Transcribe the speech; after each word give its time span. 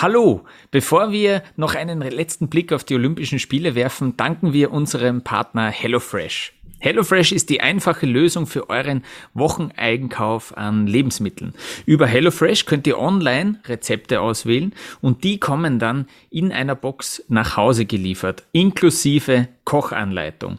Hallo! 0.00 0.44
Bevor 0.70 1.10
wir 1.10 1.42
noch 1.56 1.74
einen 1.74 2.02
letzten 2.02 2.48
Blick 2.48 2.72
auf 2.72 2.84
die 2.84 2.94
Olympischen 2.94 3.40
Spiele 3.40 3.74
werfen, 3.74 4.16
danken 4.16 4.52
wir 4.52 4.70
unserem 4.70 5.22
Partner 5.22 5.70
HelloFresh. 5.70 6.52
HelloFresh 6.80 7.32
ist 7.32 7.50
die 7.50 7.60
einfache 7.60 8.06
Lösung 8.06 8.46
für 8.46 8.70
euren 8.70 9.02
Wocheneigenkauf 9.34 10.56
an 10.56 10.86
Lebensmitteln. 10.86 11.54
Über 11.86 12.06
HelloFresh 12.06 12.66
könnt 12.66 12.86
ihr 12.86 12.98
online 12.98 13.60
Rezepte 13.66 14.20
auswählen 14.20 14.72
und 15.00 15.24
die 15.24 15.38
kommen 15.38 15.78
dann 15.78 16.06
in 16.30 16.52
einer 16.52 16.76
Box 16.76 17.24
nach 17.28 17.56
Hause 17.56 17.84
geliefert, 17.84 18.44
inklusive 18.52 19.48
Kochanleitung. 19.68 20.58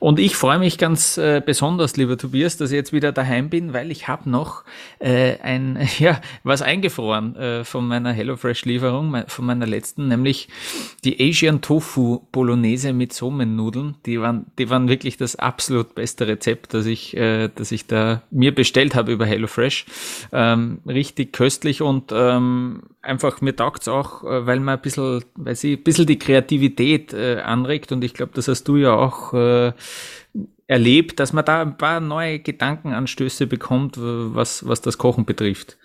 Und 0.00 0.18
ich 0.18 0.36
freue 0.36 0.58
mich 0.58 0.76
ganz 0.76 1.16
äh, 1.16 1.40
besonders, 1.44 1.96
lieber 1.96 2.18
Tobias, 2.18 2.58
dass 2.58 2.70
ich 2.70 2.76
jetzt 2.76 2.92
wieder 2.92 3.10
daheim 3.10 3.48
bin, 3.48 3.72
weil 3.72 3.90
ich 3.90 4.06
habe 4.06 4.28
noch 4.28 4.64
äh, 4.98 5.38
ein, 5.38 5.88
ja, 5.98 6.20
was 6.42 6.60
eingefroren 6.60 7.36
äh, 7.36 7.64
von 7.64 7.88
meiner 7.88 8.12
HelloFresh-Lieferung, 8.12 9.24
von 9.28 9.46
meiner 9.46 9.66
letzten, 9.66 10.08
nämlich 10.08 10.48
die 11.04 11.26
Asian 11.26 11.62
Tofu 11.62 12.20
Bolognese 12.32 12.92
mit 12.92 13.14
Somennudeln. 13.14 13.96
Die 14.04 14.20
waren, 14.20 14.44
die 14.58 14.68
waren 14.68 14.90
wirklich 14.90 15.16
das 15.16 15.36
absolut 15.50 15.96
beste 15.96 16.28
Rezept, 16.28 16.74
das 16.74 16.86
ich, 16.86 17.16
äh, 17.16 17.48
das 17.52 17.72
ich 17.72 17.88
da 17.88 18.22
mir 18.30 18.54
bestellt 18.54 18.94
habe 18.94 19.10
über 19.10 19.26
HelloFresh. 19.26 19.84
Ähm, 20.30 20.78
richtig 20.86 21.32
köstlich 21.32 21.82
und 21.82 22.12
ähm, 22.12 22.84
einfach 23.02 23.40
mir 23.40 23.56
taugt's 23.56 23.88
auch, 23.88 24.22
äh, 24.22 24.46
weil 24.46 24.60
man 24.60 24.76
ein 24.76 24.80
bisschen, 24.80 25.24
weil 25.34 25.56
sie 25.56 25.72
ein 25.72 25.82
bisschen 25.82 26.06
die 26.06 26.20
Kreativität 26.20 27.12
äh, 27.12 27.40
anregt 27.40 27.90
und 27.90 28.04
ich 28.04 28.14
glaube, 28.14 28.30
das 28.36 28.46
hast 28.46 28.68
du 28.68 28.76
ja 28.76 28.94
auch 28.94 29.34
äh, 29.34 29.72
erlebt, 30.68 31.18
dass 31.18 31.32
man 31.32 31.44
da 31.44 31.62
ein 31.62 31.76
paar 31.76 31.98
neue 31.98 32.38
Gedankenanstöße 32.38 33.48
bekommt, 33.48 33.96
was, 33.98 34.68
was 34.68 34.80
das 34.80 34.98
Kochen 34.98 35.24
betrifft. 35.24 35.76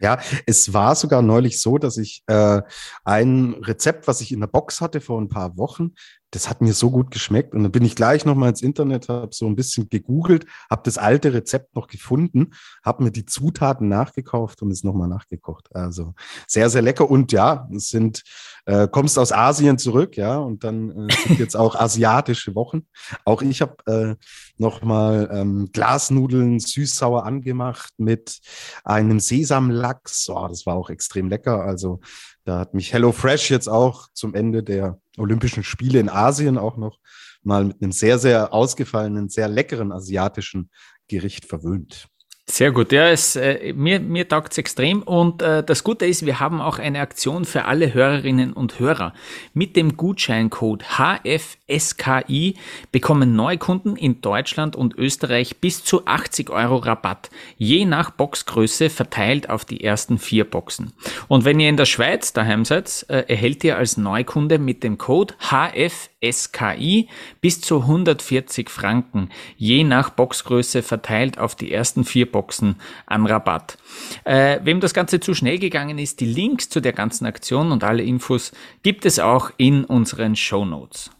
Ja, 0.00 0.18
es 0.44 0.74
war 0.74 0.94
sogar 0.94 1.22
neulich 1.22 1.60
so, 1.60 1.78
dass 1.78 1.96
ich 1.96 2.22
äh, 2.26 2.60
ein 3.04 3.54
Rezept, 3.62 4.06
was 4.06 4.20
ich 4.20 4.32
in 4.32 4.40
der 4.40 4.46
Box 4.46 4.82
hatte 4.82 5.00
vor 5.00 5.18
ein 5.18 5.30
paar 5.30 5.56
Wochen, 5.56 5.92
das 6.36 6.50
hat 6.50 6.60
mir 6.60 6.74
so 6.74 6.90
gut 6.90 7.10
geschmeckt. 7.10 7.54
Und 7.54 7.62
dann 7.62 7.72
bin 7.72 7.84
ich 7.84 7.96
gleich 7.96 8.26
nochmal 8.26 8.50
ins 8.50 8.60
Internet, 8.60 9.08
habe 9.08 9.30
so 9.32 9.46
ein 9.46 9.56
bisschen 9.56 9.88
gegoogelt, 9.88 10.44
habe 10.68 10.82
das 10.84 10.98
alte 10.98 11.32
Rezept 11.32 11.74
noch 11.74 11.86
gefunden, 11.86 12.52
habe 12.84 13.04
mir 13.04 13.10
die 13.10 13.24
Zutaten 13.24 13.88
nachgekauft 13.88 14.60
und 14.60 14.70
es 14.70 14.84
nochmal 14.84 15.08
nachgekocht. 15.08 15.74
Also 15.74 16.14
sehr, 16.46 16.68
sehr 16.68 16.82
lecker. 16.82 17.10
Und 17.10 17.32
ja, 17.32 17.66
es 17.74 17.88
sind, 17.88 18.22
äh, 18.66 18.86
kommst 18.86 19.18
aus 19.18 19.32
Asien 19.32 19.78
zurück, 19.78 20.18
ja, 20.18 20.36
und 20.36 20.62
dann 20.62 21.08
äh, 21.08 21.14
sind 21.26 21.38
jetzt 21.38 21.56
auch 21.56 21.74
asiatische 21.74 22.54
Wochen. 22.54 22.86
Auch 23.24 23.40
ich 23.40 23.62
habe 23.62 23.76
äh, 23.86 24.16
nochmal 24.58 25.28
ähm, 25.32 25.70
Glasnudeln 25.72 26.60
süß-sauer 26.60 27.24
angemacht 27.24 27.92
mit 27.98 28.40
einem 28.84 29.20
Sesamlachs. 29.20 30.28
Oh, 30.28 30.46
das 30.48 30.66
war 30.66 30.76
auch 30.76 30.90
extrem 30.90 31.28
lecker. 31.28 31.62
Also 31.62 32.00
da 32.44 32.60
hat 32.60 32.74
mich 32.74 32.92
HelloFresh 32.92 33.50
jetzt 33.50 33.68
auch 33.68 34.08
zum 34.12 34.34
Ende 34.34 34.62
der 34.62 35.00
Olympischen 35.18 35.64
Spiele 35.64 35.98
in 35.98 36.08
Asien 36.08 36.58
auch 36.58 36.76
noch 36.76 36.98
mal 37.42 37.64
mit 37.64 37.82
einem 37.82 37.92
sehr, 37.92 38.18
sehr 38.18 38.52
ausgefallenen, 38.52 39.28
sehr 39.28 39.48
leckeren 39.48 39.92
asiatischen 39.92 40.70
Gericht 41.08 41.46
verwöhnt. 41.46 42.08
Sehr 42.48 42.70
gut, 42.70 42.92
ja, 42.92 43.08
es, 43.08 43.34
äh, 43.34 43.72
mir, 43.74 43.98
mir 43.98 44.28
taugt 44.28 44.52
es 44.52 44.58
extrem 44.58 45.02
und 45.02 45.42
äh, 45.42 45.64
das 45.64 45.82
Gute 45.82 46.06
ist, 46.06 46.24
wir 46.24 46.38
haben 46.38 46.60
auch 46.60 46.78
eine 46.78 47.00
Aktion 47.00 47.44
für 47.44 47.64
alle 47.64 47.92
Hörerinnen 47.92 48.52
und 48.52 48.78
Hörer. 48.78 49.14
Mit 49.52 49.74
dem 49.74 49.96
Gutscheincode 49.96 50.84
HFSKI 50.96 52.54
bekommen 52.92 53.34
Neukunden 53.34 53.96
in 53.96 54.20
Deutschland 54.20 54.76
und 54.76 54.94
Österreich 54.94 55.56
bis 55.56 55.82
zu 55.82 56.06
80 56.06 56.50
Euro 56.50 56.76
Rabatt, 56.76 57.30
je 57.56 57.84
nach 57.84 58.10
Boxgröße 58.10 58.90
verteilt 58.90 59.50
auf 59.50 59.64
die 59.64 59.82
ersten 59.82 60.16
vier 60.16 60.44
Boxen. 60.44 60.92
Und 61.26 61.44
wenn 61.44 61.58
ihr 61.58 61.68
in 61.68 61.76
der 61.76 61.84
Schweiz 61.84 62.32
daheim 62.32 62.64
seid, 62.64 63.06
äh, 63.08 63.24
erhält 63.26 63.64
ihr 63.64 63.76
als 63.76 63.96
Neukunde 63.96 64.60
mit 64.60 64.84
dem 64.84 64.98
Code 64.98 65.34
HFSKI 65.40 66.15
bis 67.40 67.60
zu 67.60 67.82
140 67.82 68.70
Franken, 68.70 69.30
je 69.56 69.84
nach 69.84 70.10
Boxgröße 70.10 70.82
verteilt 70.82 71.38
auf 71.38 71.54
die 71.54 71.72
ersten 71.72 72.04
vier 72.04 72.30
Boxen 72.30 72.46
Boxen 72.46 72.76
an 73.06 73.26
Rabatt. 73.26 73.76
Äh, 74.24 74.60
wem 74.62 74.80
das 74.80 74.94
Ganze 74.94 75.20
zu 75.20 75.34
schnell 75.34 75.58
gegangen 75.58 75.98
ist, 75.98 76.20
die 76.20 76.26
Links 76.26 76.68
zu 76.68 76.80
der 76.80 76.92
ganzen 76.92 77.26
Aktion 77.26 77.72
und 77.72 77.84
alle 77.84 78.02
Infos 78.02 78.52
gibt 78.82 79.04
es 79.04 79.18
auch 79.18 79.50
in 79.56 79.84
unseren 79.84 80.36
Show 80.36 80.64
Notes. 80.64 81.10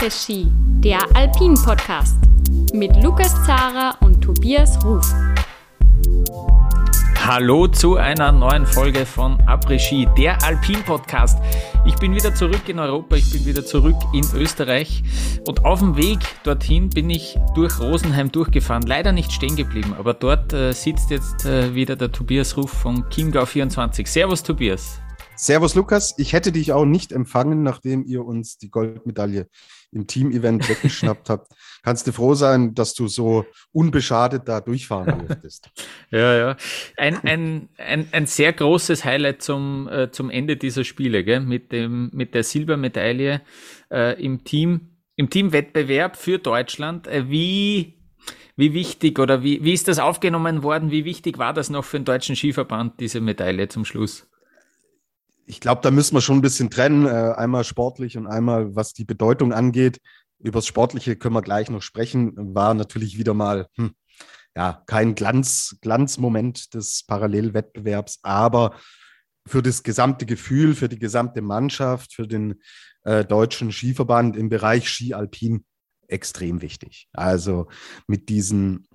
Après-Ski, 0.00 0.46
der 0.82 0.98
Alpin-Podcast 1.14 2.16
mit 2.72 2.90
Lukas 3.02 3.34
Zara 3.44 3.94
und 4.00 4.22
Tobias 4.22 4.82
Ruf. 4.82 5.06
Hallo 7.18 7.68
zu 7.68 7.96
einer 7.96 8.32
neuen 8.32 8.64
Folge 8.64 9.04
von 9.04 9.38
Après-Ski, 9.42 10.08
der 10.16 10.42
Alpin-Podcast. 10.42 11.38
Ich 11.84 11.96
bin 11.96 12.14
wieder 12.14 12.34
zurück 12.34 12.66
in 12.66 12.78
Europa, 12.78 13.16
ich 13.16 13.30
bin 13.30 13.44
wieder 13.44 13.62
zurück 13.62 13.96
in 14.14 14.24
Österreich 14.34 15.02
und 15.46 15.66
auf 15.66 15.80
dem 15.80 15.98
Weg 15.98 16.20
dorthin 16.44 16.88
bin 16.88 17.10
ich 17.10 17.38
durch 17.54 17.78
Rosenheim 17.78 18.32
durchgefahren. 18.32 18.84
Leider 18.86 19.12
nicht 19.12 19.30
stehen 19.30 19.54
geblieben, 19.54 19.94
aber 19.98 20.14
dort 20.14 20.54
äh, 20.54 20.72
sitzt 20.72 21.10
jetzt 21.10 21.44
äh, 21.44 21.74
wieder 21.74 21.94
der 21.94 22.10
Tobias 22.10 22.56
Ruf 22.56 22.70
von 22.70 23.04
Chiemgau24. 23.10 24.06
Servus 24.06 24.42
Tobias. 24.42 24.98
Servus 25.40 25.74
Lukas, 25.74 26.14
ich 26.18 26.34
hätte 26.34 26.52
dich 26.52 26.74
auch 26.74 26.84
nicht 26.84 27.12
empfangen, 27.12 27.62
nachdem 27.62 28.04
ihr 28.04 28.26
uns 28.26 28.58
die 28.58 28.68
Goldmedaille 28.68 29.48
im 29.90 30.06
Team-Event 30.06 30.68
weggeschnappt 30.68 31.30
habt. 31.30 31.50
Kannst 31.82 32.06
du 32.06 32.12
froh 32.12 32.34
sein, 32.34 32.74
dass 32.74 32.92
du 32.92 33.08
so 33.08 33.46
unbeschadet 33.72 34.46
da 34.46 34.60
durchfahren 34.60 35.18
durftest. 35.26 35.70
ja, 36.10 36.36
ja. 36.36 36.56
Ein, 36.98 37.24
ein, 37.24 37.68
ein, 37.78 38.08
ein 38.12 38.26
sehr 38.26 38.52
großes 38.52 39.06
Highlight 39.06 39.40
zum, 39.40 39.88
äh, 39.88 40.10
zum 40.10 40.28
Ende 40.28 40.58
dieser 40.58 40.84
Spiele, 40.84 41.24
gell? 41.24 41.40
Mit, 41.40 41.72
dem, 41.72 42.10
mit 42.12 42.34
der 42.34 42.44
Silbermedaille 42.44 43.40
äh, 43.90 44.22
im 44.22 44.44
Team, 44.44 44.90
im 45.16 45.30
Teamwettbewerb 45.30 46.16
für 46.16 46.38
Deutschland. 46.38 47.06
Äh, 47.06 47.30
wie, 47.30 47.94
wie 48.56 48.74
wichtig 48.74 49.18
oder 49.18 49.42
wie, 49.42 49.64
wie 49.64 49.72
ist 49.72 49.88
das 49.88 50.00
aufgenommen 50.00 50.62
worden? 50.62 50.90
Wie 50.90 51.06
wichtig 51.06 51.38
war 51.38 51.54
das 51.54 51.70
noch 51.70 51.86
für 51.86 51.98
den 51.98 52.04
deutschen 52.04 52.36
Skiverband, 52.36 53.00
diese 53.00 53.22
Medaille 53.22 53.68
zum 53.68 53.86
Schluss? 53.86 54.29
Ich 55.50 55.60
glaube, 55.60 55.82
da 55.82 55.90
müssen 55.90 56.14
wir 56.14 56.20
schon 56.20 56.38
ein 56.38 56.42
bisschen 56.42 56.70
trennen. 56.70 57.06
Äh, 57.06 57.34
einmal 57.36 57.64
sportlich 57.64 58.16
und 58.16 58.28
einmal, 58.28 58.76
was 58.76 58.92
die 58.92 59.04
Bedeutung 59.04 59.52
angeht. 59.52 60.00
Über 60.38 60.58
das 60.58 60.66
Sportliche 60.66 61.16
können 61.16 61.34
wir 61.34 61.42
gleich 61.42 61.68
noch 61.68 61.82
sprechen. 61.82 62.54
War 62.54 62.72
natürlich 62.74 63.18
wieder 63.18 63.34
mal 63.34 63.66
hm, 63.76 63.90
ja, 64.56 64.82
kein 64.86 65.16
Glanz, 65.16 65.76
Glanzmoment 65.80 66.72
des 66.74 67.04
Parallelwettbewerbs, 67.04 68.20
aber 68.22 68.76
für 69.46 69.62
das 69.62 69.82
gesamte 69.82 70.24
Gefühl, 70.24 70.74
für 70.74 70.88
die 70.88 70.98
gesamte 70.98 71.42
Mannschaft, 71.42 72.14
für 72.14 72.28
den 72.28 72.60
äh, 73.02 73.24
deutschen 73.24 73.72
Skiverband 73.72 74.36
im 74.36 74.48
Bereich 74.48 74.88
Ski 74.88 75.14
Alpin 75.14 75.64
extrem 76.06 76.62
wichtig. 76.62 77.08
Also 77.12 77.68
mit 78.06 78.28
diesen 78.28 78.86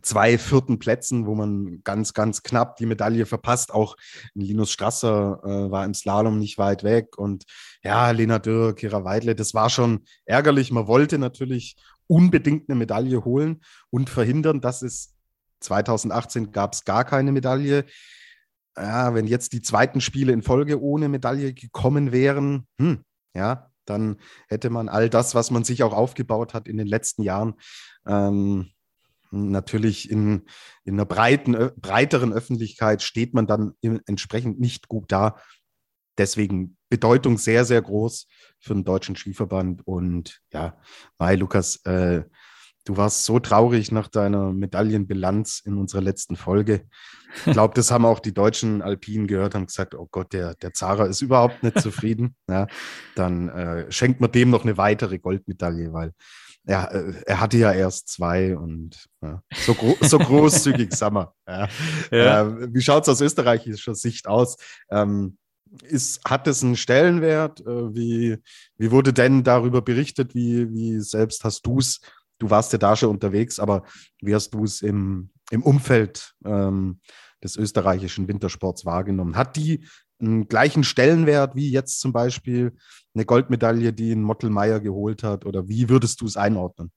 zwei 0.00 0.38
vierten 0.38 0.78
Plätzen, 0.78 1.26
wo 1.26 1.34
man 1.34 1.82
ganz, 1.84 2.14
ganz 2.14 2.42
knapp 2.42 2.76
die 2.76 2.86
Medaille 2.86 3.26
verpasst. 3.26 3.72
Auch 3.72 3.96
Linus 4.34 4.72
Strasser 4.72 5.40
äh, 5.44 5.70
war 5.70 5.84
im 5.84 5.94
Slalom 5.94 6.38
nicht 6.38 6.58
weit 6.58 6.82
weg. 6.82 7.18
Und 7.18 7.44
ja, 7.82 8.10
Lena 8.10 8.38
Dürr, 8.38 8.74
Kira 8.74 9.04
Weidle, 9.04 9.34
das 9.34 9.54
war 9.54 9.70
schon 9.70 10.04
ärgerlich. 10.24 10.70
Man 10.70 10.86
wollte 10.86 11.18
natürlich 11.18 11.76
unbedingt 12.06 12.68
eine 12.68 12.78
Medaille 12.78 13.24
holen 13.24 13.62
und 13.90 14.08
verhindern, 14.08 14.60
dass 14.60 14.82
es 14.82 15.14
2018 15.60 16.52
gab 16.52 16.72
es 16.72 16.84
gar 16.84 17.04
keine 17.04 17.32
Medaille. 17.32 17.84
Ja, 18.76 19.14
wenn 19.14 19.26
jetzt 19.26 19.52
die 19.52 19.62
zweiten 19.62 20.00
Spiele 20.00 20.32
in 20.32 20.42
Folge 20.42 20.80
ohne 20.80 21.08
Medaille 21.08 21.52
gekommen 21.52 22.10
wären, 22.12 22.66
hm, 22.78 23.04
ja, 23.34 23.70
dann 23.84 24.16
hätte 24.48 24.70
man 24.70 24.88
all 24.88 25.10
das, 25.10 25.34
was 25.34 25.50
man 25.50 25.64
sich 25.64 25.82
auch 25.82 25.92
aufgebaut 25.92 26.54
hat 26.54 26.68
in 26.68 26.78
den 26.78 26.86
letzten 26.86 27.22
Jahren, 27.22 27.54
ähm, 28.06 28.70
natürlich 29.32 30.10
in, 30.10 30.46
in 30.84 30.94
einer 30.94 31.06
breiten, 31.06 31.70
breiteren 31.76 32.32
Öffentlichkeit 32.32 33.02
steht 33.02 33.34
man 33.34 33.46
dann 33.46 33.74
entsprechend 34.06 34.60
nicht 34.60 34.88
gut 34.88 35.10
da. 35.10 35.36
Deswegen 36.18 36.76
Bedeutung 36.90 37.38
sehr, 37.38 37.64
sehr 37.64 37.80
groß 37.80 38.26
für 38.60 38.74
den 38.74 38.84
deutschen 38.84 39.16
Skiverband. 39.16 39.86
Und 39.86 40.40
ja, 40.52 40.76
Mai, 41.18 41.36
Lukas, 41.36 41.76
äh, 41.84 42.24
du 42.84 42.96
warst 42.96 43.24
so 43.24 43.38
traurig 43.38 43.92
nach 43.92 44.08
deiner 44.08 44.52
Medaillenbilanz 44.52 45.62
in 45.64 45.78
unserer 45.78 46.02
letzten 46.02 46.36
Folge. 46.36 46.86
Ich 47.46 47.52
glaube, 47.52 47.74
das 47.74 47.90
haben 47.90 48.04
auch 48.04 48.20
die 48.20 48.34
deutschen 48.34 48.82
Alpinen 48.82 49.26
gehört, 49.26 49.54
haben 49.54 49.66
gesagt, 49.66 49.94
oh 49.94 50.08
Gott, 50.10 50.32
der, 50.32 50.54
der 50.56 50.74
Zara 50.74 51.06
ist 51.06 51.22
überhaupt 51.22 51.62
nicht 51.62 51.80
zufrieden. 51.80 52.36
Ja, 52.48 52.66
dann 53.14 53.48
äh, 53.48 53.90
schenkt 53.90 54.20
man 54.20 54.32
dem 54.32 54.50
noch 54.50 54.64
eine 54.64 54.76
weitere 54.76 55.18
Goldmedaille, 55.18 55.92
weil 55.92 56.12
ja, 56.64 56.84
äh, 56.84 57.14
er 57.26 57.40
hatte 57.40 57.58
ja 57.58 57.72
erst 57.72 58.08
zwei 58.08 58.56
und 58.56 59.06
ja, 59.20 59.42
so, 59.52 59.74
gro 59.74 59.96
so 60.00 60.18
großzügig 60.18 60.92
Sommer. 60.94 61.34
Ja. 61.46 61.68
Ja. 62.10 62.48
Äh, 62.48 62.74
wie 62.74 62.82
schaut 62.82 63.02
es 63.02 63.08
aus 63.08 63.20
österreichischer 63.20 63.94
Sicht 63.94 64.26
aus? 64.26 64.56
Ähm, 64.90 65.38
ist, 65.82 66.22
hat 66.24 66.46
es 66.46 66.62
einen 66.62 66.76
Stellenwert? 66.76 67.60
Äh, 67.60 67.94
wie, 67.94 68.38
wie 68.76 68.90
wurde 68.90 69.12
denn 69.12 69.42
darüber 69.42 69.82
berichtet? 69.82 70.34
Wie, 70.34 70.70
wie 70.70 71.00
selbst 71.00 71.44
hast 71.44 71.66
du 71.66 71.78
es? 71.78 72.00
Du 72.38 72.50
warst 72.50 72.72
ja 72.72 72.78
da 72.78 72.96
schon 72.96 73.10
unterwegs, 73.10 73.58
aber 73.58 73.84
wie 74.20 74.34
hast 74.34 74.50
du 74.50 74.64
es 74.64 74.82
im, 74.82 75.30
im 75.50 75.62
Umfeld 75.62 76.34
ähm, 76.44 77.00
des 77.42 77.56
österreichischen 77.56 78.28
Wintersports 78.28 78.84
wahrgenommen? 78.84 79.36
Hat 79.36 79.56
die 79.56 79.84
einen 80.22 80.48
gleichen 80.48 80.84
Stellenwert 80.84 81.54
wie 81.54 81.70
jetzt 81.70 82.00
zum 82.00 82.12
Beispiel 82.12 82.72
eine 83.14 83.24
Goldmedaille, 83.24 83.92
die 83.92 84.12
ein 84.12 84.22
Mottelmeier 84.22 84.80
geholt 84.80 85.22
hat? 85.22 85.44
Oder 85.44 85.68
wie 85.68 85.88
würdest 85.88 86.20
du 86.20 86.26
es 86.26 86.36
einordnen? 86.36 86.92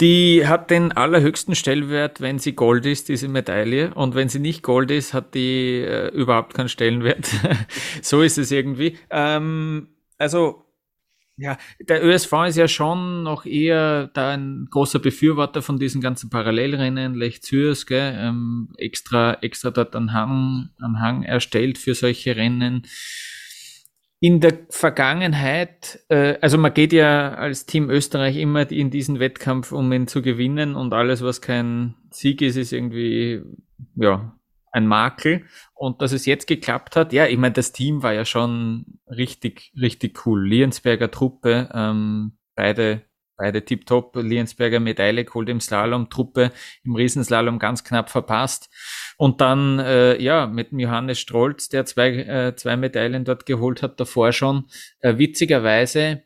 Die 0.00 0.46
hat 0.46 0.70
den 0.70 0.92
allerhöchsten 0.92 1.54
Stellenwert, 1.54 2.20
wenn 2.20 2.38
sie 2.38 2.54
Gold 2.54 2.86
ist, 2.86 3.08
diese 3.08 3.28
Medaille. 3.28 3.92
Und 3.94 4.14
wenn 4.14 4.28
sie 4.28 4.38
nicht 4.38 4.62
Gold 4.62 4.90
ist, 4.90 5.12
hat 5.12 5.34
die 5.34 5.80
äh, 5.80 6.08
überhaupt 6.08 6.54
keinen 6.54 6.68
Stellenwert. 6.68 7.28
so 8.02 8.22
ist 8.22 8.38
es 8.38 8.50
irgendwie. 8.50 8.98
Ähm, 9.10 9.88
also, 10.18 10.64
ja, 11.40 11.56
der 11.80 12.04
ÖSV 12.04 12.32
ist 12.48 12.56
ja 12.56 12.68
schon 12.68 13.22
noch 13.22 13.46
eher 13.46 14.08
da 14.08 14.30
ein 14.32 14.68
großer 14.70 14.98
Befürworter 14.98 15.62
von 15.62 15.78
diesen 15.78 16.00
ganzen 16.00 16.28
Parallelrennen, 16.28 17.14
Lech 17.14 17.42
Zürs, 17.42 17.86
gell, 17.86 18.14
ähm, 18.18 18.68
extra, 18.76 19.34
extra 19.40 19.70
dort 19.70 19.96
einen 19.96 20.12
Hang, 20.12 20.68
einen 20.80 21.00
Hang 21.00 21.22
erstellt 21.22 21.78
für 21.78 21.94
solche 21.94 22.36
Rennen. 22.36 22.86
In 24.22 24.40
der 24.40 24.58
Vergangenheit, 24.68 26.00
äh, 26.10 26.36
also 26.42 26.58
man 26.58 26.74
geht 26.74 26.92
ja 26.92 27.32
als 27.32 27.64
Team 27.64 27.88
Österreich 27.88 28.36
immer 28.36 28.70
in 28.70 28.90
diesen 28.90 29.18
Wettkampf, 29.18 29.72
um 29.72 29.90
ihn 29.92 30.08
zu 30.08 30.20
gewinnen 30.20 30.74
und 30.74 30.92
alles, 30.92 31.22
was 31.22 31.40
kein 31.40 31.94
Sieg 32.10 32.42
ist, 32.42 32.56
ist 32.56 32.72
irgendwie, 32.72 33.40
ja, 33.96 34.36
ein 34.70 34.86
Makel. 34.86 35.44
Und 35.74 36.02
dass 36.02 36.12
es 36.12 36.26
jetzt 36.26 36.46
geklappt 36.46 36.96
hat, 36.96 37.12
ja, 37.12 37.26
ich 37.26 37.38
meine, 37.38 37.54
das 37.54 37.72
Team 37.72 38.02
war 38.02 38.12
ja 38.12 38.24
schon 38.24 38.98
richtig, 39.06 39.72
richtig 39.80 40.26
cool. 40.26 40.46
Liensberger 40.46 41.10
Truppe, 41.10 41.68
ähm, 41.72 42.38
beide 42.54 43.02
beide 43.40 43.64
tipptopp. 43.64 44.16
Liensberger 44.16 44.80
Medaille 44.80 45.24
geholt 45.24 45.48
im 45.48 45.60
Slalom, 45.60 46.10
Truppe 46.10 46.52
im 46.84 46.94
Riesenslalom 46.94 47.58
ganz 47.58 47.82
knapp 47.82 48.10
verpasst. 48.10 48.68
Und 49.16 49.40
dann, 49.40 49.78
äh, 49.78 50.20
ja, 50.22 50.46
mit 50.46 50.68
Johannes 50.72 51.18
Strolz, 51.18 51.70
der 51.70 51.86
zwei, 51.86 52.10
äh, 52.10 52.54
zwei 52.56 52.76
Medaillen 52.76 53.24
dort 53.24 53.46
geholt 53.46 53.82
hat, 53.82 53.98
davor 53.98 54.32
schon. 54.32 54.66
Äh, 55.00 55.16
witzigerweise 55.16 56.22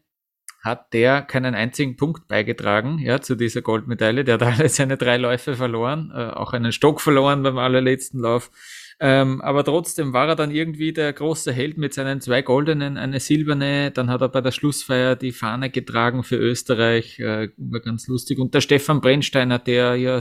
hat 0.64 0.94
der 0.94 1.20
keinen 1.20 1.54
einzigen 1.54 1.96
Punkt 1.96 2.26
beigetragen, 2.26 2.98
ja, 2.98 3.20
zu 3.20 3.34
dieser 3.34 3.60
Goldmedaille. 3.60 4.24
Der 4.24 4.34
hat 4.34 4.42
alle 4.58 4.68
seine 4.70 4.96
drei 4.96 5.18
Läufe 5.18 5.54
verloren, 5.54 6.10
äh, 6.14 6.30
auch 6.30 6.54
einen 6.54 6.72
Stock 6.72 7.02
verloren 7.02 7.42
beim 7.42 7.58
allerletzten 7.58 8.20
Lauf. 8.20 8.50
Ähm, 8.98 9.42
aber 9.42 9.64
trotzdem 9.64 10.12
war 10.12 10.28
er 10.28 10.36
dann 10.36 10.50
irgendwie 10.50 10.92
der 10.92 11.12
große 11.12 11.52
Held 11.52 11.76
mit 11.76 11.92
seinen 11.92 12.20
zwei 12.20 12.42
goldenen, 12.42 12.96
eine 12.96 13.20
silberne. 13.20 13.90
Dann 13.90 14.08
hat 14.08 14.22
er 14.22 14.28
bei 14.28 14.40
der 14.40 14.52
Schlussfeier 14.52 15.16
die 15.16 15.32
Fahne 15.32 15.68
getragen 15.68 16.24
für 16.24 16.36
Österreich. 16.36 17.18
Äh, 17.18 17.50
war 17.56 17.80
ganz 17.80 18.06
lustig. 18.08 18.38
Und 18.38 18.54
der 18.54 18.62
Stefan 18.62 19.02
Brennsteiner, 19.02 19.58
der 19.58 19.96
ja 19.96 20.18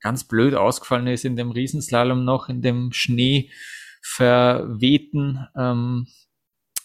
ganz 0.00 0.24
blöd 0.28 0.54
ausgefallen 0.54 1.08
ist 1.08 1.24
in 1.24 1.34
dem 1.34 1.50
Riesenslalom 1.50 2.24
noch, 2.24 2.48
in 2.48 2.62
dem 2.62 2.92
Schnee 2.92 3.50
verwehten. 4.02 5.46
Ähm, 5.56 6.06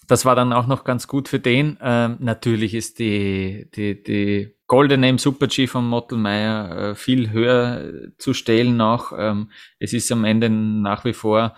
das 0.08 0.26
war 0.26 0.36
dann 0.36 0.54
auch 0.54 0.68
noch 0.68 0.84
ganz 0.84 1.08
gut 1.08 1.28
für 1.28 1.40
den. 1.40 1.78
Ähm, 1.82 2.18
natürlich 2.20 2.74
ist 2.74 3.00
die, 3.00 3.70
die, 3.76 4.02
die 4.04 4.56
Goldene 4.68 5.10
im 5.10 5.18
Super-G 5.18 5.68
von 5.68 5.88
Mottelmeier 5.88 6.92
äh, 6.92 6.96
viel 6.96 7.32
höher 7.32 8.12
zu 8.18 8.34
stellen 8.34 8.78
noch. 8.78 9.14
Ähm, 9.18 9.52
es 9.80 9.94
ist 9.94 10.12
am 10.12 10.26
Ende 10.26 10.50
nach 10.50 11.06
wie 11.06 11.14
vor 11.14 11.56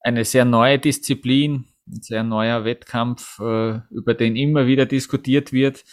eine 0.00 0.24
sehr 0.24 0.44
neue 0.44 0.78
Disziplin, 0.78 1.66
ein 1.86 2.02
sehr 2.02 2.22
neuer 2.22 2.64
Wettkampf, 2.64 3.38
äh, 3.40 3.80
über 3.90 4.14
den 4.14 4.36
immer 4.36 4.66
wieder 4.66 4.86
diskutiert 4.86 5.52
wird. 5.52 5.84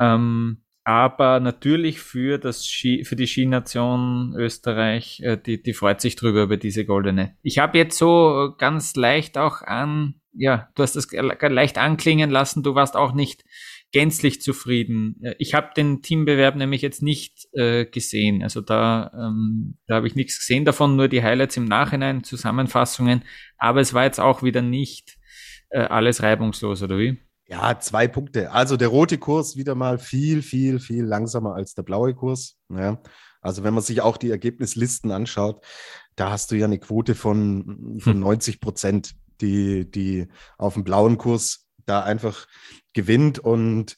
Ähm, 0.00 0.62
aber 0.84 1.40
natürlich 1.40 1.98
für 1.98 2.38
das 2.38 2.64
Ski, 2.64 3.04
für 3.04 3.16
die 3.16 3.26
Skination 3.26 4.34
Österreich, 4.36 5.20
äh, 5.20 5.36
die, 5.36 5.60
die 5.60 5.72
freut 5.72 6.00
sich 6.00 6.14
drüber 6.14 6.44
über 6.44 6.56
diese 6.56 6.84
goldene. 6.84 7.36
Ich 7.42 7.58
habe 7.58 7.78
jetzt 7.78 7.98
so 7.98 8.54
ganz 8.56 8.94
leicht 8.94 9.36
auch 9.36 9.62
an, 9.62 10.20
ja, 10.36 10.68
du 10.74 10.82
hast 10.82 10.96
das 10.96 11.08
leicht 11.12 11.78
anklingen 11.78 12.30
lassen, 12.30 12.62
du 12.62 12.74
warst 12.74 12.96
auch 12.96 13.12
nicht 13.12 13.44
gänzlich 13.92 14.42
zufrieden. 14.42 15.16
Äh, 15.22 15.34
ich 15.38 15.54
habe 15.54 15.70
den 15.76 16.02
Teambewerb 16.02 16.56
nämlich 16.56 16.82
jetzt 16.82 17.02
nicht 17.02 17.48
äh, 17.52 17.86
gesehen. 17.86 18.42
Also 18.42 18.60
da, 18.60 19.10
ähm, 19.14 19.78
da 19.86 19.96
habe 19.96 20.06
ich 20.06 20.14
nichts 20.14 20.38
gesehen 20.38 20.64
davon, 20.64 20.96
nur 20.96 21.08
die 21.08 21.22
Highlights 21.22 21.56
im 21.56 21.64
Nachhinein, 21.64 22.24
Zusammenfassungen. 22.24 23.24
Aber 23.58 23.80
es 23.80 23.94
war 23.94 24.04
jetzt 24.04 24.20
auch 24.20 24.42
wieder 24.42 24.62
nicht 24.62 25.18
äh, 25.70 25.80
alles 25.80 26.22
reibungslos, 26.22 26.82
oder 26.82 26.98
wie? 26.98 27.18
Ja, 27.48 27.78
zwei 27.78 28.08
Punkte. 28.08 28.50
Also 28.50 28.76
der 28.76 28.88
rote 28.88 29.18
Kurs 29.18 29.56
wieder 29.56 29.74
mal 29.76 29.98
viel, 29.98 30.42
viel, 30.42 30.80
viel 30.80 31.04
langsamer 31.04 31.54
als 31.54 31.74
der 31.74 31.82
blaue 31.82 32.14
Kurs. 32.14 32.58
Ja. 32.68 33.00
Also 33.40 33.62
wenn 33.62 33.74
man 33.74 33.82
sich 33.84 34.00
auch 34.00 34.16
die 34.16 34.30
Ergebnislisten 34.30 35.12
anschaut, 35.12 35.64
da 36.16 36.30
hast 36.30 36.50
du 36.50 36.56
ja 36.56 36.64
eine 36.64 36.80
Quote 36.80 37.14
von, 37.14 37.98
von 38.00 38.18
90 38.18 38.54
hm. 38.54 38.60
Prozent, 38.60 39.14
die, 39.40 39.90
die 39.90 40.28
auf 40.58 40.74
dem 40.74 40.84
blauen 40.84 41.18
Kurs 41.18 41.66
da 41.86 42.02
einfach 42.02 42.46
gewinnt. 42.92 43.38
Und 43.38 43.96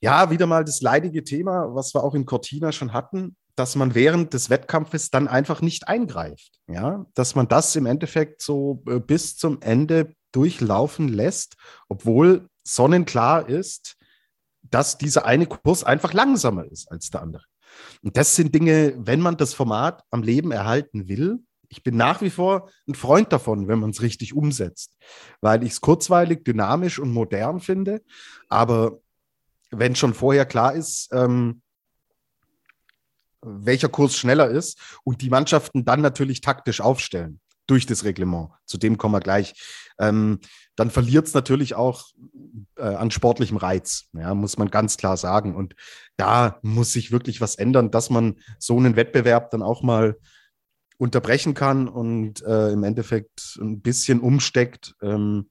ja, 0.00 0.30
wieder 0.30 0.46
mal 0.46 0.64
das 0.64 0.80
leidige 0.80 1.24
Thema, 1.24 1.74
was 1.74 1.94
wir 1.94 2.02
auch 2.02 2.14
in 2.14 2.26
Cortina 2.26 2.72
schon 2.72 2.92
hatten, 2.92 3.36
dass 3.54 3.76
man 3.76 3.94
während 3.94 4.32
des 4.32 4.50
Wettkampfes 4.50 5.10
dann 5.10 5.28
einfach 5.28 5.60
nicht 5.60 5.88
eingreift. 5.88 6.52
Ja, 6.68 7.04
dass 7.14 7.34
man 7.34 7.48
das 7.48 7.76
im 7.76 7.86
Endeffekt 7.86 8.40
so 8.42 8.82
äh, 8.88 8.98
bis 8.98 9.36
zum 9.36 9.60
Ende 9.60 10.14
durchlaufen 10.32 11.08
lässt, 11.08 11.56
obwohl 11.88 12.48
sonnenklar 12.64 13.48
ist, 13.48 13.96
dass 14.62 14.96
dieser 14.96 15.26
eine 15.26 15.46
Kurs 15.46 15.84
einfach 15.84 16.12
langsamer 16.12 16.64
ist 16.64 16.90
als 16.90 17.10
der 17.10 17.22
andere. 17.22 17.44
Und 18.02 18.16
das 18.16 18.36
sind 18.36 18.54
Dinge, 18.54 18.94
wenn 18.98 19.20
man 19.20 19.36
das 19.36 19.54
Format 19.54 20.02
am 20.10 20.22
Leben 20.22 20.52
erhalten 20.52 21.08
will, 21.08 21.40
ich 21.72 21.82
bin 21.82 21.96
nach 21.96 22.20
wie 22.20 22.28
vor 22.28 22.68
ein 22.86 22.94
Freund 22.94 23.32
davon, 23.32 23.66
wenn 23.66 23.78
man 23.78 23.90
es 23.90 24.02
richtig 24.02 24.34
umsetzt, 24.34 24.94
weil 25.40 25.62
ich 25.62 25.72
es 25.72 25.80
kurzweilig, 25.80 26.44
dynamisch 26.44 26.98
und 26.98 27.10
modern 27.10 27.60
finde. 27.60 28.02
Aber 28.50 28.98
wenn 29.70 29.96
schon 29.96 30.12
vorher 30.12 30.44
klar 30.44 30.74
ist, 30.74 31.08
ähm, 31.12 31.62
welcher 33.40 33.88
Kurs 33.88 34.16
schneller 34.16 34.48
ist 34.48 34.78
und 35.02 35.22
die 35.22 35.30
Mannschaften 35.30 35.86
dann 35.86 36.02
natürlich 36.02 36.42
taktisch 36.42 36.82
aufstellen 36.82 37.40
durch 37.66 37.86
das 37.86 38.04
Reglement, 38.04 38.50
zu 38.66 38.76
dem 38.76 38.98
kommen 38.98 39.14
wir 39.14 39.20
gleich, 39.20 39.54
ähm, 39.98 40.40
dann 40.76 40.90
verliert 40.90 41.26
es 41.26 41.32
natürlich 41.32 41.74
auch 41.74 42.04
äh, 42.76 42.82
an 42.82 43.10
sportlichem 43.10 43.56
Reiz, 43.56 44.10
ja, 44.12 44.34
muss 44.34 44.58
man 44.58 44.70
ganz 44.70 44.98
klar 44.98 45.16
sagen. 45.16 45.56
Und 45.56 45.74
da 46.18 46.58
muss 46.60 46.92
sich 46.92 47.12
wirklich 47.12 47.40
was 47.40 47.54
ändern, 47.54 47.90
dass 47.90 48.10
man 48.10 48.36
so 48.58 48.76
einen 48.76 48.94
Wettbewerb 48.94 49.50
dann 49.50 49.62
auch 49.62 49.82
mal 49.82 50.18
unterbrechen 51.02 51.54
kann 51.54 51.88
und 51.88 52.42
äh, 52.42 52.70
im 52.70 52.84
Endeffekt 52.84 53.58
ein 53.60 53.80
bisschen 53.80 54.20
umsteckt 54.20 54.94
ähm, 55.02 55.50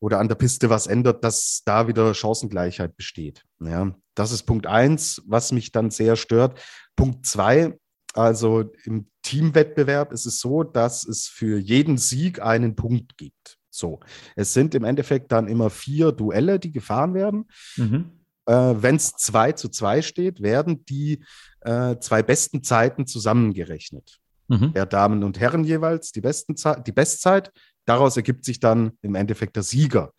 oder 0.00 0.18
an 0.18 0.28
der 0.28 0.34
Piste 0.36 0.70
was 0.70 0.86
ändert, 0.86 1.22
dass 1.24 1.60
da 1.66 1.88
wieder 1.88 2.14
Chancengleichheit 2.14 2.96
besteht. 2.96 3.44
Ja, 3.60 3.94
das 4.14 4.32
ist 4.32 4.44
Punkt 4.44 4.66
eins, 4.66 5.22
was 5.26 5.52
mich 5.52 5.72
dann 5.72 5.90
sehr 5.90 6.16
stört. 6.16 6.58
Punkt 6.96 7.26
zwei, 7.26 7.78
also 8.14 8.64
im 8.84 9.10
Teamwettbewerb 9.20 10.10
ist 10.10 10.24
es 10.24 10.40
so, 10.40 10.62
dass 10.62 11.06
es 11.06 11.28
für 11.28 11.58
jeden 11.58 11.98
Sieg 11.98 12.40
einen 12.40 12.76
Punkt 12.76 13.18
gibt. 13.18 13.58
So, 13.68 14.00
es 14.36 14.54
sind 14.54 14.74
im 14.74 14.84
Endeffekt 14.84 15.32
dann 15.32 15.48
immer 15.48 15.68
vier 15.68 16.12
Duelle, 16.12 16.58
die 16.58 16.72
gefahren 16.72 17.12
werden. 17.12 17.44
Mhm. 17.76 18.10
Äh, 18.46 18.74
Wenn 18.78 18.96
es 18.96 19.12
zwei 19.16 19.52
zu 19.52 19.68
zwei 19.68 20.00
steht, 20.00 20.40
werden 20.40 20.86
die 20.86 21.22
äh, 21.60 21.98
zwei 21.98 22.22
besten 22.22 22.62
Zeiten 22.62 23.06
zusammengerechnet. 23.06 24.18
Mhm. 24.48 24.72
Der 24.72 24.86
Damen 24.86 25.24
und 25.24 25.40
Herren 25.40 25.64
jeweils 25.64 26.12
die, 26.12 26.20
besten 26.20 26.54
die 26.86 26.92
Bestzeit. 26.92 27.52
Daraus 27.84 28.16
ergibt 28.16 28.44
sich 28.44 28.60
dann 28.60 28.92
im 29.02 29.14
Endeffekt 29.14 29.56
der 29.56 29.62
Sieger. 29.62 30.12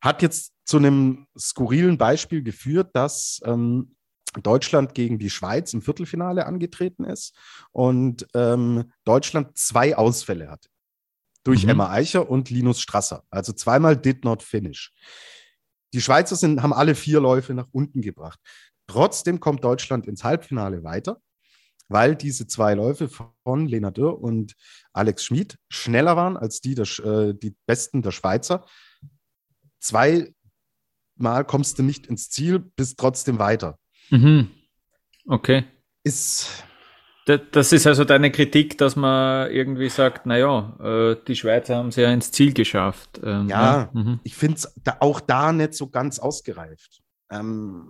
Hat 0.00 0.22
jetzt 0.22 0.52
zu 0.64 0.78
einem 0.78 1.26
skurrilen 1.38 1.98
Beispiel 1.98 2.42
geführt, 2.42 2.90
dass 2.94 3.40
ähm, 3.44 3.96
Deutschland 4.42 4.94
gegen 4.94 5.18
die 5.18 5.30
Schweiz 5.30 5.72
im 5.74 5.82
Viertelfinale 5.82 6.46
angetreten 6.46 7.04
ist 7.04 7.36
und 7.70 8.26
ähm, 8.34 8.90
Deutschland 9.04 9.56
zwei 9.56 9.96
Ausfälle 9.96 10.50
hat. 10.50 10.68
Durch 11.44 11.64
mhm. 11.64 11.70
Emma 11.70 11.90
Eicher 11.90 12.28
und 12.28 12.50
Linus 12.50 12.80
Strasser. 12.80 13.24
Also 13.30 13.52
zweimal 13.52 13.96
did 13.96 14.24
not 14.24 14.42
finish. 14.42 14.92
Die 15.92 16.00
Schweizer 16.00 16.36
sind, 16.36 16.62
haben 16.62 16.72
alle 16.72 16.94
vier 16.94 17.20
Läufe 17.20 17.54
nach 17.54 17.68
unten 17.70 18.00
gebracht. 18.00 18.40
Trotzdem 18.86 19.40
kommt 19.40 19.62
Deutschland 19.62 20.06
ins 20.06 20.24
Halbfinale 20.24 20.82
weiter 20.82 21.20
weil 21.88 22.16
diese 22.16 22.46
zwei 22.46 22.74
Läufe 22.74 23.08
von 23.08 23.66
Lena 23.66 23.90
Dürr 23.90 24.20
und 24.20 24.54
Alex 24.92 25.24
Schmid 25.24 25.58
schneller 25.68 26.16
waren 26.16 26.36
als 26.36 26.60
die, 26.60 26.74
der, 26.74 26.86
äh, 27.04 27.34
die 27.34 27.54
besten 27.66 28.02
der 28.02 28.10
Schweizer. 28.10 28.66
Zweimal 29.80 30.34
kommst 31.46 31.78
du 31.78 31.82
nicht 31.82 32.06
ins 32.06 32.30
Ziel, 32.30 32.58
bist 32.58 32.98
trotzdem 32.98 33.38
weiter. 33.38 33.78
Mhm. 34.10 34.50
Okay. 35.26 35.64
Ist. 36.02 36.64
Das 37.26 37.72
ist 37.72 37.86
also 37.86 38.04
deine 38.04 38.30
Kritik, 38.30 38.76
dass 38.76 38.96
man 38.96 39.50
irgendwie 39.50 39.88
sagt, 39.88 40.26
naja, 40.26 40.76
äh, 40.78 41.16
die 41.26 41.34
Schweizer 41.34 41.76
haben 41.76 41.88
es 41.88 41.96
ja 41.96 42.12
ins 42.12 42.30
Ziel 42.32 42.52
geschafft. 42.52 43.18
Ähm, 43.22 43.48
ja, 43.48 43.76
ja. 43.76 43.90
Mhm. 43.94 44.20
ich 44.24 44.34
finde 44.34 44.56
es 44.56 44.74
auch 45.00 45.20
da 45.20 45.50
nicht 45.52 45.72
so 45.72 45.88
ganz 45.88 46.18
ausgereift. 46.18 47.03
Ähm, 47.30 47.88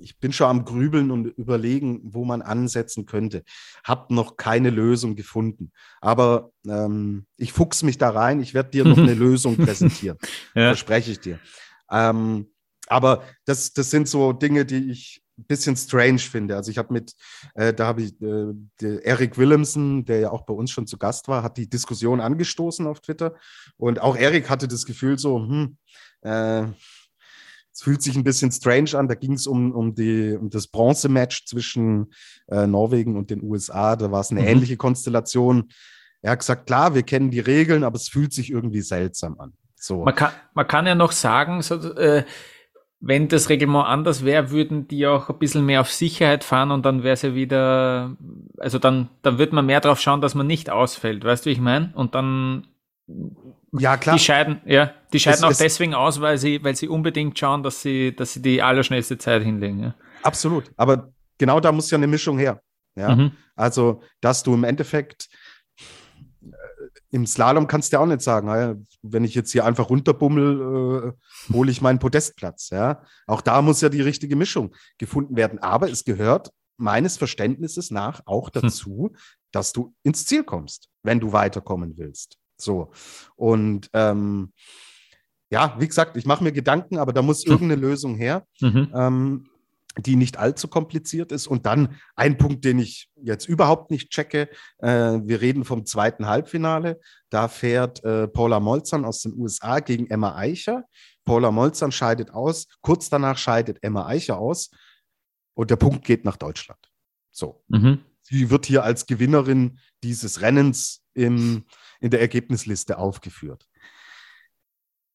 ich 0.00 0.18
bin 0.18 0.32
schon 0.32 0.48
am 0.48 0.64
Grübeln 0.64 1.10
und 1.10 1.26
überlegen, 1.26 2.00
wo 2.04 2.24
man 2.24 2.42
ansetzen 2.42 3.06
könnte. 3.06 3.44
Hab 3.84 4.10
noch 4.10 4.36
keine 4.36 4.70
Lösung 4.70 5.16
gefunden. 5.16 5.72
Aber 6.00 6.50
ähm, 6.66 7.26
ich 7.36 7.52
fuchs 7.52 7.82
mich 7.82 7.98
da 7.98 8.10
rein. 8.10 8.40
Ich 8.40 8.54
werde 8.54 8.70
dir 8.70 8.84
noch 8.84 8.98
eine 8.98 9.14
Lösung 9.14 9.56
präsentieren. 9.56 10.18
ja. 10.54 10.68
Verspreche 10.68 11.12
ich 11.12 11.20
dir. 11.20 11.38
Ähm, 11.90 12.48
aber 12.88 13.22
das, 13.44 13.72
das 13.72 13.90
sind 13.90 14.08
so 14.08 14.32
Dinge, 14.32 14.64
die 14.64 14.90
ich 14.90 15.22
ein 15.38 15.44
bisschen 15.46 15.76
strange 15.76 16.18
finde. 16.18 16.56
Also 16.56 16.70
ich 16.70 16.78
habe 16.78 16.92
mit, 16.92 17.14
äh, 17.54 17.72
da 17.72 17.86
habe 17.86 18.02
ich 18.02 18.20
äh, 18.20 18.98
Eric 19.02 19.38
Willemsen, 19.38 20.04
der 20.04 20.20
ja 20.20 20.30
auch 20.30 20.42
bei 20.42 20.52
uns 20.52 20.70
schon 20.70 20.86
zu 20.86 20.98
Gast 20.98 21.28
war, 21.28 21.42
hat 21.42 21.56
die 21.56 21.68
Diskussion 21.68 22.20
angestoßen 22.20 22.86
auf 22.86 23.00
Twitter. 23.00 23.34
Und 23.76 24.00
auch 24.00 24.16
Eric 24.16 24.50
hatte 24.50 24.68
das 24.68 24.84
Gefühl 24.84 25.18
so, 25.18 25.38
hm, 25.38 25.76
äh, 26.22 26.66
es 27.82 27.84
fühlt 27.84 28.02
sich 28.02 28.16
ein 28.16 28.22
bisschen 28.22 28.52
strange 28.52 28.96
an. 28.96 29.08
Da 29.08 29.14
ging 29.14 29.32
es 29.32 29.48
um, 29.48 29.72
um, 29.72 29.88
um 29.90 30.50
das 30.50 30.68
Bronzematch 30.68 31.46
zwischen 31.46 32.12
äh, 32.46 32.66
Norwegen 32.66 33.16
und 33.16 33.30
den 33.30 33.42
USA. 33.42 33.96
Da 33.96 34.12
war 34.12 34.20
es 34.20 34.30
eine 34.30 34.42
mhm. 34.42 34.46
ähnliche 34.46 34.76
Konstellation. 34.76 35.68
Er 36.20 36.32
hat 36.32 36.38
gesagt, 36.38 36.66
klar, 36.66 36.94
wir 36.94 37.02
kennen 37.02 37.32
die 37.32 37.40
Regeln, 37.40 37.82
aber 37.82 37.96
es 37.96 38.08
fühlt 38.08 38.32
sich 38.32 38.52
irgendwie 38.52 38.82
seltsam 38.82 39.40
an. 39.40 39.54
So. 39.74 40.04
Man, 40.04 40.14
kann, 40.14 40.30
man 40.54 40.68
kann 40.68 40.86
ja 40.86 40.94
noch 40.94 41.10
sagen, 41.10 41.60
so, 41.62 41.74
äh, 41.94 42.22
wenn 43.00 43.26
das 43.26 43.48
Reglement 43.48 43.88
anders 43.88 44.24
wäre, 44.24 44.52
würden 44.52 44.86
die 44.86 45.04
auch 45.08 45.28
ein 45.28 45.38
bisschen 45.40 45.66
mehr 45.66 45.80
auf 45.80 45.90
Sicherheit 45.90 46.44
fahren 46.44 46.70
und 46.70 46.86
dann 46.86 47.02
wäre 47.02 47.14
es 47.14 47.22
ja 47.22 47.34
wieder, 47.34 48.16
also 48.58 48.78
dann, 48.78 49.08
dann 49.22 49.38
wird 49.38 49.52
man 49.52 49.66
mehr 49.66 49.80
darauf 49.80 50.00
schauen, 50.00 50.20
dass 50.20 50.36
man 50.36 50.46
nicht 50.46 50.70
ausfällt. 50.70 51.24
Weißt 51.24 51.44
du, 51.44 51.50
wie 51.50 51.54
ich 51.54 51.60
meine? 51.60 51.92
Und 51.96 52.14
dann 52.14 52.68
ja, 53.72 53.96
klar. 53.96 54.16
Die 54.16 54.22
scheiden, 54.22 54.60
ja, 54.66 54.92
die 55.12 55.18
scheiden 55.18 55.38
es, 55.38 55.44
auch 55.44 55.50
es, 55.50 55.58
deswegen 55.58 55.94
aus, 55.94 56.20
weil 56.20 56.38
sie, 56.38 56.62
weil 56.62 56.76
sie 56.76 56.88
unbedingt 56.88 57.38
schauen, 57.38 57.62
dass 57.62 57.82
sie, 57.82 58.14
dass 58.14 58.34
sie 58.34 58.42
die 58.42 58.62
allerschnellste 58.62 59.18
Zeit 59.18 59.42
hinlegen. 59.42 59.80
Ja. 59.80 59.94
Absolut. 60.22 60.70
Aber 60.76 61.12
genau 61.38 61.58
da 61.60 61.72
muss 61.72 61.90
ja 61.90 61.96
eine 61.96 62.06
Mischung 62.06 62.38
her. 62.38 62.60
Ja. 62.94 63.16
Mhm. 63.16 63.32
Also, 63.56 64.02
dass 64.20 64.42
du 64.42 64.54
im 64.54 64.64
Endeffekt 64.64 65.28
äh, 66.42 66.50
im 67.10 67.26
Slalom 67.26 67.66
kannst 67.66 67.92
du 67.92 67.96
ja 67.96 68.02
auch 68.02 68.06
nicht 68.06 68.20
sagen, 68.20 68.86
wenn 69.02 69.24
ich 69.24 69.34
jetzt 69.34 69.52
hier 69.52 69.64
einfach 69.64 69.88
runterbummel, 69.88 71.14
äh, 71.50 71.52
hole 71.52 71.70
ich 71.70 71.80
meinen 71.80 71.98
Podestplatz. 71.98 72.70
Ja? 72.70 73.02
Auch 73.26 73.40
da 73.40 73.62
muss 73.62 73.80
ja 73.80 73.88
die 73.88 74.02
richtige 74.02 74.36
Mischung 74.36 74.74
gefunden 74.98 75.36
werden. 75.36 75.58
Aber 75.58 75.90
es 75.90 76.04
gehört 76.04 76.50
meines 76.76 77.16
Verständnisses 77.16 77.90
nach 77.90 78.20
auch 78.26 78.52
hm. 78.52 78.62
dazu, 78.62 79.10
hm. 79.12 79.18
dass 79.50 79.72
du 79.72 79.94
ins 80.02 80.26
Ziel 80.26 80.44
kommst, 80.44 80.90
wenn 81.02 81.20
du 81.20 81.32
weiterkommen 81.32 81.94
willst. 81.96 82.38
So. 82.62 82.90
Und 83.36 83.90
ähm, 83.92 84.52
ja, 85.50 85.76
wie 85.78 85.86
gesagt, 85.88 86.16
ich 86.16 86.24
mache 86.24 86.42
mir 86.42 86.52
Gedanken, 86.52 86.98
aber 86.98 87.12
da 87.12 87.20
muss 87.20 87.44
hm. 87.44 87.52
irgendeine 87.52 87.80
Lösung 87.80 88.16
her, 88.16 88.46
mhm. 88.60 88.90
ähm, 88.94 89.48
die 89.98 90.16
nicht 90.16 90.38
allzu 90.38 90.68
kompliziert 90.68 91.30
ist. 91.30 91.46
Und 91.46 91.66
dann 91.66 91.96
ein 92.16 92.38
Punkt, 92.38 92.64
den 92.64 92.78
ich 92.78 93.10
jetzt 93.22 93.46
überhaupt 93.46 93.90
nicht 93.90 94.10
checke. 94.10 94.48
Äh, 94.78 94.88
wir 94.88 95.42
reden 95.42 95.64
vom 95.66 95.84
zweiten 95.84 96.26
Halbfinale. 96.26 96.98
Da 97.28 97.48
fährt 97.48 98.02
äh, 98.02 98.28
Paula 98.28 98.60
Molzern 98.60 99.04
aus 99.04 99.20
den 99.20 99.34
USA 99.34 99.80
gegen 99.80 100.06
Emma 100.08 100.34
Eicher. 100.36 100.84
Paula 101.26 101.50
Molzern 101.50 101.92
scheidet 101.92 102.30
aus. 102.30 102.66
Kurz 102.80 103.10
danach 103.10 103.36
scheidet 103.36 103.78
Emma 103.82 104.06
Eicher 104.06 104.38
aus. 104.38 104.70
Und 105.54 105.70
der 105.70 105.76
Punkt 105.76 106.06
geht 106.06 106.24
nach 106.24 106.38
Deutschland. 106.38 106.80
So. 107.30 107.62
Mhm. 107.68 107.98
Sie 108.22 108.48
wird 108.48 108.64
hier 108.64 108.84
als 108.84 109.04
Gewinnerin 109.06 109.78
dieses 110.02 110.40
Rennens 110.40 111.02
im 111.12 111.64
in 112.02 112.10
der 112.10 112.20
Ergebnisliste 112.20 112.98
aufgeführt. 112.98 113.66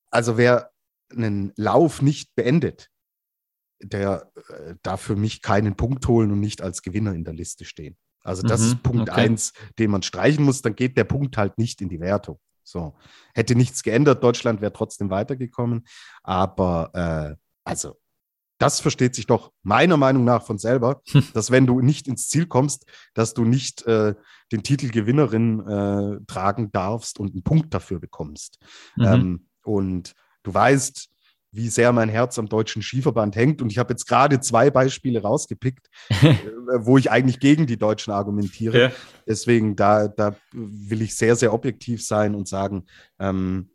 Also 0.10 0.38
wer 0.38 0.72
einen 1.12 1.54
Lauf 1.58 2.02
nicht 2.02 2.34
beendet, 2.36 2.90
der 3.80 4.32
äh, 4.50 4.76
darf 4.82 5.02
für 5.02 5.16
mich 5.16 5.42
keinen 5.42 5.76
Punkt 5.76 6.08
holen 6.08 6.32
und 6.32 6.40
nicht 6.40 6.62
als 6.62 6.82
Gewinner 6.82 7.14
in 7.14 7.26
der 7.26 7.34
Liste 7.34 7.66
stehen. 7.66 7.98
Also 8.24 8.42
das 8.42 8.62
mhm, 8.62 8.68
ist 8.68 8.84
Punkt 8.84 9.10
okay. 9.10 9.22
eins, 9.22 9.54
den 9.78 9.92
man 9.92 10.02
streichen 10.02 10.44
muss, 10.44 10.62
dann 10.62 10.76
geht 10.76 10.98
der 10.98 11.04
Punkt 11.04 11.38
halt 11.38 11.58
nicht 11.58 11.82
in 11.82 11.90
die 11.90 12.00
Wertung. 12.00 12.40
So. 12.64 12.96
Hätte 13.34 13.56
nichts 13.56 13.84
geändert, 13.84 14.24
Deutschland 14.24 14.62
wäre 14.62 14.74
trotzdem 14.74 15.10
weitergekommen. 15.10 15.86
Aber 16.24 16.92
äh, 16.94 17.36
also 17.64 17.98
das 18.58 18.80
versteht 18.80 19.16
sich 19.16 19.28
doch 19.28 19.52
meiner 19.64 19.98
Meinung 19.98 20.24
nach 20.24 20.46
von 20.46 20.58
selber, 20.58 21.02
dass 21.34 21.52
wenn 21.52 21.68
du 21.68 21.82
nicht 21.82 22.08
ins 22.08 22.28
Ziel 22.28 22.48
kommst, 22.48 22.86
dass 23.14 23.34
du 23.34 23.44
nicht 23.44 23.86
äh, 23.86 24.16
den 24.52 24.64
Titel 24.64 24.90
Gewinnerin 24.90 25.60
äh, 25.68 26.26
tragen 26.26 26.72
darfst 26.72 27.20
und 27.20 27.34
einen 27.34 27.44
Punkt 27.44 27.74
dafür 27.74 28.00
bekommst. 28.00 28.60
Mhm. 28.96 29.06
Ähm, 29.06 29.48
und 29.64 30.14
du 30.44 30.54
weißt, 30.54 31.10
wie 31.52 31.70
sehr 31.70 31.92
mein 31.92 32.10
Herz 32.10 32.38
am 32.40 32.48
deutschen 32.48 32.82
Skiverband 32.82 33.36
hängt. 33.36 33.62
Und 33.62 33.72
ich 33.72 33.78
habe 33.78 33.94
jetzt 33.94 34.06
gerade 34.06 34.40
zwei 34.40 34.70
Beispiele 34.70 35.22
rausgepickt, 35.22 35.90
äh, 36.22 36.36
wo 36.80 36.98
ich 36.98 37.10
eigentlich 37.10 37.40
gegen 37.40 37.68
die 37.68 37.78
Deutschen 37.78 38.14
argumentiere. 38.14 38.82
Ja. 38.82 38.92
Deswegen, 39.26 39.76
da, 39.76 40.08
da 40.08 40.36
will 40.52 41.02
ich 41.02 41.16
sehr, 41.16 41.36
sehr 41.36 41.54
objektiv 41.54 42.06
sein 42.06 42.36
und 42.36 42.48
sagen, 42.48 42.86
ähm, 43.20 43.70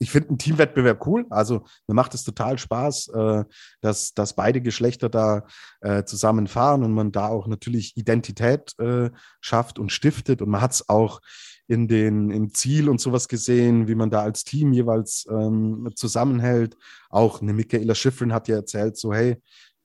ich 0.00 0.10
finde 0.10 0.30
einen 0.30 0.38
Teamwettbewerb 0.38 1.06
cool. 1.06 1.26
Also 1.28 1.64
mir 1.86 1.94
macht 1.94 2.14
es 2.14 2.24
total 2.24 2.58
Spaß, 2.58 3.08
äh, 3.08 3.44
dass, 3.82 4.14
dass 4.14 4.34
beide 4.34 4.62
Geschlechter 4.62 5.10
da 5.10 5.44
äh, 5.82 6.04
zusammen 6.04 6.46
fahren 6.46 6.82
und 6.82 6.92
man 6.92 7.12
da 7.12 7.28
auch 7.28 7.46
natürlich 7.46 7.96
Identität 7.96 8.72
äh, 8.78 9.10
schafft 9.42 9.78
und 9.78 9.92
stiftet. 9.92 10.40
Und 10.40 10.48
man 10.48 10.62
hat 10.62 10.72
es 10.72 10.88
auch 10.88 11.20
in 11.68 11.86
den, 11.86 12.30
im 12.30 12.52
Ziel 12.54 12.88
und 12.88 13.00
sowas 13.00 13.28
gesehen, 13.28 13.88
wie 13.88 13.94
man 13.94 14.10
da 14.10 14.22
als 14.22 14.42
Team 14.42 14.72
jeweils 14.72 15.26
ähm, 15.30 15.90
zusammenhält. 15.94 16.76
Auch 17.10 17.42
eine 17.42 17.52
Michaela 17.52 17.94
Schifrin 17.94 18.32
hat 18.32 18.48
ja 18.48 18.56
erzählt, 18.56 18.96
so 18.96 19.12
hey, 19.12 19.36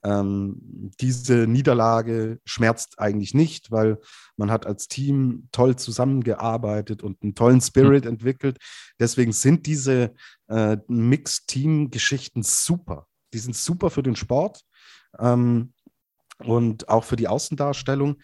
ähm, 0.06 0.92
diese 1.02 1.48
Niederlage 1.48 2.40
schmerzt 2.46 3.00
eigentlich 3.00 3.34
nicht, 3.34 3.72
weil 3.72 3.98
man 4.38 4.52
hat 4.52 4.68
als 4.68 4.88
Team 4.88 5.50
toll 5.52 5.76
zusammengearbeitet 5.78 7.02
und 7.02 7.22
einen 7.24 7.34
tollen 7.34 7.60
Spirit 7.60 8.06
mhm. 8.06 8.12
entwickelt. 8.12 8.60
Deswegen 9.00 9.34
sind 9.34 9.66
diese 9.66 10.14
äh, 10.48 10.78
Mixed-Team-Geschichten 10.88 12.44
super. 12.44 13.08
Die 13.34 13.40
sind 13.40 13.56
super 13.56 13.90
für 13.90 14.04
den 14.04 14.16
Sport 14.16 14.62
ähm, 15.18 15.74
und 16.38 16.88
auch 16.88 17.04
für 17.04 17.16
die 17.16 17.28
Außendarstellung. 17.28 18.18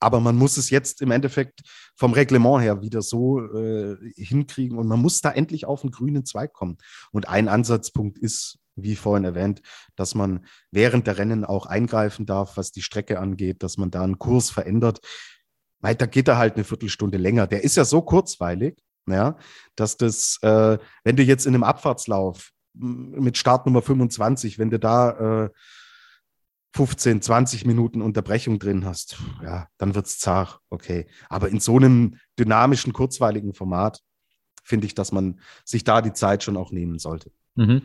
Aber 0.00 0.20
man 0.20 0.36
muss 0.36 0.56
es 0.56 0.70
jetzt 0.70 1.00
im 1.02 1.10
Endeffekt 1.12 1.62
vom 1.94 2.12
Reglement 2.12 2.62
her 2.62 2.82
wieder 2.82 3.00
so 3.00 3.40
äh, 3.40 3.96
hinkriegen 4.16 4.76
und 4.76 4.88
man 4.88 5.00
muss 5.00 5.20
da 5.20 5.30
endlich 5.30 5.66
auf 5.66 5.82
den 5.82 5.90
grünen 5.90 6.26
Zweig 6.26 6.52
kommen. 6.52 6.78
Und 7.12 7.28
ein 7.28 7.48
Ansatzpunkt 7.48 8.18
ist 8.18 8.58
wie 8.76 8.94
vorhin 8.94 9.24
erwähnt, 9.24 9.62
dass 9.96 10.14
man 10.14 10.46
während 10.70 11.06
der 11.06 11.18
Rennen 11.18 11.44
auch 11.44 11.66
eingreifen 11.66 12.26
darf, 12.26 12.56
was 12.56 12.72
die 12.72 12.82
Strecke 12.82 13.18
angeht, 13.18 13.62
dass 13.62 13.78
man 13.78 13.90
da 13.90 14.02
einen 14.02 14.18
Kurs 14.18 14.50
verändert. 14.50 15.00
Weil 15.80 15.94
da 15.94 16.06
geht 16.06 16.28
er 16.28 16.38
halt 16.38 16.54
eine 16.54 16.64
Viertelstunde 16.64 17.18
länger. 17.18 17.46
Der 17.46 17.64
ist 17.64 17.76
ja 17.76 17.84
so 17.84 18.02
kurzweilig, 18.02 18.78
ja, 19.08 19.36
dass 19.74 19.96
das, 19.96 20.38
äh, 20.42 20.78
wenn 21.04 21.16
du 21.16 21.22
jetzt 21.22 21.46
in 21.46 21.54
einem 21.54 21.64
Abfahrtslauf 21.64 22.52
mit 22.74 23.38
Startnummer 23.38 23.82
25, 23.82 24.58
wenn 24.58 24.70
du 24.70 24.78
da 24.78 25.44
äh, 25.44 25.50
15, 26.74 27.22
20 27.22 27.64
Minuten 27.64 28.02
Unterbrechung 28.02 28.58
drin 28.58 28.84
hast, 28.84 29.16
ja, 29.42 29.68
dann 29.78 29.94
wird 29.94 30.06
es 30.06 30.18
zart, 30.18 30.60
okay. 30.68 31.06
Aber 31.30 31.48
in 31.48 31.58
so 31.58 31.76
einem 31.76 32.18
dynamischen, 32.38 32.92
kurzweiligen 32.92 33.54
Format 33.54 34.02
finde 34.62 34.86
ich, 34.86 34.94
dass 34.94 35.10
man 35.10 35.40
sich 35.64 35.84
da 35.84 36.02
die 36.02 36.12
Zeit 36.12 36.42
schon 36.42 36.58
auch 36.58 36.72
nehmen 36.72 36.98
sollte. 36.98 37.30
Mhm. 37.56 37.82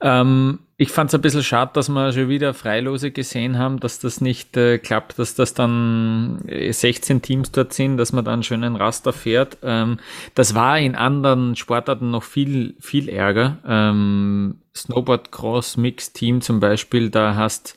Ähm, 0.00 0.58
ich 0.76 0.90
fand 0.90 1.08
es 1.08 1.14
ein 1.14 1.20
bisschen 1.20 1.42
schade, 1.42 1.70
dass 1.74 1.88
wir 1.88 2.12
schon 2.12 2.28
wieder 2.28 2.52
Freilose 2.52 3.10
gesehen 3.10 3.58
haben, 3.58 3.80
dass 3.80 4.00
das 4.00 4.20
nicht 4.20 4.56
äh, 4.56 4.78
klappt, 4.78 5.18
dass 5.18 5.34
das 5.34 5.54
dann 5.54 6.40
16 6.46 7.16
äh, 7.16 7.20
Teams 7.20 7.52
dort 7.52 7.72
sind, 7.72 7.96
dass 7.96 8.12
man 8.12 8.24
dann 8.24 8.42
schön 8.42 8.64
einen 8.64 8.76
Raster 8.76 9.12
fährt. 9.12 9.58
Ähm, 9.62 9.98
das 10.34 10.54
war 10.54 10.78
in 10.78 10.94
anderen 10.94 11.56
Sportarten 11.56 12.10
noch 12.10 12.24
viel, 12.24 12.74
viel 12.80 13.08
ärger. 13.08 13.58
Ähm, 13.66 14.56
Snowboard 14.76 15.30
Cross 15.30 15.76
Mix 15.76 16.12
Team 16.12 16.40
zum 16.40 16.60
Beispiel, 16.60 17.08
da 17.08 17.36
hast, 17.36 17.76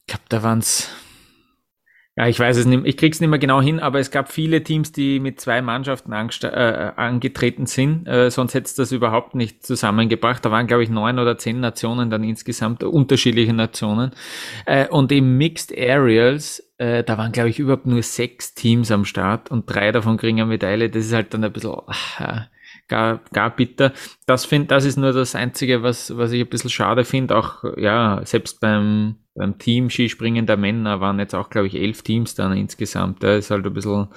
ich 0.00 0.06
glaube, 0.06 0.24
da 0.28 0.42
waren 0.42 0.60
es 0.60 0.88
ja, 2.18 2.26
ich 2.26 2.40
weiß 2.40 2.56
es 2.56 2.66
nicht, 2.66 2.84
ich 2.84 2.96
krieg's 2.96 3.20
nicht 3.20 3.30
mehr 3.30 3.38
genau 3.38 3.62
hin, 3.62 3.78
aber 3.78 4.00
es 4.00 4.10
gab 4.10 4.32
viele 4.32 4.64
Teams, 4.64 4.90
die 4.90 5.20
mit 5.20 5.40
zwei 5.40 5.62
Mannschaften 5.62 6.10
äh, 6.10 6.92
angetreten 6.96 7.66
sind, 7.66 8.08
äh, 8.08 8.28
sonst 8.28 8.54
hätte 8.54 8.64
es 8.64 8.74
das 8.74 8.90
überhaupt 8.90 9.36
nicht 9.36 9.64
zusammengebracht. 9.64 10.44
Da 10.44 10.50
waren, 10.50 10.66
glaube 10.66 10.82
ich, 10.82 10.90
neun 10.90 11.20
oder 11.20 11.38
zehn 11.38 11.60
Nationen 11.60 12.10
dann 12.10 12.24
insgesamt, 12.24 12.82
unterschiedliche 12.82 13.52
Nationen. 13.52 14.10
Äh, 14.66 14.88
und 14.88 15.12
im 15.12 15.38
Mixed 15.38 15.72
Aerials, 15.72 16.68
äh, 16.78 17.04
da 17.04 17.18
waren, 17.18 17.30
glaube 17.30 17.50
ich, 17.50 17.60
überhaupt 17.60 17.86
nur 17.86 18.02
sechs 18.02 18.52
Teams 18.52 18.90
am 18.90 19.04
Start 19.04 19.52
und 19.52 19.66
drei 19.72 19.92
davon 19.92 20.16
kriegen 20.16 20.40
eine 20.40 20.48
Medaille. 20.48 20.90
Das 20.90 21.06
ist 21.06 21.12
halt 21.12 21.32
dann 21.34 21.44
ein 21.44 21.52
bisschen, 21.52 21.76
ach, 21.86 22.48
gar, 22.88 23.20
gar 23.32 23.54
bitter. 23.54 23.92
Das 24.26 24.44
finde, 24.44 24.66
das 24.66 24.84
ist 24.84 24.96
nur 24.96 25.12
das 25.12 25.36
Einzige, 25.36 25.84
was, 25.84 26.16
was 26.16 26.32
ich 26.32 26.40
ein 26.40 26.48
bisschen 26.48 26.70
schade 26.70 27.04
finde. 27.04 27.36
Auch, 27.36 27.62
ja, 27.76 28.22
selbst 28.24 28.60
beim, 28.60 29.16
beim 29.38 29.56
Team 29.56 29.88
Skispringen 29.88 30.46
der 30.46 30.56
Männer 30.56 31.00
waren 31.00 31.18
jetzt 31.18 31.34
auch, 31.34 31.48
glaube 31.48 31.68
ich, 31.68 31.76
elf 31.76 32.02
Teams 32.02 32.34
dann 32.34 32.56
insgesamt. 32.56 33.22
Da 33.22 33.36
ist 33.36 33.50
halt 33.50 33.64
ein 33.64 33.72
bisschen, 33.72 34.08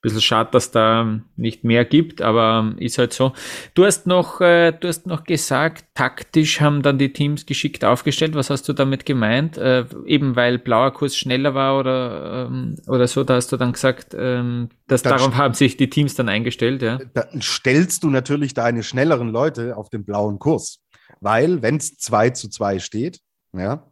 bisschen 0.00 0.20
schade, 0.20 0.50
dass 0.52 0.70
da 0.70 1.20
nicht 1.36 1.64
mehr 1.64 1.84
gibt, 1.84 2.22
aber 2.22 2.74
ist 2.78 2.96
halt 2.96 3.12
so. 3.12 3.32
Du 3.74 3.84
hast 3.84 4.06
noch, 4.06 4.40
äh, 4.40 4.72
du 4.72 4.88
hast 4.88 5.06
noch 5.06 5.24
gesagt, 5.24 5.84
taktisch 5.94 6.60
haben 6.60 6.82
dann 6.82 6.96
die 6.96 7.12
Teams 7.12 7.44
geschickt 7.44 7.84
aufgestellt. 7.84 8.34
Was 8.34 8.50
hast 8.50 8.68
du 8.68 8.72
damit 8.72 9.04
gemeint? 9.04 9.58
Äh, 9.58 9.84
eben 10.06 10.36
weil 10.36 10.58
blauer 10.58 10.92
Kurs 10.92 11.16
schneller 11.16 11.54
war 11.54 11.78
oder, 11.78 12.46
ähm, 12.46 12.76
oder 12.86 13.08
so, 13.08 13.24
da 13.24 13.34
hast 13.34 13.50
du 13.50 13.56
dann 13.56 13.72
gesagt, 13.72 14.14
ähm, 14.16 14.68
dass 14.86 15.02
dann 15.02 15.18
darauf 15.18 15.34
haben 15.34 15.54
sich 15.54 15.76
die 15.76 15.90
Teams 15.90 16.14
dann 16.14 16.28
eingestellt, 16.28 16.82
ja? 16.82 16.98
Dann 17.14 17.42
stellst 17.42 18.04
du 18.04 18.10
natürlich 18.10 18.54
deine 18.54 18.82
schnelleren 18.84 19.30
Leute 19.30 19.76
auf 19.76 19.90
den 19.90 20.04
blauen 20.04 20.38
Kurs. 20.38 20.84
Weil, 21.20 21.62
wenn 21.62 21.76
es 21.76 21.96
2 21.96 22.30
zu 22.30 22.48
2 22.48 22.78
steht, 22.78 23.20
ja, 23.52 23.87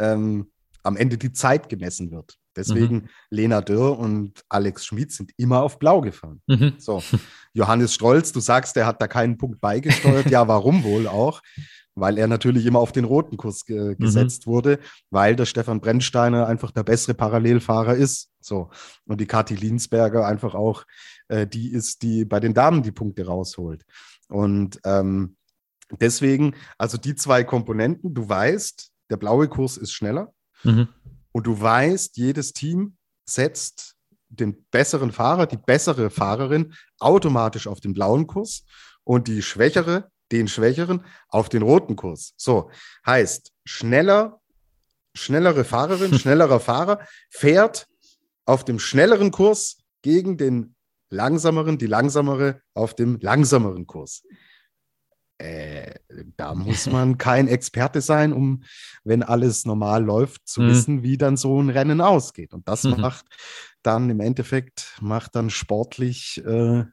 ähm, 0.00 0.50
am 0.82 0.96
Ende 0.96 1.18
die 1.18 1.32
Zeit 1.32 1.68
gemessen 1.68 2.10
wird. 2.10 2.36
Deswegen 2.56 2.94
mhm. 2.96 3.08
Lena 3.30 3.60
Dürr 3.60 3.98
und 3.98 4.42
Alex 4.48 4.86
Schmid 4.86 5.12
sind 5.12 5.30
immer 5.36 5.62
auf 5.62 5.78
Blau 5.78 6.00
gefahren. 6.00 6.42
Mhm. 6.48 6.74
So, 6.78 7.02
Johannes 7.52 7.94
Strolz, 7.94 8.32
du 8.32 8.40
sagst, 8.40 8.74
der 8.76 8.86
hat 8.86 9.00
da 9.00 9.06
keinen 9.06 9.38
Punkt 9.38 9.60
beigesteuert. 9.60 10.30
ja, 10.30 10.48
warum 10.48 10.82
wohl 10.82 11.06
auch? 11.06 11.42
Weil 11.94 12.18
er 12.18 12.26
natürlich 12.26 12.66
immer 12.66 12.80
auf 12.80 12.92
den 12.92 13.04
roten 13.04 13.36
Kurs 13.36 13.64
ge 13.64 13.90
mhm. 13.90 13.98
gesetzt 13.98 14.46
mhm. 14.46 14.50
wurde, 14.50 14.78
weil 15.10 15.36
der 15.36 15.46
Stefan 15.46 15.80
Brennsteiner 15.80 16.46
einfach 16.46 16.72
der 16.72 16.82
bessere 16.82 17.14
Parallelfahrer 17.14 17.94
ist. 17.94 18.30
So. 18.40 18.70
Und 19.06 19.20
die 19.20 19.26
Kathi 19.26 19.54
Linsberger 19.54 20.26
einfach 20.26 20.54
auch 20.54 20.84
äh, 21.28 21.46
die 21.46 21.70
ist, 21.70 22.02
die 22.02 22.24
bei 22.24 22.40
den 22.40 22.54
Damen 22.54 22.82
die 22.82 22.92
Punkte 22.92 23.26
rausholt. 23.26 23.84
Und 24.28 24.80
ähm, 24.84 25.36
deswegen, 26.00 26.54
also 26.78 26.98
die 26.98 27.14
zwei 27.14 27.44
Komponenten, 27.44 28.14
du 28.14 28.28
weißt, 28.28 28.90
der 29.10 29.16
blaue 29.16 29.48
Kurs 29.48 29.76
ist 29.76 29.92
schneller. 29.92 30.32
Mhm. 30.62 30.88
Und 31.32 31.46
du 31.46 31.60
weißt, 31.60 32.16
jedes 32.16 32.52
Team 32.52 32.96
setzt 33.24 33.96
den 34.28 34.64
besseren 34.70 35.12
Fahrer, 35.12 35.46
die 35.46 35.56
bessere 35.56 36.10
Fahrerin 36.10 36.74
automatisch 36.98 37.66
auf 37.66 37.80
den 37.80 37.92
blauen 37.92 38.26
Kurs 38.26 38.64
und 39.04 39.28
die 39.28 39.42
schwächere, 39.42 40.10
den 40.32 40.48
schwächeren 40.48 41.04
auf 41.28 41.48
den 41.48 41.62
roten 41.62 41.96
Kurs. 41.96 42.34
So 42.36 42.70
heißt, 43.04 43.52
schneller, 43.64 44.40
schnellere 45.14 45.64
Fahrerin, 45.64 46.14
schnellerer 46.18 46.60
Fahrer 46.60 47.00
fährt 47.28 47.86
auf 48.44 48.64
dem 48.64 48.78
schnelleren 48.78 49.30
Kurs 49.30 49.78
gegen 50.02 50.36
den 50.36 50.74
langsameren, 51.10 51.78
die 51.78 51.86
langsamere 51.86 52.62
auf 52.74 52.94
dem 52.94 53.18
langsameren 53.20 53.86
Kurs. 53.86 54.22
Äh, 55.40 55.94
da 56.36 56.54
muss 56.54 56.86
man 56.86 57.16
kein 57.16 57.48
Experte 57.48 58.02
sein, 58.02 58.34
um, 58.34 58.62
wenn 59.04 59.22
alles 59.22 59.64
normal 59.64 60.04
läuft, 60.04 60.46
zu 60.46 60.60
mhm. 60.60 60.68
wissen, 60.68 61.02
wie 61.02 61.16
dann 61.16 61.38
so 61.38 61.60
ein 61.60 61.70
Rennen 61.70 62.02
ausgeht. 62.02 62.52
Und 62.52 62.68
das 62.68 62.84
mhm. 62.84 63.00
macht 63.00 63.24
dann 63.82 64.10
im 64.10 64.20
Endeffekt, 64.20 64.98
macht 65.00 65.34
dann 65.34 65.48
sportlich 65.48 66.42
äh, 66.44 66.84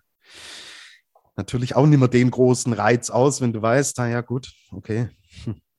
natürlich 1.35 1.75
auch 1.75 1.85
nicht 1.85 1.99
mehr 1.99 2.07
den 2.07 2.31
großen 2.31 2.71
Reiz 2.71 3.09
aus, 3.09 3.41
wenn 3.41 3.51
du 3.51 3.61
weißt, 3.61 3.97
naja, 3.97 4.21
gut, 4.21 4.53
okay, 4.71 5.09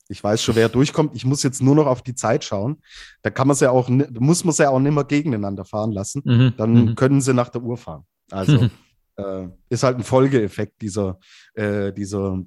ich 0.08 0.22
weiß 0.22 0.42
schon, 0.42 0.56
wer 0.56 0.68
durchkommt. 0.68 1.14
Ich 1.14 1.25
muss 1.25 1.42
jetzt 1.42 1.62
nur 1.62 1.75
noch 1.75 1.87
auf 1.87 2.02
die 2.02 2.14
Zeit 2.14 2.44
schauen. 2.44 2.82
Da 3.22 3.30
kann 3.30 3.48
man 3.48 3.56
ja 3.56 3.70
auch, 3.70 3.88
muss 3.88 4.44
man 4.44 4.50
es 4.50 4.58
ja 4.58 4.68
auch 4.68 4.78
nicht 4.78 4.94
mehr 4.94 5.04
gegeneinander 5.04 5.64
fahren 5.64 5.92
lassen. 5.92 6.22
Mhm. 6.25 6.52
Dann 6.56 6.72
mhm. 6.72 6.94
können 6.96 7.20
sie 7.22 7.32
nach 7.32 7.48
der 7.48 7.62
Uhr 7.62 7.78
fahren. 7.78 8.04
Also 8.30 8.68
äh, 9.16 9.48
ist 9.68 9.82
halt 9.82 9.96
ein 9.96 10.04
Folgeeffekt 10.04 10.82
dieser, 10.82 11.18
äh, 11.54 11.92
dieser 11.92 12.42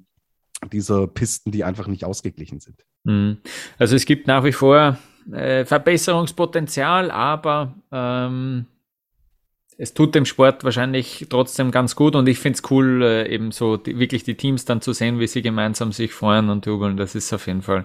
dieser 0.70 1.06
Pisten, 1.06 1.50
die 1.50 1.64
einfach 1.64 1.86
nicht 1.86 2.04
ausgeglichen 2.04 2.60
sind. 2.60 2.84
Mhm. 3.04 3.38
Also 3.78 3.96
es 3.96 4.04
gibt 4.04 4.26
nach 4.26 4.44
wie 4.44 4.52
vor 4.52 4.98
äh, 5.30 5.64
Verbesserungspotenzial, 5.64 7.10
aber 7.10 7.74
ähm, 7.90 8.66
es 9.78 9.94
tut 9.94 10.14
dem 10.14 10.26
Sport 10.26 10.64
wahrscheinlich 10.64 11.26
trotzdem 11.30 11.70
ganz 11.70 11.96
gut 11.96 12.14
und 12.14 12.28
ich 12.28 12.38
finde 12.38 12.56
es 12.56 12.70
cool, 12.70 13.02
äh, 13.02 13.28
eben 13.32 13.52
so 13.52 13.76
die, 13.76 13.98
wirklich 13.98 14.22
die 14.22 14.36
Teams 14.36 14.64
dann 14.64 14.80
zu 14.80 14.92
sehen, 14.92 15.18
wie 15.18 15.26
sie 15.26 15.42
gemeinsam 15.42 15.92
sich 15.92 16.12
freuen 16.12 16.50
und 16.50 16.66
jubeln. 16.66 16.96
Das 16.96 17.14
ist 17.14 17.32
auf 17.32 17.46
jeden 17.46 17.62
Fall 17.62 17.84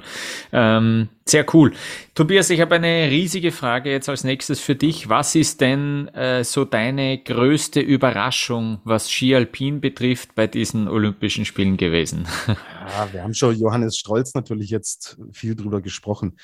ähm, 0.52 1.10
sehr 1.26 1.46
cool. 1.54 1.74
Tobias, 2.14 2.50
ich 2.50 2.62
habe 2.62 2.76
eine 2.76 3.10
riesige 3.10 3.52
Frage 3.52 3.90
jetzt 3.92 4.10
als 4.10 4.24
nächstes 4.24 4.60
für 4.60 4.76
dich. 4.76 5.10
Was 5.10 5.36
ist 5.36 5.62
denn 5.62 6.10
äh, 6.10 6.44
so 6.44 6.66
deine 6.66 7.18
größte 7.18 7.80
Überraschung, 7.80 8.80
was 8.84 9.10
Ski 9.10 9.36
Alpin 9.36 9.80
betrifft, 9.80 10.36
bei 10.36 10.48
diesen 10.48 10.88
Olympischen 10.88 11.46
Spielen 11.46 11.78
gewesen? 11.78 12.28
Ja, 12.88 13.12
wir 13.12 13.22
haben 13.22 13.34
schon 13.34 13.54
Johannes 13.60 13.98
Strolz 13.98 14.34
natürlich 14.34 14.70
jetzt 14.70 15.18
viel 15.34 15.58
drüber 15.58 15.82
gesprochen, 15.82 16.38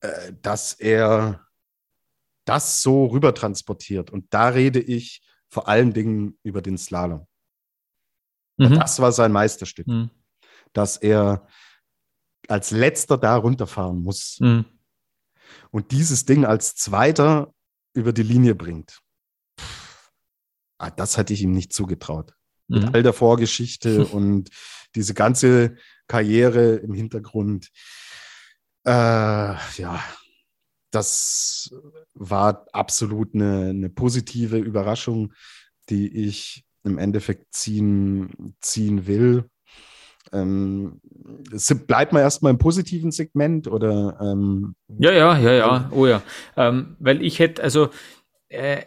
äh, 0.00 0.32
dass 0.40 0.72
er 0.72 1.45
das 2.46 2.80
so 2.80 3.06
rüber 3.06 3.34
transportiert. 3.34 4.10
Und 4.10 4.32
da 4.32 4.48
rede 4.48 4.80
ich 4.80 5.22
vor 5.48 5.68
allen 5.68 5.92
Dingen 5.92 6.38
über 6.42 6.62
den 6.62 6.78
Slalom. 6.78 7.26
Mhm. 8.56 8.74
Das 8.74 9.00
war 9.00 9.12
sein 9.12 9.32
Meisterstück, 9.32 9.86
mhm. 9.86 10.10
dass 10.72 10.96
er 10.96 11.46
als 12.48 12.70
letzter 12.70 13.18
da 13.18 13.36
runterfahren 13.36 14.00
muss 14.00 14.38
mhm. 14.40 14.64
und 15.70 15.90
dieses 15.90 16.24
Ding 16.24 16.44
als 16.44 16.74
zweiter 16.74 17.52
über 17.92 18.12
die 18.12 18.22
Linie 18.22 18.54
bringt. 18.54 19.00
Ah, 20.78 20.90
das 20.90 21.16
hätte 21.16 21.32
ich 21.32 21.42
ihm 21.42 21.52
nicht 21.52 21.72
zugetraut. 21.72 22.34
Mit 22.68 22.82
mhm. 22.82 22.90
all 22.94 23.02
der 23.02 23.12
Vorgeschichte 23.12 24.06
und 24.12 24.50
diese 24.94 25.14
ganze 25.14 25.76
Karriere 26.06 26.76
im 26.76 26.94
Hintergrund. 26.94 27.70
Äh, 28.84 28.90
ja, 28.90 30.02
das 30.96 31.74
war 32.14 32.64
absolut 32.72 33.34
eine, 33.34 33.68
eine, 33.68 33.90
positive 33.90 34.56
Überraschung, 34.56 35.34
die 35.90 36.26
ich 36.26 36.64
im 36.84 36.96
Endeffekt 36.96 37.54
ziehen, 37.54 38.56
ziehen 38.62 39.06
will. 39.06 39.44
Ähm, 40.32 41.00
bleibt 41.86 42.14
man 42.14 42.22
erstmal 42.22 42.50
im 42.50 42.58
positiven 42.58 43.12
Segment 43.12 43.68
oder? 43.68 44.18
Ähm, 44.22 44.74
ja, 44.98 45.12
ja, 45.12 45.38
ja, 45.38 45.52
ja, 45.52 45.90
oh 45.92 46.06
ja. 46.06 46.22
Ähm, 46.56 46.96
weil 46.98 47.22
ich 47.22 47.38
hätte, 47.40 47.62
also 47.62 47.90
äh, 48.48 48.82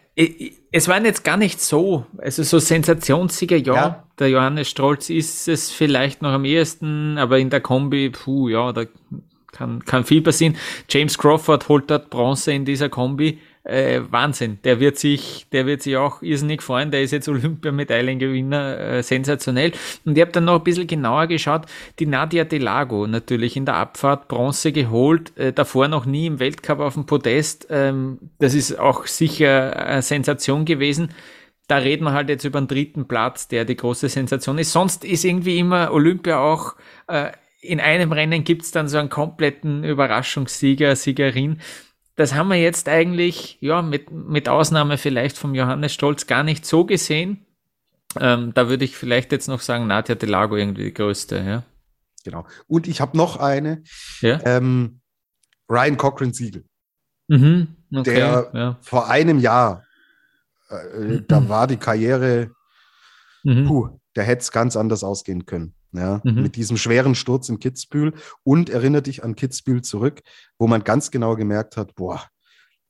es 0.71 0.87
waren 0.87 1.05
jetzt 1.05 1.23
gar 1.23 1.37
nicht 1.37 1.61
so, 1.61 2.05
also 2.17 2.41
so 2.41 2.57
Sensationssieger, 2.57 3.57
ja, 3.57 3.75
ja, 3.75 4.07
der 4.17 4.29
Johannes 4.29 4.67
Strolz 4.67 5.11
ist 5.11 5.47
es 5.47 5.69
vielleicht 5.69 6.23
noch 6.23 6.31
am 6.31 6.43
ehesten, 6.43 7.19
aber 7.19 7.37
in 7.37 7.51
der 7.51 7.61
Kombi, 7.61 8.09
puh, 8.09 8.49
ja, 8.49 8.73
da 8.73 8.85
kann, 9.51 9.83
kann 9.85 10.03
viel 10.05 10.21
passieren. 10.21 10.55
James 10.89 11.17
Crawford 11.17 11.67
holt 11.69 11.89
dort 11.89 12.09
Bronze 12.09 12.53
in 12.53 12.65
dieser 12.65 12.89
Kombi. 12.89 13.39
Äh, 13.63 14.01
Wahnsinn. 14.09 14.57
Der 14.63 14.79
wird 14.79 14.97
sich, 14.97 15.45
der 15.51 15.65
wird 15.65 15.83
sich 15.83 15.97
auch 15.97 16.21
irrsinnig 16.21 16.63
freuen. 16.63 16.91
Der 16.91 17.03
ist 17.03 17.11
jetzt 17.11 17.27
Olympiamedaillengewinner, 17.27 18.79
äh, 18.79 19.03
sensationell. 19.03 19.73
Und 20.05 20.17
ich 20.17 20.21
habe 20.21 20.31
dann 20.31 20.45
noch 20.45 20.55
ein 20.55 20.63
bisschen 20.63 20.87
genauer 20.87 21.27
geschaut. 21.27 21.65
Die 21.99 22.05
Nadia 22.05 22.45
Delago 22.45 23.05
natürlich 23.05 23.57
in 23.57 23.65
der 23.65 23.75
Abfahrt 23.75 24.27
Bronze 24.27 24.71
geholt, 24.71 25.37
äh, 25.37 25.53
davor 25.53 25.87
noch 25.87 26.05
nie 26.05 26.27
im 26.27 26.39
Weltcup 26.39 26.79
auf 26.79 26.93
dem 26.95 27.05
Podest. 27.05 27.67
Ähm, 27.69 28.17
das 28.39 28.53
ist 28.55 28.79
auch 28.79 29.05
sicher 29.05 29.75
eine 29.75 30.01
Sensation 30.01 30.65
gewesen 30.65 31.09
da 31.69 31.77
reden 31.77 32.03
wir 32.03 32.13
halt 32.13 32.29
jetzt 32.29 32.45
über 32.45 32.59
den 32.59 32.67
dritten 32.67 33.07
Platz, 33.07 33.47
der 33.47 33.63
die 33.63 33.75
große 33.75 34.09
Sensation 34.09 34.57
ist. 34.57 34.71
Sonst 34.71 35.05
ist 35.05 35.23
irgendwie 35.23 35.59
immer 35.59 35.91
Olympia 35.91 36.39
auch 36.39 36.75
äh, 37.07 37.31
in 37.61 37.79
einem 37.79 38.11
Rennen 38.11 38.43
gibt 38.43 38.63
es 38.63 38.71
dann 38.71 38.87
so 38.87 38.97
einen 38.97 39.09
kompletten 39.09 39.83
Überraschungssieger, 39.83 40.95
Siegerin. 40.95 41.59
Das 42.15 42.33
haben 42.33 42.49
wir 42.49 42.57
jetzt 42.57 42.89
eigentlich, 42.89 43.57
ja, 43.61 43.81
mit, 43.81 44.11
mit 44.11 44.49
Ausnahme 44.49 44.97
vielleicht 44.97 45.37
vom 45.37 45.55
Johannes 45.55 45.93
Stolz 45.93 46.27
gar 46.27 46.43
nicht 46.43 46.65
so 46.65 46.85
gesehen. 46.85 47.45
Ähm, 48.19 48.53
da 48.53 48.69
würde 48.69 48.85
ich 48.85 48.97
vielleicht 48.97 49.31
jetzt 49.31 49.47
noch 49.47 49.61
sagen, 49.61 49.87
Nadja 49.87 50.15
Delago 50.15 50.55
irgendwie 50.55 50.85
die 50.85 50.93
größte, 50.93 51.37
ja. 51.37 51.63
Genau. 52.23 52.45
Und 52.67 52.87
ich 52.87 53.01
habe 53.01 53.15
noch 53.15 53.37
eine. 53.37 53.83
Ja? 54.21 54.39
Ähm, 54.43 55.01
Ryan 55.69 55.97
Cochran 55.97 56.33
Siegel. 56.33 56.65
Mhm, 57.27 57.75
okay, 57.93 58.15
der 58.15 58.51
ja. 58.53 58.77
vor 58.81 59.09
einem 59.09 59.39
Jahr, 59.39 59.85
äh, 60.69 60.97
mhm. 60.97 61.25
da 61.27 61.47
war 61.47 61.67
die 61.67 61.77
Karriere, 61.77 62.51
mhm. 63.43 63.67
puh, 63.67 63.99
da 64.15 64.23
hätte 64.23 64.41
es 64.41 64.51
ganz 64.51 64.75
anders 64.75 65.03
ausgehen 65.03 65.45
können 65.45 65.75
ja, 65.91 66.21
mhm. 66.23 66.43
mit 66.43 66.55
diesem 66.55 66.77
schweren 66.77 67.15
Sturz 67.15 67.49
in 67.49 67.59
Kitzbühel 67.59 68.13
und 68.43 68.69
erinnere 68.69 69.01
dich 69.01 69.23
an 69.23 69.35
Kitzbühel 69.35 69.81
zurück, 69.81 70.21
wo 70.57 70.67
man 70.67 70.83
ganz 70.83 71.11
genau 71.11 71.35
gemerkt 71.35 71.77
hat, 71.77 71.95
boah, 71.95 72.23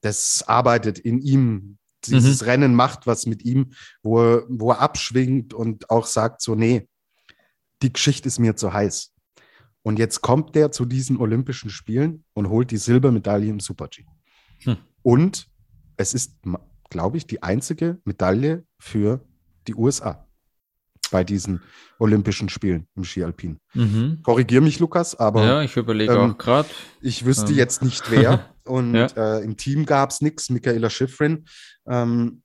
das 0.01 0.43
arbeitet 0.47 0.99
in 0.99 1.19
ihm, 1.19 1.77
dieses 2.05 2.41
mhm. 2.41 2.47
Rennen 2.47 2.75
macht 2.75 3.07
was 3.07 3.25
mit 3.25 3.43
ihm, 3.43 3.71
wo 4.03 4.21
er, 4.21 4.43
wo 4.47 4.71
er 4.71 4.79
abschwingt 4.79 5.53
und 5.53 5.89
auch 5.89 6.05
sagt 6.05 6.41
so, 6.41 6.55
nee, 6.55 6.87
die 7.81 7.91
Geschichte 7.91 8.27
ist 8.27 8.39
mir 8.39 8.55
zu 8.55 8.73
heiß. 8.73 9.13
Und 9.81 9.97
jetzt 9.99 10.21
kommt 10.21 10.55
der 10.55 10.71
zu 10.71 10.85
diesen 10.85 11.17
Olympischen 11.17 11.69
Spielen 11.69 12.25
und 12.33 12.49
holt 12.49 12.71
die 12.71 12.77
Silbermedaille 12.77 13.49
im 13.49 13.59
Super-G. 13.59 14.05
Hm. 14.63 14.77
Und 15.01 15.47
es 15.97 16.13
ist, 16.13 16.35
glaube 16.89 17.17
ich, 17.17 17.27
die 17.27 17.43
einzige 17.43 17.99
Medaille 18.03 18.65
für 18.77 19.25
die 19.67 19.75
USA. 19.75 20.28
Bei 21.09 21.23
diesen 21.23 21.61
Olympischen 21.99 22.49
Spielen 22.49 22.87
im 22.95 23.03
Skialpin. 23.03 23.59
Mhm. 23.73 24.19
Korrigier 24.23 24.61
mich, 24.61 24.79
Lukas, 24.79 25.19
aber. 25.19 25.45
Ja, 25.45 25.61
ich 25.61 25.75
überlege 25.75 26.13
ähm, 26.13 26.31
auch 26.31 26.37
gerade. 26.37 26.69
Ich 27.01 27.25
wüsste 27.25 27.51
ähm. 27.51 27.57
jetzt 27.57 27.81
nicht 27.83 28.09
wer. 28.11 28.45
Und 28.65 28.93
ja. 28.93 29.07
äh, 29.15 29.43
im 29.43 29.57
Team 29.57 29.85
gab 29.85 30.11
es 30.11 30.21
nichts. 30.21 30.49
Michaela 30.49 30.89
Schifrin. 30.89 31.45
Ähm, 31.87 32.43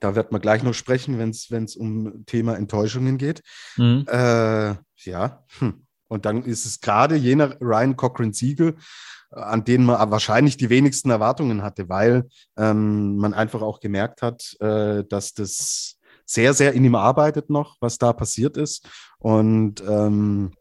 da 0.00 0.14
wird 0.14 0.30
man 0.30 0.40
gleich 0.40 0.62
noch 0.62 0.74
sprechen, 0.74 1.18
wenn 1.18 1.30
es 1.64 1.76
um 1.76 2.24
Thema 2.26 2.56
Enttäuschungen 2.56 3.18
geht. 3.18 3.42
Mhm. 3.76 4.04
Äh, 4.08 4.74
ja. 5.04 5.44
Hm. 5.58 5.86
Und 6.08 6.24
dann 6.24 6.44
ist 6.44 6.66
es 6.66 6.80
gerade 6.80 7.16
jener 7.16 7.60
Ryan 7.60 7.96
Cochran 7.96 8.32
Siegel, 8.32 8.76
an 9.30 9.64
denen 9.64 9.84
man 9.84 10.10
wahrscheinlich 10.10 10.56
die 10.56 10.70
wenigsten 10.70 11.10
Erwartungen 11.10 11.62
hatte, 11.62 11.88
weil 11.88 12.28
ähm, 12.56 13.16
man 13.16 13.34
einfach 13.34 13.60
auch 13.60 13.80
gemerkt 13.80 14.22
hat, 14.22 14.56
äh, 14.60 15.04
dass 15.08 15.34
das 15.34 15.95
sehr, 16.26 16.52
sehr 16.52 16.74
in 16.74 16.84
ihm 16.84 16.96
arbeitet 16.96 17.48
noch, 17.48 17.76
was 17.80 17.98
da 17.98 18.12
passiert 18.12 18.56
ist. 18.56 18.86
Und 19.18 19.82
ähm, 19.88 20.52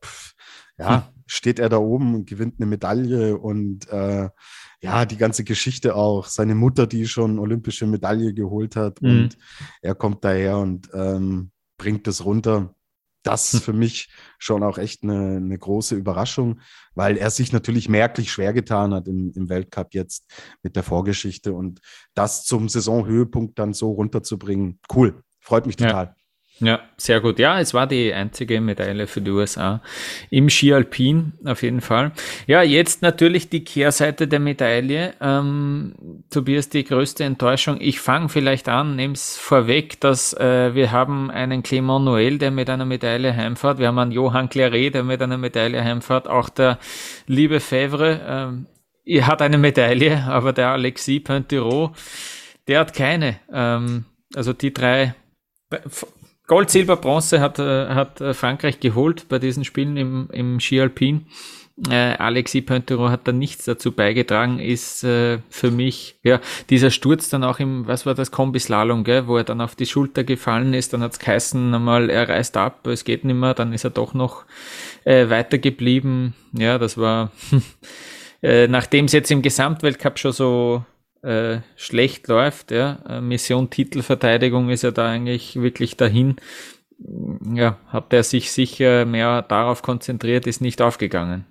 ja, 0.77 1.07
hm. 1.07 1.23
steht 1.25 1.59
er 1.59 1.69
da 1.69 1.77
oben 1.77 2.15
und 2.15 2.29
gewinnt 2.29 2.55
eine 2.59 2.67
Medaille 2.67 3.37
und 3.37 3.89
äh, 3.89 4.29
ja, 4.81 5.05
die 5.05 5.17
ganze 5.17 5.43
Geschichte 5.43 5.95
auch. 5.95 6.27
Seine 6.27 6.55
Mutter, 6.55 6.85
die 6.85 7.07
schon 7.07 7.39
olympische 7.39 7.87
Medaille 7.87 8.33
geholt 8.33 8.75
hat 8.75 9.01
mhm. 9.01 9.09
und 9.09 9.37
er 9.81 9.95
kommt 9.95 10.23
daher 10.23 10.59
und 10.59 10.89
ähm, 10.93 11.51
bringt 11.77 12.07
es 12.07 12.23
runter. 12.23 12.75
Das 13.23 13.55
ist 13.55 13.61
hm. 13.61 13.61
für 13.61 13.73
mich 13.73 14.09
schon 14.37 14.61
auch 14.61 14.77
echt 14.77 15.01
eine, 15.01 15.37
eine, 15.37 15.57
große 15.57 15.95
Überraschung, 15.95 16.59
weil 16.93 17.17
er 17.17 17.31
sich 17.31 17.51
natürlich 17.51 17.89
merklich 17.89 18.31
schwer 18.31 18.53
getan 18.53 18.93
hat 18.93 19.07
im, 19.07 19.31
im 19.35 19.49
Weltcup 19.49 19.95
jetzt 19.95 20.31
mit 20.61 20.75
der 20.75 20.83
Vorgeschichte 20.83 21.53
und 21.53 21.81
das 22.13 22.45
zum 22.45 22.69
Saisonhöhepunkt 22.69 23.57
dann 23.57 23.73
so 23.73 23.93
runterzubringen. 23.93 24.79
Cool. 24.93 25.23
Freut 25.45 25.67
mich 25.67 25.77
total. 25.77 26.05
Ja. 26.05 26.15
Ja, 26.59 26.79
sehr 26.95 27.19
gut. 27.19 27.37
Ja, 27.37 27.59
es 27.59 27.73
war 27.73 27.85
die 27.85 28.13
einzige 28.13 28.61
Medaille 28.61 29.07
für 29.07 29.19
die 29.19 29.29
USA 29.31 29.81
im 30.29 30.49
Ski 30.49 30.73
Alpin 30.73 31.33
auf 31.43 31.63
jeden 31.63 31.81
Fall. 31.81 32.13
Ja, 32.47 32.61
jetzt 32.61 33.01
natürlich 33.01 33.49
die 33.49 33.65
Kehrseite 33.65 34.29
der 34.29 34.39
Medaille. 34.39 35.15
Ähm, 35.19 36.23
Tobias, 36.29 36.69
die 36.69 36.85
größte 36.85 37.25
Enttäuschung. 37.25 37.77
Ich 37.81 37.99
fange 37.99 38.29
vielleicht 38.29 38.69
an, 38.69 38.95
nehme 38.95 39.15
es 39.15 39.37
vorweg, 39.37 39.99
dass 39.99 40.31
äh, 40.33 40.73
wir 40.73 40.93
haben 40.93 41.29
einen 41.29 41.61
Clément 41.61 42.05
Noël, 42.05 42.37
der 42.37 42.51
mit 42.51 42.69
einer 42.69 42.85
Medaille 42.85 43.35
heimfährt. 43.35 43.77
Wir 43.77 43.87
haben 43.87 43.99
einen 43.99 44.13
Johann 44.13 44.47
Claret, 44.47 44.93
der 44.93 45.03
mit 45.03 45.21
einer 45.21 45.37
Medaille 45.37 45.83
heimfährt. 45.83 46.29
Auch 46.29 46.47
der 46.47 46.79
liebe 47.27 47.59
Favre, 47.59 48.21
ähm, 48.25 48.67
er 49.03 49.27
hat 49.27 49.41
eine 49.41 49.57
Medaille, 49.57 50.23
aber 50.23 50.53
der 50.53 50.69
Alexis 50.69 51.21
Pointerot, 51.21 51.91
der 52.69 52.79
hat 52.79 52.93
keine. 52.93 53.39
Ähm, 53.51 54.05
also 54.33 54.53
die 54.53 54.73
drei 54.73 55.15
Gold, 56.47 56.69
Silber, 56.69 56.97
Bronze 56.97 57.39
hat, 57.39 57.57
äh, 57.59 57.87
hat 57.87 58.21
äh, 58.21 58.33
Frankreich 58.33 58.79
geholt 58.79 59.27
bei 59.29 59.39
diesen 59.39 59.65
Spielen 59.65 59.97
im, 59.97 60.29
im 60.31 60.59
Ski 60.59 60.79
Alpin. 60.79 61.25
Äh, 61.89 62.15
Alexis 62.15 62.65
Pointerot 62.65 63.11
hat 63.11 63.27
da 63.27 63.33
nichts 63.33 63.65
dazu 63.65 63.91
beigetragen, 63.91 64.59
ist 64.59 65.03
äh, 65.03 65.39
für 65.49 65.71
mich, 65.71 66.15
ja, 66.23 66.39
dieser 66.69 66.89
Sturz 66.89 67.27
dann 67.27 67.43
auch 67.43 67.59
im, 67.59 67.85
was 67.85 68.05
war 68.05 68.13
das, 68.13 68.31
Kombislalom, 68.31 69.03
gell, 69.03 69.27
wo 69.27 69.35
er 69.35 69.43
dann 69.43 69.59
auf 69.59 69.75
die 69.75 69.85
Schulter 69.85 70.23
gefallen 70.23 70.73
ist, 70.73 70.93
dann 70.93 71.01
hat's 71.01 71.19
geheißen, 71.19 71.73
einmal, 71.73 72.09
er 72.09 72.29
reißt 72.29 72.55
ab, 72.55 72.87
es 72.87 73.03
geht 73.03 73.25
nicht 73.25 73.35
mehr, 73.35 73.53
dann 73.53 73.73
ist 73.73 73.83
er 73.83 73.89
doch 73.89 74.13
noch 74.13 74.45
äh, 75.03 75.29
weitergeblieben. 75.29 76.33
Ja, 76.53 76.77
das 76.77 76.97
war, 76.97 77.31
äh, 78.41 78.69
nachdem 78.69 79.05
es 79.05 79.11
jetzt 79.11 79.31
im 79.31 79.41
Gesamtweltcup 79.41 80.17
schon 80.17 80.31
so 80.31 80.85
äh, 81.25 81.61
schlecht 81.75 82.27
läuft. 82.27 82.71
Ja. 82.71 82.99
Äh, 83.07 83.21
Mission 83.21 83.69
Titelverteidigung 83.69 84.69
ist 84.69 84.83
ja 84.83 84.91
da 84.91 85.09
eigentlich 85.09 85.55
wirklich 85.55 85.97
dahin. 85.97 86.35
Ja, 87.53 87.77
hat 87.87 88.13
er 88.13 88.23
sich 88.23 88.51
sicher 88.51 89.05
mehr 89.05 89.41
darauf 89.41 89.81
konzentriert, 89.81 90.47
ist 90.47 90.61
nicht 90.61 90.81
aufgegangen. 90.81 91.45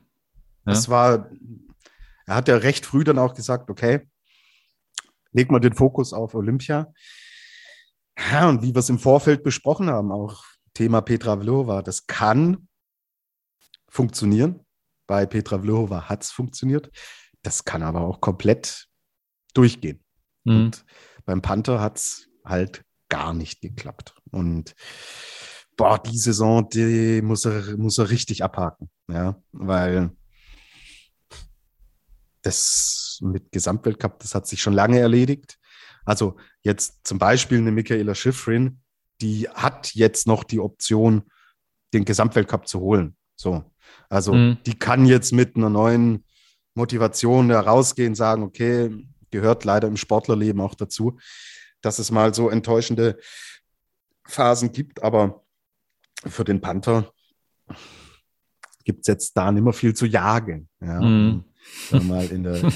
Ja. 0.64 0.72
Das 0.72 0.88
war, 0.88 1.28
er 2.26 2.34
hat 2.34 2.48
ja 2.48 2.56
recht 2.56 2.86
früh 2.86 3.04
dann 3.04 3.18
auch 3.18 3.34
gesagt, 3.34 3.68
okay, 3.68 4.08
leg 5.32 5.50
mal 5.50 5.60
den 5.60 5.74
Fokus 5.74 6.12
auf 6.12 6.34
Olympia. 6.34 6.92
Ja, 8.30 8.48
und 8.48 8.62
wie 8.62 8.74
wir 8.74 8.78
es 8.78 8.88
im 8.88 8.98
Vorfeld 8.98 9.42
besprochen 9.42 9.90
haben, 9.90 10.12
auch 10.12 10.44
Thema 10.72 11.00
Petra 11.00 11.36
Vlhova, 11.36 11.82
das 11.82 12.06
kann 12.06 12.68
funktionieren. 13.88 14.60
Bei 15.06 15.26
Petra 15.26 15.58
Vlhova 15.58 16.08
hat 16.08 16.22
es 16.22 16.30
funktioniert. 16.30 16.90
Das 17.42 17.64
kann 17.64 17.82
aber 17.82 18.00
auch 18.00 18.20
komplett 18.20 18.88
durchgehen. 19.54 20.00
Mhm. 20.44 20.56
Und 20.56 20.84
beim 21.24 21.42
Panther 21.42 21.80
hat 21.80 21.96
es 21.96 22.28
halt 22.44 22.84
gar 23.08 23.32
nicht 23.32 23.60
geklappt. 23.60 24.14
Und 24.30 24.74
boah, 25.76 25.98
die 25.98 26.18
Saison, 26.18 26.68
die 26.68 27.22
muss 27.22 27.44
er, 27.44 27.76
muss 27.76 27.98
er 27.98 28.10
richtig 28.10 28.44
abhaken. 28.44 28.90
Ja, 29.08 29.40
weil 29.52 30.10
das 32.42 33.18
mit 33.22 33.52
Gesamtweltcup, 33.52 34.18
das 34.18 34.34
hat 34.34 34.46
sich 34.46 34.60
schon 34.60 34.74
lange 34.74 34.98
erledigt. 34.98 35.58
Also 36.04 36.36
jetzt 36.62 37.06
zum 37.06 37.18
Beispiel 37.18 37.58
eine 37.58 37.72
Michaela 37.72 38.14
Schifrin, 38.14 38.80
die 39.20 39.48
hat 39.48 39.94
jetzt 39.94 40.26
noch 40.26 40.44
die 40.44 40.60
Option, 40.60 41.22
den 41.94 42.04
Gesamtweltcup 42.04 42.68
zu 42.68 42.80
holen. 42.80 43.16
So. 43.36 43.64
Also 44.08 44.34
mhm. 44.34 44.58
die 44.66 44.78
kann 44.78 45.06
jetzt 45.06 45.32
mit 45.32 45.56
einer 45.56 45.70
neuen 45.70 46.24
Motivation 46.74 47.48
da 47.48 47.60
rausgehen, 47.60 48.14
sagen, 48.14 48.42
okay, 48.42 48.90
gehört 49.34 49.64
leider 49.64 49.88
im 49.88 49.96
Sportlerleben 49.96 50.60
auch 50.60 50.74
dazu, 50.74 51.18
dass 51.80 51.98
es 51.98 52.10
mal 52.10 52.32
so 52.32 52.48
enttäuschende 52.48 53.18
Phasen 54.26 54.70
gibt. 54.70 55.02
Aber 55.02 55.44
für 56.26 56.44
den 56.44 56.60
Panther 56.60 57.12
gibt 58.84 59.00
es 59.00 59.06
jetzt 59.08 59.36
da 59.36 59.50
nicht 59.50 59.64
mehr 59.64 59.72
viel 59.72 59.94
zu 59.94 60.06
jagen. 60.06 60.68
Ja, 60.80 61.00
mm. 61.00 61.44
um 61.90 62.08
mal 62.08 62.26
in 62.26 62.44
der, 62.44 62.56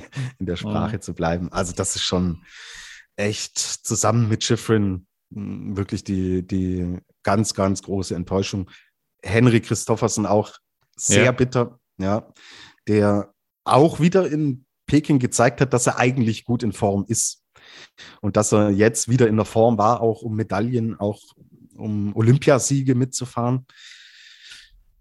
in 0.38 0.46
der 0.46 0.56
Sprache 0.56 0.98
mm. 0.98 1.02
zu 1.02 1.14
bleiben. 1.14 1.52
Also 1.52 1.72
das 1.72 1.96
ist 1.96 2.04
schon 2.04 2.44
echt 3.16 3.58
zusammen 3.58 4.28
mit 4.28 4.44
Schifrin 4.44 5.06
hm, 5.34 5.76
wirklich 5.76 6.04
die, 6.04 6.46
die 6.46 6.98
ganz, 7.24 7.54
ganz 7.54 7.82
große 7.82 8.14
Enttäuschung. 8.14 8.70
Henry 9.22 9.60
Christoffersen 9.60 10.26
auch 10.26 10.52
sehr 10.94 11.24
ja. 11.24 11.32
bitter, 11.32 11.80
ja, 11.98 12.32
der 12.86 13.34
auch 13.64 13.98
wieder 13.98 14.30
in 14.30 14.65
Peking 14.86 15.18
gezeigt 15.18 15.60
hat, 15.60 15.72
dass 15.72 15.86
er 15.86 15.98
eigentlich 15.98 16.44
gut 16.44 16.62
in 16.62 16.72
Form 16.72 17.04
ist. 17.08 17.42
Und 18.20 18.36
dass 18.36 18.52
er 18.52 18.70
jetzt 18.70 19.08
wieder 19.08 19.28
in 19.28 19.36
der 19.36 19.44
Form 19.44 19.78
war, 19.78 20.00
auch 20.00 20.22
um 20.22 20.36
Medaillen, 20.36 20.98
auch 20.98 21.20
um 21.74 22.14
Olympiasiege 22.14 22.94
mitzufahren, 22.94 23.66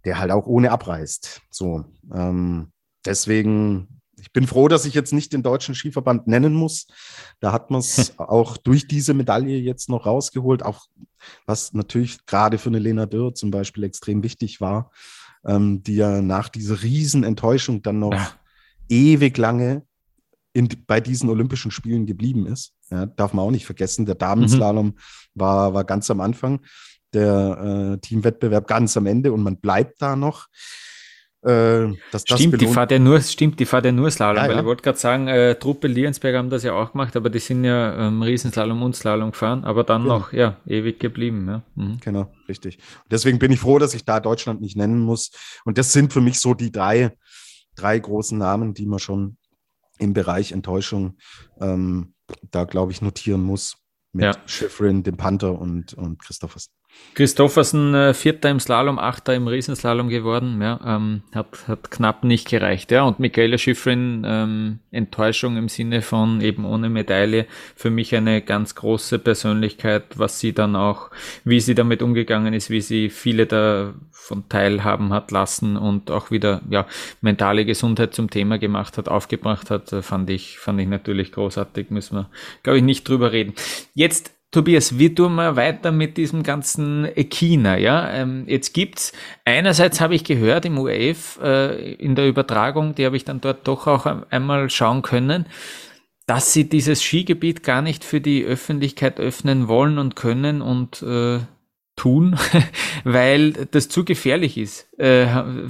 der 0.03 0.19
halt 0.19 0.31
auch 0.31 0.45
ohne 0.47 0.71
abreißt. 0.71 1.41
So, 1.49 1.85
ähm, 2.13 2.71
deswegen, 3.05 4.01
ich 4.19 4.31
bin 4.33 4.47
froh, 4.47 4.67
dass 4.67 4.85
ich 4.85 4.93
jetzt 4.93 5.13
nicht 5.13 5.33
den 5.33 5.43
deutschen 5.43 5.75
Skiverband 5.75 6.27
nennen 6.27 6.53
muss. 6.53 6.87
Da 7.39 7.51
hat 7.51 7.69
man 7.69 7.79
es 7.79 8.13
auch 8.19 8.57
durch 8.57 8.87
diese 8.87 9.13
Medaille 9.13 9.57
jetzt 9.57 9.89
noch 9.89 10.05
rausgeholt, 10.05 10.63
auch 10.63 10.85
was 11.45 11.73
natürlich 11.73 12.25
gerade 12.25 12.57
für 12.57 12.69
eine 12.69 12.79
Lena 12.79 13.05
Dürr 13.05 13.33
zum 13.35 13.51
Beispiel 13.51 13.83
extrem 13.83 14.23
wichtig 14.23 14.61
war, 14.61 14.91
ähm, 15.45 15.83
die 15.83 15.95
ja 15.95 16.21
nach 16.21 16.49
dieser 16.49 16.81
riesen 16.81 17.23
Enttäuschung 17.23 17.81
dann 17.81 17.99
noch 17.99 18.13
ja 18.13 18.31
ewig 18.89 19.37
lange 19.37 19.83
in, 20.53 20.69
bei 20.87 21.01
diesen 21.01 21.29
Olympischen 21.29 21.71
Spielen 21.71 22.05
geblieben 22.05 22.47
ist. 22.47 22.73
Ja, 22.89 23.05
darf 23.05 23.33
man 23.33 23.45
auch 23.45 23.51
nicht 23.51 23.65
vergessen. 23.65 24.05
Der 24.05 24.15
Damenslalom 24.15 24.87
mhm. 24.87 24.95
war, 25.33 25.73
war 25.73 25.83
ganz 25.83 26.09
am 26.09 26.21
Anfang, 26.21 26.61
der 27.13 27.95
äh, 27.95 27.97
Teamwettbewerb 27.99 28.67
ganz 28.67 28.95
am 28.95 29.05
Ende 29.05 29.33
und 29.33 29.43
man 29.43 29.57
bleibt 29.57 30.01
da 30.01 30.15
noch. 30.15 30.47
Äh, 31.45 31.93
das 32.11 32.23
stimmt, 32.23 32.59
die 32.59 32.65
fahrt 32.67 32.91
ja 32.91 32.97
nur, 32.97 33.21
stimmt, 33.21 33.59
die 33.59 33.65
fahrt 33.65 33.85
ja 33.85 33.91
nur 33.91 34.09
Slalom, 34.09 34.37
ja, 34.37 34.43
weil 34.43 34.55
ja. 34.55 34.59
ich 34.61 34.65
wollte 34.65 34.81
gerade 34.81 34.97
sagen, 34.97 35.27
äh, 35.27 35.53
Truppe 35.53 35.87
Liensberg 35.87 36.35
haben 36.35 36.49
das 36.49 36.63
ja 36.63 36.73
auch 36.73 36.93
gemacht, 36.93 37.15
aber 37.15 37.29
die 37.29 37.37
sind 37.37 37.63
ja 37.63 38.07
ähm, 38.07 38.23
Riesenslalom 38.23 38.81
und 38.81 38.95
Slalom 38.95 39.31
gefahren, 39.31 39.63
aber 39.63 39.83
dann 39.83 40.03
genau. 40.03 40.19
noch, 40.19 40.33
ja, 40.33 40.57
ewig 40.65 40.99
geblieben. 40.99 41.45
Ja. 41.47 41.61
Mhm. 41.75 41.97
Genau, 41.99 42.31
richtig. 42.49 42.79
Deswegen 43.11 43.37
bin 43.37 43.51
ich 43.51 43.59
froh, 43.59 43.77
dass 43.77 43.93
ich 43.93 44.05
da 44.05 44.19
Deutschland 44.19 44.59
nicht 44.61 44.75
nennen 44.75 44.99
muss. 44.99 45.29
Und 45.65 45.77
das 45.77 45.93
sind 45.93 46.13
für 46.13 46.21
mich 46.21 46.39
so 46.39 46.55
die 46.55 46.71
drei 46.71 47.11
drei 47.75 47.99
großen 47.99 48.37
Namen, 48.37 48.73
die 48.73 48.85
man 48.85 48.99
schon 48.99 49.37
im 49.97 50.13
Bereich 50.13 50.51
Enttäuschung 50.51 51.17
ähm, 51.59 52.13
da, 52.51 52.63
glaube 52.63 52.91
ich, 52.91 53.01
notieren 53.01 53.41
muss. 53.41 53.77
Mit 54.11 54.23
ja. 54.25 54.33
Schifrin, 54.45 55.03
dem 55.03 55.17
Panther 55.17 55.59
und, 55.59 55.93
und 55.93 56.19
Christophersen. 56.19 56.71
Christoffersen 57.15 57.93
äh, 57.95 58.13
Vierter 58.13 58.49
im 58.49 58.59
Slalom, 58.59 58.99
Achter 58.99 59.33
im 59.35 59.47
Riesenslalom 59.47 60.09
geworden, 60.09 60.61
ja, 60.61 60.79
ähm, 60.85 61.23
hat, 61.33 61.65
hat 61.67 61.89
knapp 61.89 62.25
nicht 62.25 62.49
gereicht, 62.49 62.91
ja, 62.91 63.03
und 63.03 63.19
Michaela 63.21 63.57
Schifrin, 63.57 64.23
ähm, 64.27 64.79
Enttäuschung 64.91 65.55
im 65.55 65.69
Sinne 65.69 66.01
von 66.01 66.41
eben 66.41 66.65
ohne 66.65 66.89
Medaille, 66.89 67.47
für 67.73 67.89
mich 67.89 68.13
eine 68.15 68.41
ganz 68.41 68.75
große 68.75 69.17
Persönlichkeit, 69.19 70.19
was 70.19 70.41
sie 70.41 70.51
dann 70.51 70.75
auch, 70.75 71.09
wie 71.45 71.61
sie 71.61 71.73
damit 71.73 72.01
umgegangen 72.01 72.53
ist, 72.53 72.69
wie 72.69 72.81
sie 72.81 73.09
viele 73.09 73.45
davon 73.45 74.49
teilhaben 74.49 75.13
hat 75.13 75.31
lassen 75.31 75.77
und 75.77 76.11
auch 76.11 76.31
wieder, 76.31 76.61
ja, 76.69 76.85
mentale 77.21 77.63
Gesundheit 77.63 78.13
zum 78.13 78.29
Thema 78.29 78.57
gemacht 78.57 78.97
hat, 78.97 79.07
aufgebracht 79.07 79.69
hat, 79.69 79.93
äh, 79.93 80.01
fand 80.01 80.29
ich, 80.29 80.59
fand 80.59 80.81
ich 80.81 80.87
natürlich 80.87 81.31
großartig, 81.31 81.91
müssen 81.91 82.17
wir, 82.17 82.29
glaube 82.61 82.79
ich, 82.79 82.83
nicht 82.83 83.07
drüber 83.07 83.31
reden. 83.31 83.53
Jetzt 83.93 84.34
Tobias, 84.55 84.97
wie 84.97 85.13
tun 85.13 85.35
wir 85.35 85.57
weiter 85.57 85.91
mit 85.91 86.15
diesem 86.15 86.41
ganzen 86.41 87.09
China? 87.29 87.75
Ja, 87.75 88.09
ähm, 88.13 88.45
jetzt 88.47 88.73
gibt's 88.73 89.11
einerseits 89.43 89.99
habe 89.99 90.15
ich 90.15 90.23
gehört 90.23 90.63
im 90.63 90.77
UAF 90.77 91.41
äh, 91.43 91.95
in 91.95 92.15
der 92.15 92.29
Übertragung, 92.29 92.95
die 92.95 93.05
habe 93.05 93.17
ich 93.17 93.25
dann 93.25 93.41
dort 93.41 93.67
doch 93.67 93.85
auch 93.85 94.05
einmal 94.29 94.69
schauen 94.69 95.01
können, 95.01 95.45
dass 96.25 96.53
sie 96.53 96.69
dieses 96.69 97.03
Skigebiet 97.03 97.63
gar 97.63 97.81
nicht 97.81 98.05
für 98.05 98.21
die 98.21 98.45
Öffentlichkeit 98.45 99.19
öffnen 99.19 99.67
wollen 99.67 99.97
und 99.97 100.15
können 100.15 100.61
und 100.61 101.01
äh, 101.01 101.39
tun, 101.95 102.35
weil 103.03 103.53
das 103.71 103.87
zu 103.87 104.03
gefährlich 104.03 104.57
ist. 104.57 104.87
Äh, 104.99 105.27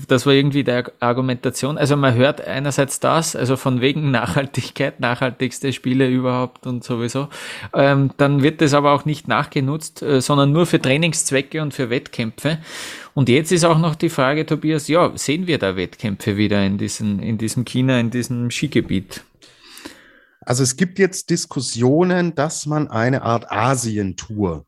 das 0.07 0.25
war 0.25 0.33
irgendwie 0.33 0.63
der 0.63 0.91
Argumentation. 0.99 1.77
Also 1.77 1.95
man 1.95 2.15
hört 2.15 2.45
einerseits 2.45 2.99
das, 2.99 3.35
also 3.35 3.55
von 3.57 3.81
wegen 3.81 4.11
Nachhaltigkeit, 4.11 4.99
nachhaltigste 4.99 5.71
Spiele 5.71 6.09
überhaupt 6.09 6.65
und 6.65 6.83
sowieso. 6.83 7.29
Ähm, 7.73 8.11
dann 8.17 8.41
wird 8.41 8.61
das 8.61 8.73
aber 8.73 8.93
auch 8.93 9.05
nicht 9.05 9.27
nachgenutzt, 9.27 10.01
äh, 10.01 10.21
sondern 10.21 10.51
nur 10.51 10.65
für 10.65 10.81
Trainingszwecke 10.81 11.61
und 11.61 11.73
für 11.73 11.89
Wettkämpfe. 11.89 12.57
Und 13.13 13.29
jetzt 13.29 13.51
ist 13.51 13.63
auch 13.63 13.77
noch 13.77 13.95
die 13.95 14.09
Frage, 14.09 14.45
Tobias, 14.45 14.87
ja, 14.87 15.11
sehen 15.15 15.47
wir 15.47 15.57
da 15.57 15.75
Wettkämpfe 15.75 16.37
wieder 16.37 16.65
in, 16.65 16.77
diesen, 16.77 17.19
in 17.19 17.37
diesem 17.37 17.65
China, 17.65 17.99
in 17.99 18.09
diesem 18.09 18.49
Skigebiet? 18.49 19.23
Also 20.41 20.63
es 20.63 20.75
gibt 20.75 20.99
jetzt 20.99 21.29
Diskussionen, 21.29 22.35
dass 22.35 22.65
man 22.65 22.87
eine 22.87 23.23
Art 23.23 23.51
Asien-Tour 23.51 24.65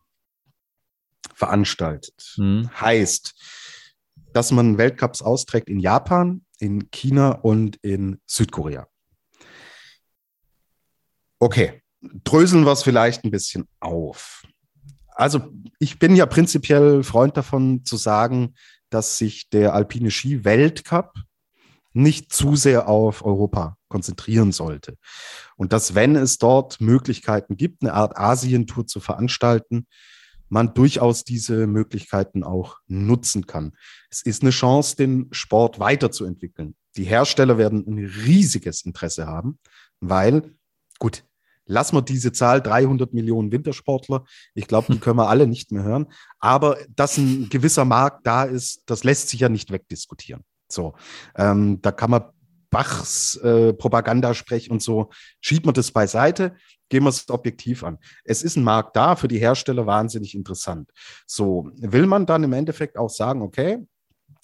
veranstaltet. 1.33 2.35
Mhm. 2.37 2.69
Heißt, 2.79 3.33
dass 4.33 4.51
man 4.51 4.77
Weltcups 4.77 5.21
austrägt 5.21 5.69
in 5.69 5.79
Japan, 5.79 6.45
in 6.59 6.91
China 6.91 7.31
und 7.31 7.77
in 7.77 8.19
Südkorea. 8.25 8.87
Okay, 11.39 11.81
dröseln 12.23 12.65
wir 12.65 12.71
es 12.71 12.83
vielleicht 12.83 13.23
ein 13.23 13.31
bisschen 13.31 13.67
auf. 13.79 14.43
Also 15.09 15.51
ich 15.79 15.99
bin 15.99 16.15
ja 16.15 16.25
prinzipiell 16.25 17.03
Freund 17.03 17.37
davon 17.37 17.83
zu 17.85 17.97
sagen, 17.97 18.55
dass 18.89 19.17
sich 19.17 19.49
der 19.49 19.73
alpine 19.73 20.11
Ski 20.11 20.45
Weltcup 20.45 21.13
nicht 21.93 22.31
zu 22.31 22.55
sehr 22.55 22.87
auf 22.87 23.25
Europa 23.25 23.77
konzentrieren 23.87 24.51
sollte. 24.51 24.97
Und 25.55 25.73
dass, 25.73 25.95
wenn 25.95 26.15
es 26.15 26.37
dort 26.37 26.79
Möglichkeiten 26.79 27.57
gibt, 27.57 27.81
eine 27.81 27.93
Art 27.93 28.17
Asientour 28.17 28.85
zu 28.85 28.99
veranstalten, 28.99 29.87
man 30.49 30.73
durchaus 30.73 31.23
diese 31.23 31.67
Möglichkeiten 31.67 32.43
auch 32.43 32.77
nutzen 32.87 33.47
kann. 33.47 33.73
Es 34.09 34.21
ist 34.21 34.41
eine 34.41 34.51
Chance, 34.51 34.95
den 34.95 35.27
Sport 35.31 35.79
weiterzuentwickeln. 35.79 36.75
Die 36.95 37.03
Hersteller 37.03 37.57
werden 37.57 37.85
ein 37.87 38.05
riesiges 38.25 38.83
Interesse 38.83 39.27
haben, 39.27 39.59
weil, 39.99 40.55
gut, 40.99 41.23
lassen 41.65 41.95
wir 41.95 42.01
diese 42.01 42.31
Zahl 42.31 42.61
300 42.61 43.13
Millionen 43.13 43.51
Wintersportler. 43.51 44.25
Ich 44.53 44.67
glaube, 44.67 44.93
die 44.93 44.99
können 44.99 45.17
wir 45.17 45.29
alle 45.29 45.47
nicht 45.47 45.71
mehr 45.71 45.83
hören. 45.83 46.07
Aber 46.39 46.77
dass 46.95 47.17
ein 47.17 47.49
gewisser 47.49 47.85
Markt 47.85 48.25
da 48.25 48.43
ist, 48.43 48.83
das 48.85 49.03
lässt 49.03 49.29
sich 49.29 49.41
ja 49.41 49.49
nicht 49.49 49.71
wegdiskutieren. 49.71 50.43
So, 50.69 50.95
ähm, 51.35 51.81
da 51.81 51.91
kann 51.91 52.11
man 52.11 52.23
Bachs 52.69 53.37
äh, 53.37 53.73
Propagandasprech 53.73 54.69
und 54.69 54.81
so, 54.81 55.09
schiebt 55.39 55.65
man 55.65 55.73
das 55.73 55.91
beiseite, 55.91 56.55
gehen 56.89 57.03
wir 57.03 57.09
es 57.09 57.29
objektiv 57.29 57.83
an. 57.83 57.97
Es 58.23 58.43
ist 58.43 58.55
ein 58.55 58.63
Markt 58.63 58.95
da, 58.95 59.15
für 59.15 59.27
die 59.27 59.39
Hersteller 59.39 59.85
wahnsinnig 59.85 60.35
interessant. 60.35 60.89
So, 61.25 61.69
will 61.75 62.05
man 62.05 62.25
dann 62.25 62.43
im 62.43 62.53
Endeffekt 62.53 62.97
auch 62.97 63.09
sagen, 63.09 63.41
okay, 63.41 63.85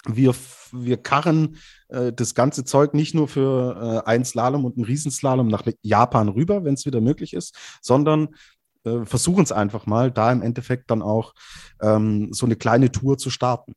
wir, 0.05 0.35
wir 0.71 0.97
karren 0.97 1.57
äh, 1.87 2.11
das 2.11 2.35
ganze 2.35 2.65
Zeug 2.65 2.93
nicht 2.93 3.15
nur 3.15 3.27
für 3.27 4.03
äh, 4.05 4.09
ein 4.09 4.25
Slalom 4.25 4.65
und 4.65 4.77
ein 4.77 4.83
Riesenslalom 4.83 5.47
nach 5.47 5.63
Japan 5.81 6.29
rüber, 6.29 6.65
wenn 6.65 6.73
es 6.73 6.85
wieder 6.85 6.99
möglich 6.99 7.33
ist, 7.33 7.55
sondern 7.81 8.35
äh, 8.83 9.05
versuchen 9.05 9.43
es 9.43 9.53
einfach 9.53 9.85
mal, 9.85 10.11
da 10.11 10.31
im 10.31 10.41
Endeffekt 10.41 10.91
dann 10.91 11.01
auch 11.01 11.33
ähm, 11.81 12.33
so 12.33 12.45
eine 12.45 12.57
kleine 12.57 12.91
Tour 12.91 13.17
zu 13.17 13.29
starten. 13.29 13.73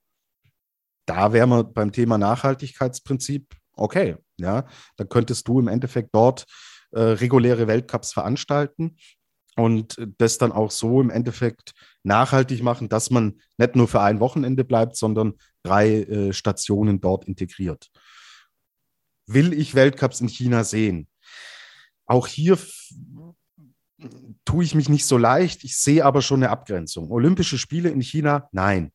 Da 1.06 1.32
wären 1.32 1.50
wir 1.50 1.62
beim 1.62 1.92
Thema 1.92 2.18
Nachhaltigkeitsprinzip 2.18 3.54
okay, 3.76 4.16
ja, 4.38 4.66
dann 4.96 5.08
könntest 5.08 5.46
du 5.48 5.60
im 5.60 5.68
Endeffekt 5.68 6.14
dort 6.14 6.46
äh, 6.92 7.00
reguläre 7.00 7.66
Weltcups 7.66 8.12
veranstalten 8.12 8.96
und 9.56 9.96
das 10.18 10.38
dann 10.38 10.52
auch 10.52 10.70
so 10.70 11.00
im 11.00 11.10
Endeffekt 11.10 11.72
nachhaltig 12.02 12.62
machen, 12.62 12.88
dass 12.88 13.10
man 13.10 13.40
nicht 13.56 13.74
nur 13.74 13.88
für 13.88 14.00
ein 14.00 14.20
Wochenende 14.20 14.64
bleibt, 14.64 14.96
sondern 14.96 15.34
drei 15.62 16.02
äh, 16.02 16.32
Stationen 16.32 17.00
dort 17.00 17.24
integriert. 17.24 17.90
Will 19.26 19.52
ich 19.52 19.74
Weltcups 19.74 20.20
in 20.20 20.28
China 20.28 20.62
sehen? 20.62 21.08
Auch 22.06 22.26
hier 22.28 22.58
tue 24.44 24.64
ich 24.64 24.74
mich 24.74 24.88
nicht 24.88 25.06
so 25.06 25.18
leicht. 25.18 25.64
Ich 25.64 25.76
sehe 25.76 26.04
aber 26.04 26.22
schon 26.22 26.42
eine 26.42 26.50
Abgrenzung. 26.50 27.10
Olympische 27.10 27.58
Spiele 27.58 27.88
in 27.88 28.00
China? 28.00 28.48
Nein. 28.52 28.92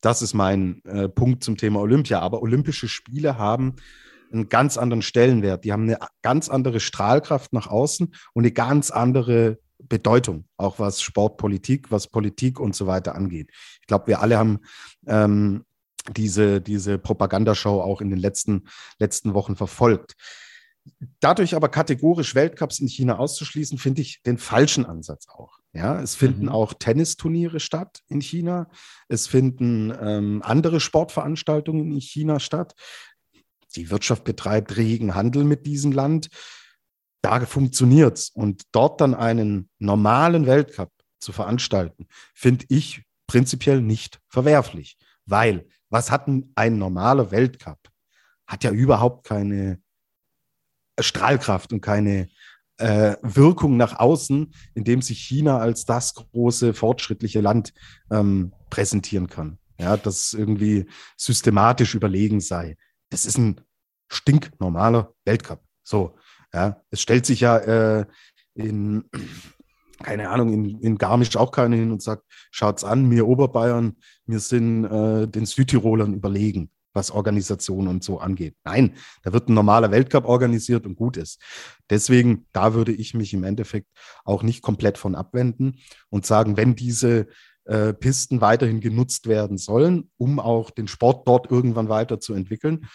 Das 0.00 0.22
ist 0.22 0.34
mein 0.34 0.82
äh, 0.84 1.08
Punkt 1.08 1.44
zum 1.44 1.56
Thema 1.56 1.80
Olympia. 1.80 2.20
Aber 2.20 2.42
Olympische 2.42 2.88
Spiele 2.88 3.38
haben 3.38 3.76
einen 4.34 4.48
ganz 4.48 4.76
anderen 4.76 5.02
Stellenwert. 5.02 5.64
Die 5.64 5.72
haben 5.72 5.84
eine 5.84 5.98
ganz 6.22 6.48
andere 6.48 6.80
Strahlkraft 6.80 7.52
nach 7.52 7.66
außen 7.66 8.14
und 8.34 8.42
eine 8.42 8.52
ganz 8.52 8.90
andere 8.90 9.58
Bedeutung, 9.78 10.46
auch 10.56 10.78
was 10.78 11.02
Sportpolitik, 11.02 11.90
was 11.90 12.08
Politik 12.08 12.60
und 12.60 12.74
so 12.74 12.86
weiter 12.86 13.14
angeht. 13.14 13.50
Ich 13.80 13.86
glaube, 13.86 14.06
wir 14.08 14.20
alle 14.20 14.38
haben 14.38 14.60
ähm, 15.06 15.64
diese, 16.12 16.60
diese 16.60 16.98
Propagandashow 16.98 17.80
auch 17.80 18.00
in 18.00 18.10
den 18.10 18.18
letzten, 18.18 18.64
letzten 18.98 19.34
Wochen 19.34 19.56
verfolgt. 19.56 20.14
Dadurch 21.20 21.54
aber 21.54 21.70
kategorisch 21.70 22.34
Weltcups 22.34 22.78
in 22.78 22.88
China 22.88 23.16
auszuschließen, 23.18 23.78
finde 23.78 24.02
ich 24.02 24.22
den 24.22 24.36
falschen 24.36 24.84
Ansatz 24.84 25.28
auch. 25.28 25.58
Ja, 25.72 26.00
es 26.00 26.14
finden 26.14 26.44
mhm. 26.44 26.48
auch 26.50 26.74
Tennisturniere 26.74 27.58
statt 27.58 28.02
in 28.08 28.20
China. 28.20 28.68
Es 29.08 29.26
finden 29.26 29.92
ähm, 29.98 30.42
andere 30.44 30.80
Sportveranstaltungen 30.80 31.90
in 31.90 32.00
China 32.00 32.38
statt 32.38 32.74
die 33.76 33.90
Wirtschaft 33.90 34.24
betreibt 34.24 34.76
regen 34.76 35.14
Handel 35.14 35.44
mit 35.44 35.66
diesem 35.66 35.92
Land. 35.92 36.28
Da 37.22 37.44
funktioniert 37.46 38.18
es. 38.18 38.30
Und 38.30 38.64
dort 38.72 39.00
dann 39.00 39.14
einen 39.14 39.70
normalen 39.78 40.46
Weltcup 40.46 40.90
zu 41.20 41.32
veranstalten, 41.32 42.06
finde 42.34 42.66
ich 42.68 43.02
prinzipiell 43.26 43.80
nicht 43.80 44.20
verwerflich. 44.28 44.98
Weil, 45.26 45.66
was 45.88 46.10
hat 46.10 46.26
denn 46.26 46.52
ein 46.54 46.78
normaler 46.78 47.30
Weltcup? 47.30 47.78
Hat 48.46 48.62
ja 48.62 48.70
überhaupt 48.70 49.26
keine 49.26 49.80
Strahlkraft 51.00 51.72
und 51.72 51.80
keine 51.80 52.28
äh, 52.76 53.16
Wirkung 53.22 53.76
nach 53.76 53.98
außen, 53.98 54.52
indem 54.74 55.00
sich 55.00 55.20
China 55.20 55.58
als 55.58 55.84
das 55.84 56.14
große, 56.14 56.74
fortschrittliche 56.74 57.40
Land 57.40 57.72
ähm, 58.10 58.52
präsentieren 58.68 59.28
kann. 59.28 59.58
Ja, 59.78 59.96
das 59.96 60.34
irgendwie 60.34 60.86
systematisch 61.16 61.94
überlegen 61.94 62.40
sei 62.40 62.76
das 63.14 63.26
ist 63.26 63.38
ein 63.38 63.60
stinknormaler 64.08 65.14
Weltcup. 65.24 65.60
So, 65.84 66.16
ja, 66.52 66.82
es 66.90 67.00
stellt 67.00 67.24
sich 67.24 67.40
ja 67.40 67.58
äh, 67.58 68.06
in, 68.54 69.04
keine 70.02 70.30
Ahnung, 70.30 70.52
in, 70.52 70.80
in 70.80 70.98
Garmisch 70.98 71.36
auch 71.36 71.52
keiner 71.52 71.76
hin 71.76 71.92
und 71.92 72.02
sagt, 72.02 72.24
schaut's 72.50 72.82
an, 72.82 73.08
wir 73.12 73.28
Oberbayern, 73.28 73.96
wir 74.26 74.40
sind 74.40 74.84
äh, 74.84 75.28
den 75.28 75.46
Südtirolern 75.46 76.12
überlegen, 76.12 76.70
was 76.92 77.12
Organisation 77.12 77.86
und 77.86 78.02
so 78.02 78.18
angeht. 78.18 78.56
Nein, 78.64 78.94
da 79.22 79.32
wird 79.32 79.48
ein 79.48 79.54
normaler 79.54 79.92
Weltcup 79.92 80.24
organisiert 80.24 80.84
und 80.84 80.96
gut 80.96 81.16
ist. 81.16 81.40
Deswegen, 81.90 82.46
da 82.52 82.74
würde 82.74 82.90
ich 82.90 83.14
mich 83.14 83.32
im 83.32 83.44
Endeffekt 83.44 83.86
auch 84.24 84.42
nicht 84.42 84.60
komplett 84.60 84.98
von 84.98 85.14
abwenden 85.14 85.78
und 86.10 86.26
sagen, 86.26 86.56
wenn 86.56 86.74
diese 86.74 87.28
äh, 87.64 87.92
Pisten 87.92 88.40
weiterhin 88.40 88.80
genutzt 88.80 89.26
werden 89.26 89.58
sollen, 89.58 90.10
um 90.16 90.38
auch 90.38 90.70
den 90.70 90.88
Sport 90.88 91.26
dort 91.26 91.50
irgendwann 91.50 91.88
weiterzuentwickeln, 91.88 92.88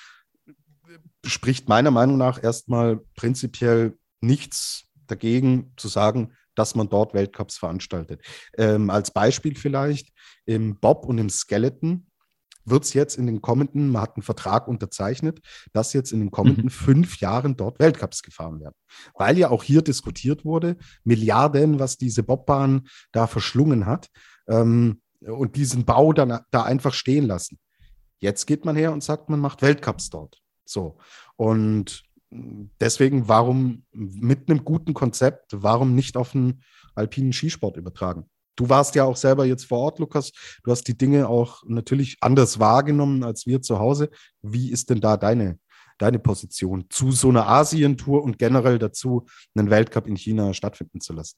spricht 1.25 1.67
meiner 1.67 1.91
Meinung 1.91 2.17
nach 2.17 2.41
erstmal 2.41 2.97
prinzipiell 3.15 3.97
nichts 4.21 4.85
dagegen 5.07 5.73
zu 5.75 5.87
sagen, 5.87 6.33
dass 6.55 6.75
man 6.75 6.89
dort 6.89 7.13
Weltcups 7.13 7.57
veranstaltet. 7.57 8.21
Ähm, 8.57 8.89
als 8.89 9.11
Beispiel 9.11 9.55
vielleicht 9.55 10.09
im 10.45 10.79
Bob 10.79 11.05
und 11.05 11.17
im 11.17 11.29
Skeleton 11.29 12.05
wird 12.65 12.83
es 12.83 12.93
jetzt 12.93 13.17
in 13.17 13.25
den 13.25 13.41
kommenden, 13.41 13.89
man 13.89 14.03
hat 14.03 14.15
einen 14.15 14.23
Vertrag 14.23 14.67
unterzeichnet, 14.67 15.39
dass 15.73 15.93
jetzt 15.93 16.11
in 16.11 16.19
den 16.19 16.31
kommenden 16.31 16.65
mhm. 16.65 16.69
fünf 16.69 17.19
Jahren 17.19 17.55
dort 17.55 17.79
Weltcups 17.79 18.21
gefahren 18.21 18.59
werden. 18.59 18.75
Weil 19.15 19.37
ja 19.37 19.49
auch 19.49 19.63
hier 19.63 19.81
diskutiert 19.81 20.45
wurde, 20.45 20.77
Milliarden, 21.03 21.79
was 21.79 21.97
diese 21.97 22.23
Bobbahn 22.23 22.87
da 23.11 23.25
verschlungen 23.25 23.85
hat 23.85 24.09
ähm, 24.49 25.01
und 25.21 25.55
diesen 25.55 25.85
Bau 25.85 26.13
dann 26.13 26.39
da 26.51 26.63
einfach 26.63 26.93
stehen 26.93 27.25
lassen. 27.25 27.59
Jetzt 28.19 28.45
geht 28.45 28.65
man 28.65 28.75
her 28.75 28.91
und 28.91 29.03
sagt, 29.03 29.29
man 29.29 29.39
macht 29.39 29.61
Weltcups 29.61 30.09
dort. 30.09 30.41
So. 30.65 30.97
Und 31.35 32.03
deswegen, 32.31 33.27
warum 33.27 33.85
mit 33.91 34.49
einem 34.49 34.63
guten 34.63 34.93
Konzept, 34.93 35.51
warum 35.55 35.95
nicht 35.95 36.17
auf 36.17 36.35
einen 36.35 36.63
alpinen 36.95 37.33
Skisport 37.33 37.77
übertragen? 37.77 38.29
Du 38.55 38.67
warst 38.67 38.93
ja 38.95 39.05
auch 39.05 39.15
selber 39.15 39.45
jetzt 39.45 39.65
vor 39.65 39.79
Ort, 39.79 39.99
Lukas. 39.99 40.31
Du 40.63 40.71
hast 40.71 40.83
die 40.83 40.97
Dinge 40.97 41.29
auch 41.29 41.63
natürlich 41.65 42.17
anders 42.19 42.59
wahrgenommen 42.59 43.23
als 43.23 43.45
wir 43.47 43.61
zu 43.61 43.79
Hause. 43.79 44.09
Wie 44.41 44.69
ist 44.69 44.89
denn 44.89 44.99
da 44.99 45.15
deine, 45.15 45.59
deine 45.97 46.19
Position 46.19 46.85
zu 46.89 47.13
so 47.13 47.29
einer 47.29 47.47
Asientour 47.47 48.21
und 48.21 48.37
generell 48.37 48.77
dazu, 48.77 49.25
einen 49.55 49.69
Weltcup 49.69 50.07
in 50.07 50.17
China 50.17 50.53
stattfinden 50.53 50.99
zu 50.99 51.13
lassen? 51.13 51.37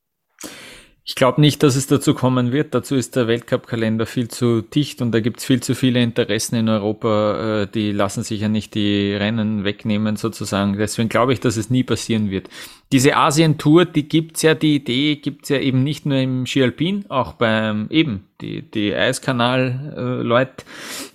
Ich 1.04 1.16
glaube 1.16 1.42
nicht, 1.42 1.64
dass 1.64 1.76
es 1.76 1.88
dazu 1.88 2.14
kommen 2.14 2.52
wird. 2.52 2.76
Dazu 2.76 2.96
ist 2.96 3.16
der 3.16 3.28
Weltcup-Kalender 3.28 4.06
viel 4.06 4.28
zu 4.28 4.62
dicht 4.62 5.02
und 5.02 5.12
da 5.12 5.20
gibt 5.20 5.40
es 5.40 5.46
viel 5.46 5.60
zu 5.60 5.74
viele 5.74 6.02
Interessen 6.02 6.56
in 6.58 6.70
Europa. 6.70 7.64
Äh, 7.64 7.68
die 7.68 7.92
lassen 7.92 8.22
sich 8.22 8.42
ja 8.42 8.50
nicht 8.50 8.76
die 8.76 9.14
Rennen 9.14 9.64
wegnehmen 9.64 10.16
sozusagen. 10.16 10.78
Deswegen 10.78 11.10
glaube 11.10 11.34
ich, 11.34 11.40
dass 11.40 11.58
es 11.58 11.72
nie 11.72 11.84
passieren 11.84 12.30
wird. 12.30 12.50
Diese 12.92 13.16
Asien-Tour, 13.16 13.86
die 13.86 14.08
gibt's 14.08 14.44
ja, 14.44 14.54
die 14.54 14.76
Idee 14.76 15.16
gibt's 15.16 15.50
ja 15.50 15.58
eben 15.58 15.84
nicht 15.84 16.06
nur 16.06 16.18
im 16.18 16.46
Ski 16.46 16.62
Alpin, 16.62 17.06
auch 17.10 17.34
beim 17.34 17.88
eben 17.90 18.28
die, 18.42 18.62
die 18.62 18.94
Eiskanal-Leute. 18.94 20.66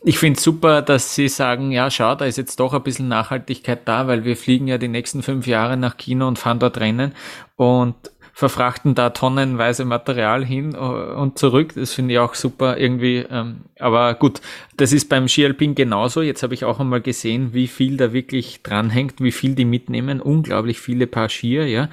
Ich 0.02 0.18
finde 0.18 0.40
super, 0.40 0.82
dass 0.82 1.14
sie 1.14 1.28
sagen, 1.28 1.70
ja, 1.70 1.90
schau, 1.90 2.14
da 2.16 2.24
ist 2.24 2.38
jetzt 2.38 2.58
doch 2.58 2.74
ein 2.74 2.82
bisschen 2.82 3.08
Nachhaltigkeit 3.08 3.86
da, 3.86 4.08
weil 4.08 4.24
wir 4.24 4.36
fliegen 4.36 4.66
ja 4.66 4.78
die 4.78 4.88
nächsten 4.88 5.22
fünf 5.22 5.46
Jahre 5.46 5.76
nach 5.76 5.96
China 5.96 6.26
und 6.26 6.38
fahren 6.38 6.58
dort 6.58 6.78
Rennen 6.78 7.12
und 7.56 7.94
verfrachten 8.36 8.94
da 8.94 9.08
tonnenweise 9.08 9.86
Material 9.86 10.44
hin 10.44 10.74
äh, 10.74 10.76
und 10.76 11.38
zurück. 11.38 11.72
Das 11.74 11.94
finde 11.94 12.12
ich 12.12 12.20
auch 12.20 12.34
super 12.34 12.76
irgendwie. 12.76 13.24
Ähm, 13.30 13.62
aber 13.78 14.12
gut, 14.12 14.42
das 14.76 14.92
ist 14.92 15.08
beim 15.08 15.26
Skialpin 15.26 15.74
genauso. 15.74 16.20
Jetzt 16.20 16.42
habe 16.42 16.52
ich 16.52 16.66
auch 16.66 16.78
einmal 16.78 17.00
gesehen, 17.00 17.54
wie 17.54 17.66
viel 17.66 17.96
da 17.96 18.12
wirklich 18.12 18.62
dranhängt, 18.62 19.22
wie 19.22 19.32
viel 19.32 19.54
die 19.54 19.64
mitnehmen. 19.64 20.20
Unglaublich 20.20 20.80
viele 20.80 21.06
Paar 21.06 21.30
Skier, 21.30 21.66
ja. 21.66 21.88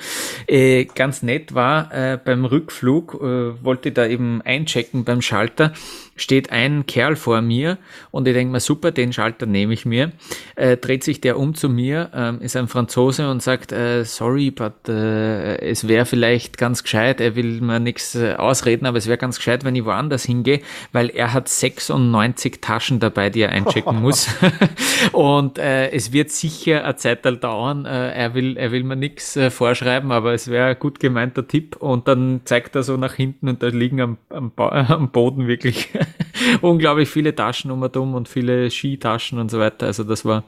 Äh, 0.45 0.84
ganz 0.84 1.23
nett 1.23 1.56
war, 1.56 1.93
äh, 1.93 2.17
beim 2.17 2.43
Rückflug 2.43 3.13
äh, 3.21 3.63
wollte 3.63 3.93
da 3.93 4.06
eben 4.06 4.41
einchecken 4.41 5.06
beim 5.06 5.21
Schalter 5.21 5.71
steht 6.15 6.51
ein 6.51 6.86
Kerl 6.86 7.15
vor 7.15 7.41
mir 7.41 7.77
und 8.12 8.27
ich 8.27 8.36
denke 8.36 8.51
mir, 8.51 8.60
super, 8.60 8.91
den 8.91 9.13
Schalter 9.13 9.47
nehme 9.47 9.73
ich 9.73 9.86
mir. 9.86 10.12
Äh, 10.56 10.77
dreht 10.77 11.03
sich 11.03 11.21
der 11.21 11.39
um 11.39 11.56
zu 11.56 11.69
mir, 11.69 12.12
ähm, 12.13 12.39
ist 12.41 12.56
ein 12.56 12.67
Franzose 12.67 13.29
und 13.32 13.41
sagt, 13.41 13.71
äh, 13.71 14.03
sorry, 14.03 14.51
but 14.51 14.88
es 14.88 15.88
wäre 15.88 16.06
vielleicht 16.06 16.33
ganz 16.58 16.84
gescheit, 16.84 17.22
er 17.22 17.36
will 17.36 17.62
mir 17.62 17.80
nichts 17.80 18.15
äh, 18.15 18.34
ausreden, 18.34 18.86
aber 18.86 18.98
es 18.98 19.08
wäre 19.08 19.17
ganz 19.17 19.38
gescheit, 19.38 19.63
wenn 19.63 19.76
ich 19.76 19.86
woanders 19.86 20.24
hingehe, 20.24 20.62
weil 20.91 21.10
er 21.10 21.34
hat 21.34 21.50
96 21.50 22.62
Taschen 22.62 23.00
dabei, 23.00 23.30
die 23.30 23.41
er 23.41 23.50
einchecken 23.50 24.02
muss. 24.02 24.28
und 25.12 25.58
äh, 25.58 25.89
es 25.91 26.12
wird 26.12 26.32
sicher 26.32 26.84
eine 26.84 26.96
Zeit 26.96 27.26
dauern. 27.26 27.86
Äh, 27.86 28.12
er, 28.12 28.34
will, 28.34 28.58
er 28.58 28.72
will 28.72 28.84
mir 28.84 28.96
nichts 28.96 29.36
äh, 29.36 29.50
vorschreiben, 29.50 30.12
aber 30.12 30.34
es 30.34 30.50
wäre 30.50 30.67
ein 30.67 30.80
gut 30.80 31.00
gemeinter 31.00 31.48
Tipp. 31.48 31.76
Und 31.78 32.08
dann 32.08 32.41
zeigt 32.46 32.76
er 32.76 32.84
so 32.84 32.98
nach 32.98 33.13
hinten 33.13 33.50
und 33.50 33.63
da 33.63 33.67
liegen 33.67 34.02
am, 34.02 34.17
am, 34.30 34.52
am 34.58 35.12
Boden 35.12 35.48
wirklich 35.48 35.89
unglaublich 36.62 37.10
viele 37.10 37.36
Taschen 37.36 37.72
um 37.72 37.82
und 37.82 37.96
um 37.98 38.13
und 38.13 38.28
viele 38.28 38.69
Skitaschen 38.69 39.39
und 39.39 39.50
so 39.50 39.60
weiter. 39.60 39.88
Also 39.88 40.04
das 40.04 40.26
war, 40.26 40.43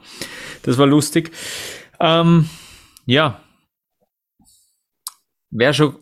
das 0.62 0.78
war 0.78 0.86
lustig. 0.86 1.30
Ähm, 2.00 2.48
ja. 3.06 3.40
Wäre 5.50 5.74
schon, 5.74 5.96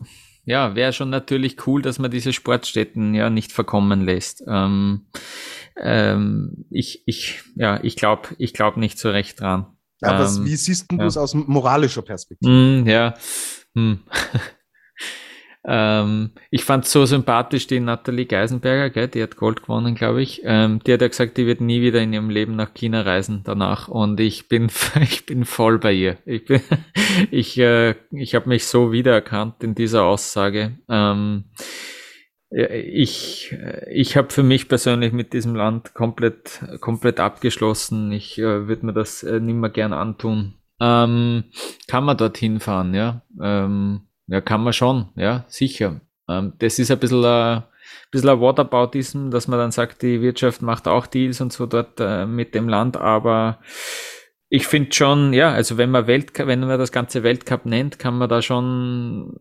ja, 0.45 0.75
wäre 0.75 0.93
schon 0.93 1.09
natürlich 1.09 1.67
cool, 1.67 1.81
dass 1.81 1.99
man 1.99 2.11
diese 2.11 2.33
Sportstätten 2.33 3.13
ja 3.13 3.29
nicht 3.29 3.51
verkommen 3.51 4.05
lässt. 4.05 4.43
Ähm, 4.47 5.07
ähm, 5.77 6.65
ich, 6.69 7.03
ich, 7.05 7.43
ja, 7.55 7.79
ich 7.83 7.95
glaube, 7.95 8.29
ich 8.37 8.53
glaube 8.53 8.79
nicht 8.79 8.99
so 8.99 9.09
recht 9.09 9.39
dran. 9.39 9.67
Ja, 10.01 10.19
was, 10.19 10.37
ähm, 10.37 10.45
wie 10.45 10.55
siehst 10.55 10.91
du 10.91 10.97
ja. 10.97 11.03
das 11.03 11.17
aus 11.17 11.33
moralischer 11.33 12.01
Perspektive? 12.01 12.51
Mm, 12.51 12.87
ja. 12.87 13.15
Hm. 13.75 13.99
Ähm, 15.67 16.31
ich 16.51 16.63
fand 16.63 16.85
so 16.85 17.05
sympathisch 17.05 17.65
die 17.67 17.79
Nathalie 17.79 18.27
Geisenberger, 18.27 18.89
gell, 18.91 19.07
die 19.07 19.23
hat 19.23 19.35
Gold 19.35 19.63
gewonnen, 19.63 19.95
glaube 19.95 20.21
ich. 20.21 20.41
Ähm, 20.43 20.79
die 20.85 20.93
hat 20.93 21.01
ja 21.01 21.07
gesagt, 21.07 21.37
die 21.37 21.47
wird 21.47 21.61
nie 21.61 21.81
wieder 21.81 22.01
in 22.01 22.13
ihrem 22.13 22.29
Leben 22.29 22.55
nach 22.55 22.73
China 22.73 23.01
reisen 23.01 23.41
danach. 23.43 23.87
Und 23.87 24.19
ich 24.19 24.47
bin, 24.47 24.69
ich 25.01 25.25
bin 25.25 25.45
voll 25.45 25.79
bei 25.79 25.93
ihr. 25.93 26.17
Ich 26.25 26.45
bin, 26.45 26.61
ich, 27.31 27.57
äh, 27.57 27.95
ich 28.11 28.35
habe 28.35 28.49
mich 28.49 28.67
so 28.67 28.91
wiedererkannt 28.91 29.63
in 29.63 29.73
dieser 29.73 30.03
Aussage. 30.03 30.77
Ähm, 30.87 31.45
ich, 32.51 33.55
ich 33.91 34.17
habe 34.17 34.29
für 34.29 34.43
mich 34.43 34.69
persönlich 34.69 35.11
mit 35.11 35.33
diesem 35.33 35.55
Land 35.55 35.93
komplett, 35.93 36.63
komplett 36.79 37.19
abgeschlossen. 37.19 38.11
Ich 38.11 38.37
äh, 38.37 38.67
würde 38.67 38.85
mir 38.85 38.93
das 38.93 39.23
äh, 39.23 39.39
nicht 39.39 39.55
mehr 39.55 39.71
gern 39.71 39.93
antun. 39.93 40.53
Ähm, 40.79 41.45
kann 41.87 42.03
man 42.03 42.17
dorthin 42.17 42.59
fahren, 42.59 42.93
ja. 42.93 43.23
Ähm, 43.41 44.01
ja, 44.27 44.41
kann 44.41 44.63
man 44.63 44.73
schon, 44.73 45.09
ja, 45.15 45.45
sicher. 45.47 46.01
Ähm, 46.27 46.53
das 46.59 46.79
ist 46.79 46.91
ein 46.91 46.99
bisschen 46.99 47.23
ein, 47.23 47.63
bisschen 48.11 48.29
ein 48.29 48.39
Whataboutism, 48.39 49.29
dass 49.29 49.47
man 49.47 49.59
dann 49.59 49.71
sagt, 49.71 50.01
die 50.01 50.21
Wirtschaft 50.21 50.61
macht 50.61 50.87
auch 50.87 51.07
Deals 51.07 51.41
und 51.41 51.53
so 51.53 51.65
dort 51.65 51.99
äh, 51.99 52.25
mit 52.25 52.55
dem 52.55 52.67
Land, 52.67 52.97
aber 52.97 53.59
ich 54.47 54.67
finde 54.67 54.93
schon, 54.93 55.33
ja, 55.33 55.51
also 55.51 55.77
wenn 55.77 55.89
man 55.89 56.07
Weltcup, 56.07 56.47
wenn 56.47 56.59
man 56.59 56.79
das 56.79 56.91
ganze 56.91 57.23
Weltcup 57.23 57.65
nennt, 57.65 57.99
kann 57.99 58.17
man 58.17 58.29
da 58.29 58.41
schon 58.41 59.39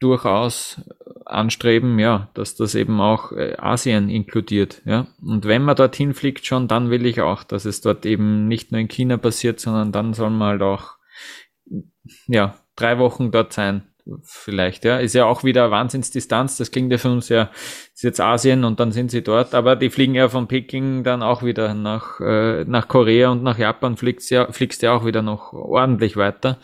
durchaus 0.00 0.80
anstreben, 1.26 1.98
ja, 1.98 2.30
dass 2.34 2.56
das 2.56 2.74
eben 2.74 3.00
auch 3.00 3.32
äh, 3.32 3.56
Asien 3.58 4.08
inkludiert, 4.08 4.82
ja. 4.84 5.06
Und 5.22 5.44
wenn 5.44 5.62
man 5.62 5.76
dorthin 5.76 6.14
fliegt 6.14 6.46
schon, 6.46 6.68
dann 6.68 6.90
will 6.90 7.04
ich 7.06 7.20
auch, 7.20 7.44
dass 7.44 7.64
es 7.64 7.80
dort 7.80 8.06
eben 8.06 8.48
nicht 8.48 8.72
nur 8.72 8.80
in 8.80 8.88
China 8.88 9.18
passiert, 9.18 9.60
sondern 9.60 9.92
dann 9.92 10.14
soll 10.14 10.30
man 10.30 10.48
halt 10.48 10.62
auch, 10.62 10.96
ja, 12.26 12.56
drei 12.76 12.98
Wochen 12.98 13.30
dort 13.30 13.52
sein 13.52 13.82
vielleicht, 14.22 14.84
ja. 14.84 14.98
Ist 14.98 15.14
ja 15.14 15.24
auch 15.26 15.44
wieder 15.44 15.70
Wahnsinnsdistanz. 15.70 16.56
Das 16.56 16.70
klingt 16.70 16.92
ja 16.92 16.98
für 16.98 17.10
uns 17.10 17.28
ja, 17.28 17.50
ist 17.94 18.02
jetzt 18.02 18.20
Asien 18.20 18.64
und 18.64 18.80
dann 18.80 18.92
sind 18.92 19.10
sie 19.10 19.22
dort, 19.22 19.54
aber 19.54 19.76
die 19.76 19.90
fliegen 19.90 20.14
ja 20.14 20.28
von 20.28 20.48
Peking 20.48 21.04
dann 21.04 21.22
auch 21.22 21.42
wieder 21.42 21.74
nach, 21.74 22.20
äh, 22.20 22.64
nach 22.64 22.88
Korea 22.88 23.30
und 23.30 23.42
nach 23.42 23.58
Japan 23.58 23.96
fliegst 23.96 24.30
ja, 24.30 24.50
fliegst 24.52 24.82
ja 24.82 24.92
auch 24.92 25.04
wieder 25.04 25.22
noch 25.22 25.52
ordentlich 25.52 26.16
weiter. 26.16 26.58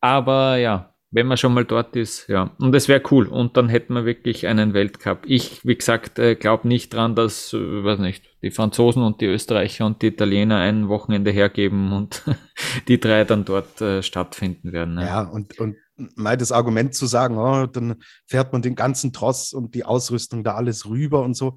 Aber 0.00 0.56
ja, 0.56 0.90
wenn 1.12 1.26
man 1.26 1.36
schon 1.36 1.54
mal 1.54 1.64
dort 1.64 1.96
ist, 1.96 2.28
ja. 2.28 2.54
Und 2.58 2.74
es 2.74 2.88
wäre 2.88 3.02
cool. 3.10 3.26
Und 3.26 3.56
dann 3.56 3.68
hätten 3.68 3.94
wir 3.94 4.04
wirklich 4.04 4.46
einen 4.46 4.74
Weltcup. 4.74 5.24
Ich, 5.26 5.66
wie 5.66 5.74
gesagt, 5.74 6.18
äh, 6.18 6.36
glaube 6.36 6.68
nicht 6.68 6.94
dran, 6.94 7.16
dass, 7.16 7.52
äh, 7.52 7.84
weiß 7.84 7.98
nicht, 7.98 8.24
die 8.42 8.52
Franzosen 8.52 9.02
und 9.02 9.20
die 9.20 9.26
Österreicher 9.26 9.86
und 9.86 10.02
die 10.02 10.08
Italiener 10.08 10.58
ein 10.58 10.88
Wochenende 10.88 11.32
hergeben 11.32 11.92
und 11.92 12.22
die 12.88 13.00
drei 13.00 13.24
dann 13.24 13.44
dort 13.44 13.80
äh, 13.80 14.02
stattfinden 14.02 14.72
werden. 14.72 14.94
Ne? 14.94 15.06
Ja, 15.06 15.22
und, 15.22 15.58
und 15.58 15.76
mal 16.16 16.36
das 16.36 16.52
Argument 16.52 16.94
zu 16.94 17.06
sagen, 17.06 17.36
oh, 17.36 17.66
dann 17.66 17.96
fährt 18.26 18.52
man 18.52 18.62
den 18.62 18.74
ganzen 18.74 19.12
Tross 19.12 19.52
und 19.52 19.74
die 19.74 19.84
Ausrüstung 19.84 20.44
da 20.44 20.54
alles 20.54 20.86
rüber 20.86 21.22
und 21.22 21.34
so. 21.34 21.56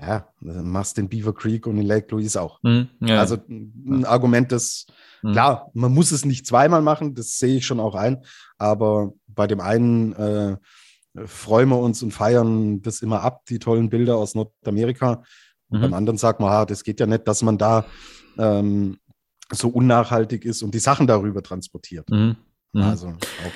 Ja, 0.00 0.28
dann 0.40 0.70
machst 0.70 0.96
den 0.96 1.08
Beaver 1.08 1.34
Creek 1.34 1.66
und 1.66 1.76
den 1.76 1.86
Lake 1.86 2.06
Louise 2.10 2.40
auch. 2.40 2.62
Mhm, 2.62 2.88
ja. 3.00 3.18
Also 3.18 3.38
ein 3.48 4.04
Argument, 4.04 4.52
das, 4.52 4.86
mhm. 5.22 5.32
klar, 5.32 5.70
man 5.74 5.92
muss 5.92 6.12
es 6.12 6.24
nicht 6.24 6.46
zweimal 6.46 6.80
machen, 6.80 7.14
das 7.14 7.38
sehe 7.38 7.56
ich 7.56 7.66
schon 7.66 7.80
auch 7.80 7.96
ein, 7.96 8.24
aber 8.56 9.12
bei 9.26 9.48
dem 9.48 9.60
einen 9.60 10.12
äh, 10.12 10.56
freuen 11.26 11.68
wir 11.68 11.78
uns 11.78 12.02
und 12.02 12.12
feiern 12.12 12.82
das 12.82 13.02
immer 13.02 13.22
ab, 13.22 13.44
die 13.46 13.58
tollen 13.58 13.88
Bilder 13.88 14.16
aus 14.16 14.34
Nordamerika. 14.34 15.24
Und 15.68 15.78
mhm. 15.78 15.82
beim 15.82 15.94
anderen 15.94 16.18
sagt 16.18 16.40
man, 16.40 16.50
ah, 16.50 16.64
das 16.66 16.84
geht 16.84 17.00
ja 17.00 17.06
nicht, 17.06 17.26
dass 17.26 17.42
man 17.42 17.58
da 17.58 17.84
ähm, 18.38 18.98
so 19.52 19.68
unnachhaltig 19.68 20.44
ist 20.44 20.62
und 20.62 20.74
die 20.74 20.80
Sachen 20.80 21.06
darüber 21.06 21.42
transportiert. 21.42 22.08
Mhm. 22.10 22.36
Mhm. 22.74 22.82
Also 22.82 23.08
auch. 23.08 23.52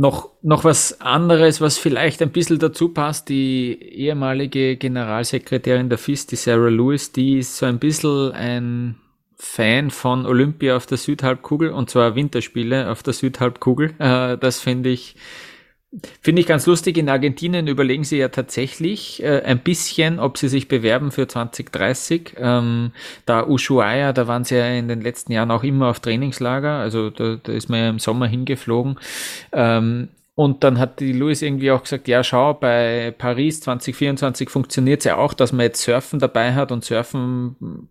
Noch, 0.00 0.30
noch 0.42 0.62
was 0.62 1.00
anderes, 1.00 1.60
was 1.60 1.76
vielleicht 1.76 2.22
ein 2.22 2.30
bisschen 2.30 2.60
dazu 2.60 2.90
passt, 2.90 3.28
die 3.28 3.82
ehemalige 3.82 4.76
Generalsekretärin 4.76 5.88
der 5.88 5.98
FIS, 5.98 6.28
die 6.28 6.36
Sarah 6.36 6.68
Lewis, 6.68 7.10
die 7.10 7.38
ist 7.38 7.56
so 7.56 7.66
ein 7.66 7.80
bisschen 7.80 8.30
ein 8.32 8.94
Fan 9.40 9.90
von 9.90 10.24
Olympia 10.24 10.76
auf 10.76 10.86
der 10.86 10.98
Südhalbkugel 10.98 11.70
und 11.70 11.90
zwar 11.90 12.14
Winterspiele 12.14 12.90
auf 12.90 13.02
der 13.02 13.12
Südhalbkugel. 13.12 13.94
Äh, 13.98 14.38
das 14.38 14.60
finde 14.60 14.90
ich 14.90 15.16
Finde 16.20 16.40
ich 16.40 16.46
ganz 16.46 16.66
lustig. 16.66 16.98
In 16.98 17.08
Argentinien 17.08 17.66
überlegen 17.66 18.04
sie 18.04 18.18
ja 18.18 18.28
tatsächlich 18.28 19.22
äh, 19.22 19.40
ein 19.42 19.60
bisschen, 19.60 20.20
ob 20.20 20.36
sie 20.36 20.48
sich 20.48 20.68
bewerben 20.68 21.10
für 21.10 21.26
2030. 21.26 22.34
Ähm, 22.36 22.92
da 23.24 23.46
Ushuaia, 23.46 24.12
da 24.12 24.26
waren 24.26 24.44
sie 24.44 24.56
ja 24.56 24.66
in 24.66 24.88
den 24.88 25.00
letzten 25.00 25.32
Jahren 25.32 25.50
auch 25.50 25.64
immer 25.64 25.88
auf 25.88 26.00
Trainingslager. 26.00 26.78
Also 26.78 27.08
da, 27.08 27.36
da 27.42 27.52
ist 27.52 27.70
man 27.70 27.80
ja 27.80 27.88
im 27.88 27.98
Sommer 27.98 28.26
hingeflogen. 28.26 28.98
Ähm, 29.52 30.08
und 30.34 30.62
dann 30.62 30.78
hat 30.78 31.00
die 31.00 31.12
Louis 31.12 31.40
irgendwie 31.40 31.70
auch 31.70 31.82
gesagt, 31.82 32.06
ja, 32.06 32.22
schau, 32.22 32.54
bei 32.54 33.12
Paris 33.16 33.60
2024 33.62 34.50
funktioniert 34.50 35.00
es 35.00 35.06
ja 35.06 35.16
auch, 35.16 35.32
dass 35.32 35.52
man 35.52 35.64
jetzt 35.64 35.82
Surfen 35.82 36.18
dabei 36.20 36.54
hat 36.54 36.70
und 36.70 36.84
Surfen 36.84 37.88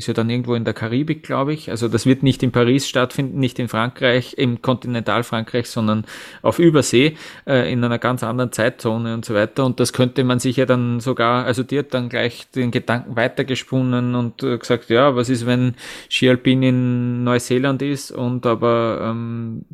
ist 0.00 0.06
ja 0.06 0.14
dann 0.14 0.30
irgendwo 0.30 0.54
in 0.54 0.64
der 0.64 0.72
Karibik, 0.72 1.22
glaube 1.22 1.52
ich. 1.52 1.70
Also 1.70 1.86
das 1.86 2.06
wird 2.06 2.22
nicht 2.22 2.42
in 2.42 2.52
Paris 2.52 2.88
stattfinden, 2.88 3.38
nicht 3.38 3.58
in 3.58 3.68
Frankreich, 3.68 4.34
im 4.38 4.62
Kontinentalfrankreich, 4.62 5.68
sondern 5.68 6.06
auf 6.40 6.58
Übersee, 6.58 7.16
äh, 7.46 7.70
in 7.70 7.84
einer 7.84 7.98
ganz 7.98 8.22
anderen 8.22 8.50
Zeitzone 8.50 9.12
und 9.12 9.26
so 9.26 9.34
weiter. 9.34 9.66
Und 9.66 9.78
das 9.78 9.92
könnte 9.92 10.24
man 10.24 10.38
sich 10.38 10.56
ja 10.56 10.64
dann 10.64 11.00
sogar, 11.00 11.44
also 11.44 11.62
die 11.62 11.78
hat 11.78 11.92
dann 11.92 12.08
gleich 12.08 12.50
den 12.50 12.70
Gedanken 12.70 13.14
weitergesponnen 13.14 14.14
und 14.14 14.42
äh, 14.42 14.56
gesagt, 14.56 14.88
ja, 14.88 15.14
was 15.16 15.28
ist, 15.28 15.44
wenn 15.44 15.74
Ski 16.08 16.30
Alpin 16.30 16.62
in 16.62 17.22
Neuseeland 17.24 17.82
ist 17.82 18.10
und 18.10 18.46
aber 18.46 19.02
ähm, 19.02 19.66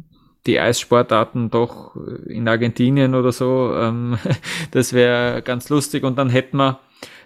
die 0.45 0.59
Eissportarten 0.59 1.51
doch 1.51 1.95
in 2.27 2.49
Argentinien 2.49 3.15
oder 3.15 3.31
so, 3.31 3.73
ähm, 3.79 4.19
das 4.73 4.93
wäre 4.93 5.41
ganz 5.43 5.69
lustig 5.69 6.03
und 6.03 6.19
dann 6.19 6.31
hätten 6.31 6.57
wir, 6.57 6.81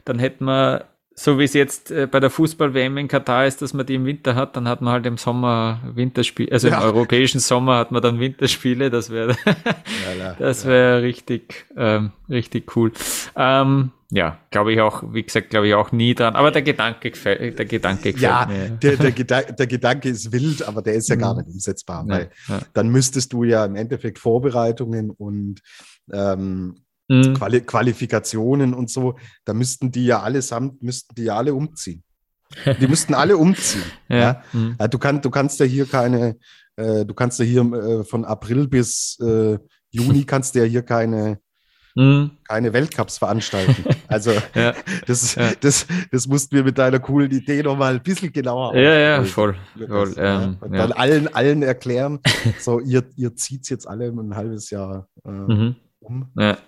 dann 0.04 0.18
hätten 0.18 0.44
wir 0.44 0.84
so 1.14 1.38
wie 1.38 1.44
es 1.44 1.54
jetzt 1.54 1.90
äh, 1.90 2.06
bei 2.06 2.20
der 2.20 2.30
Fußball-WM 2.30 2.96
in 2.96 3.08
Katar 3.08 3.46
ist, 3.46 3.60
dass 3.62 3.74
man 3.74 3.84
die 3.84 3.96
im 3.96 4.06
Winter 4.06 4.34
hat, 4.34 4.56
dann 4.56 4.66
hat 4.68 4.80
man 4.80 4.92
halt 4.94 5.06
im 5.06 5.18
Sommer 5.18 5.80
Winterspiele, 5.94 6.50
also 6.52 6.68
ja. 6.68 6.78
im 6.78 6.82
europäischen 6.82 7.40
Sommer 7.40 7.76
hat 7.76 7.92
man 7.92 8.00
dann 8.00 8.20
Winterspiele, 8.20 8.90
das 8.90 9.10
wäre 9.10 9.36
das 10.38 10.64
wäre 10.64 11.02
richtig, 11.02 11.66
ähm, 11.76 12.12
richtig 12.28 12.74
cool. 12.76 12.92
Ähm, 13.36 13.90
ja, 14.12 14.38
glaube 14.50 14.72
ich 14.72 14.80
auch, 14.80 15.04
wie 15.12 15.22
gesagt, 15.22 15.50
glaube 15.50 15.68
ich 15.68 15.74
auch 15.74 15.92
nie 15.92 16.14
dran. 16.14 16.34
Aber 16.34 16.50
der 16.50 16.62
Gedanke 16.62 17.10
gefällt, 17.10 17.58
der 17.58 17.66
Gedanke 17.66 18.12
gefällt 18.12 18.20
ja, 18.20 18.46
mir. 18.46 18.70
Der, 18.70 18.96
der, 18.96 19.12
Geda 19.12 19.42
der 19.42 19.66
Gedanke 19.68 20.08
ist 20.08 20.32
wild, 20.32 20.66
aber 20.66 20.82
der 20.82 20.94
ist 20.94 21.08
ja 21.08 21.16
gar 21.16 21.34
mhm. 21.34 21.40
nicht 21.40 21.54
umsetzbar, 21.54 22.04
weil 22.08 22.30
ja, 22.48 22.60
dann 22.72 22.88
müsstest 22.88 23.32
du 23.32 23.44
ja 23.44 23.64
im 23.64 23.76
Endeffekt 23.76 24.18
Vorbereitungen 24.18 25.10
und 25.10 25.60
ähm, 26.12 26.82
mhm. 27.10 27.34
Quali 27.34 27.60
Qualifikationen 27.60 28.72
und 28.74 28.90
so, 28.90 29.16
da 29.44 29.52
müssten 29.52 29.90
die 29.90 30.06
ja 30.06 30.20
allesamt, 30.20 30.82
müssten 30.82 31.14
die 31.14 31.24
ja 31.24 31.36
alle 31.36 31.54
umziehen. 31.54 32.02
Die 32.80 32.86
müssten 32.86 33.14
alle 33.14 33.36
umziehen. 33.36 33.84
ja. 34.08 34.16
ja? 34.16 34.42
Mhm. 34.52 34.76
Du, 34.90 34.98
kann, 34.98 35.20
du 35.20 35.30
kannst 35.30 35.60
ja 35.60 35.66
hier 35.66 35.86
keine, 35.86 36.36
äh, 36.76 37.04
du 37.04 37.14
kannst 37.14 37.38
ja 37.38 37.44
hier 37.44 37.62
äh, 37.62 38.04
von 38.04 38.24
April 38.24 38.68
bis 38.68 39.18
äh, 39.20 39.58
Juni 39.90 40.24
kannst 40.24 40.54
du 40.54 40.60
ja 40.60 40.64
hier 40.64 40.82
keine, 40.82 41.40
mhm. 41.94 42.32
keine 42.46 42.72
Weltcups 42.72 43.18
veranstalten. 43.18 43.84
Also 44.10 44.32
ja. 44.56 44.74
Das, 45.06 45.36
ja. 45.36 45.52
Das, 45.60 45.86
das 46.10 46.26
mussten 46.26 46.56
wir 46.56 46.64
mit 46.64 46.76
deiner 46.78 46.98
coolen 46.98 47.30
Idee 47.30 47.62
nochmal 47.62 47.94
ein 47.94 48.02
bisschen 48.02 48.32
genauer 48.32 48.74
Ja, 48.74 48.98
ja, 48.98 49.22
voll. 49.22 49.54
voll 49.86 50.14
ähm, 50.16 50.56
und 50.60 50.72
dann 50.72 50.90
allen, 50.90 51.32
allen 51.32 51.62
erklären, 51.62 52.18
so 52.58 52.80
ihr, 52.80 53.04
ihr 53.14 53.36
zieht 53.36 53.62
es 53.62 53.68
jetzt 53.68 53.86
alle 53.86 54.08
ein 54.08 54.34
halbes 54.34 54.70
Jahr 54.70 55.06
äh, 55.24 55.30
mhm. 55.30 55.76
um. 56.00 56.28
Ja. 56.36 56.58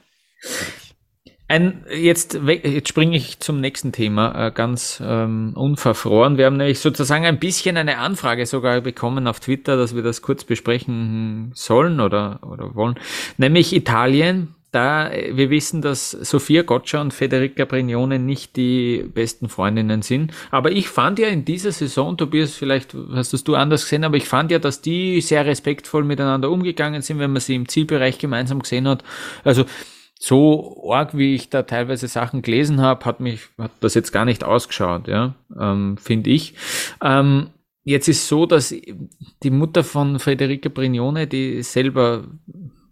Ein, 1.52 1.84
jetzt, 1.94 2.40
jetzt 2.62 2.88
springe 2.88 3.14
ich 3.14 3.38
zum 3.40 3.60
nächsten 3.60 3.92
Thema, 3.92 4.46
äh, 4.46 4.50
ganz 4.52 5.02
ähm, 5.04 5.52
unverfroren. 5.54 6.38
Wir 6.38 6.46
haben 6.46 6.56
nämlich 6.56 6.78
sozusagen 6.78 7.26
ein 7.26 7.38
bisschen 7.38 7.76
eine 7.76 7.98
Anfrage 7.98 8.46
sogar 8.46 8.80
bekommen 8.80 9.26
auf 9.26 9.38
Twitter, 9.38 9.76
dass 9.76 9.94
wir 9.94 10.02
das 10.02 10.22
kurz 10.22 10.44
besprechen 10.44 11.52
sollen 11.54 12.00
oder, 12.00 12.40
oder 12.42 12.74
wollen. 12.74 12.98
Nämlich 13.36 13.74
Italien. 13.74 14.54
Da 14.70 15.10
wir 15.10 15.50
wissen, 15.50 15.82
dass 15.82 16.12
Sofia 16.12 16.62
Goccia 16.62 17.02
und 17.02 17.12
Federica 17.12 17.66
Brignone 17.66 18.18
nicht 18.18 18.56
die 18.56 19.04
besten 19.12 19.50
Freundinnen 19.50 20.00
sind. 20.00 20.32
Aber 20.50 20.72
ich 20.72 20.88
fand 20.88 21.18
ja 21.18 21.28
in 21.28 21.44
dieser 21.44 21.72
Saison, 21.72 22.16
Tobias, 22.16 22.54
vielleicht 22.54 22.96
hast 23.12 23.34
das 23.34 23.44
du 23.44 23.54
anders 23.54 23.82
gesehen, 23.82 24.04
aber 24.04 24.16
ich 24.16 24.26
fand 24.26 24.50
ja, 24.50 24.58
dass 24.58 24.80
die 24.80 25.20
sehr 25.20 25.44
respektvoll 25.44 26.04
miteinander 26.04 26.50
umgegangen 26.50 27.02
sind, 27.02 27.18
wenn 27.18 27.32
man 27.32 27.42
sie 27.42 27.54
im 27.54 27.68
Zielbereich 27.68 28.16
gemeinsam 28.16 28.60
gesehen 28.60 28.88
hat. 28.88 29.04
Also 29.44 29.66
so 30.22 30.88
arg, 30.88 31.18
wie 31.18 31.34
ich 31.34 31.50
da 31.50 31.64
teilweise 31.64 32.06
Sachen 32.06 32.42
gelesen 32.42 32.80
habe, 32.80 33.04
hat 33.06 33.18
mich, 33.18 33.40
hat 33.58 33.72
das 33.80 33.94
jetzt 33.94 34.12
gar 34.12 34.24
nicht 34.24 34.44
ausgeschaut, 34.44 35.08
ja, 35.08 35.34
ähm, 35.58 35.96
finde 35.96 36.30
ich. 36.30 36.54
Ähm, 37.02 37.48
jetzt 37.82 38.06
ist 38.06 38.28
so, 38.28 38.46
dass 38.46 38.72
die 39.42 39.50
Mutter 39.50 39.82
von 39.82 40.20
Federica 40.20 40.68
Brignone, 40.68 41.26
die 41.26 41.64
selber, 41.64 42.22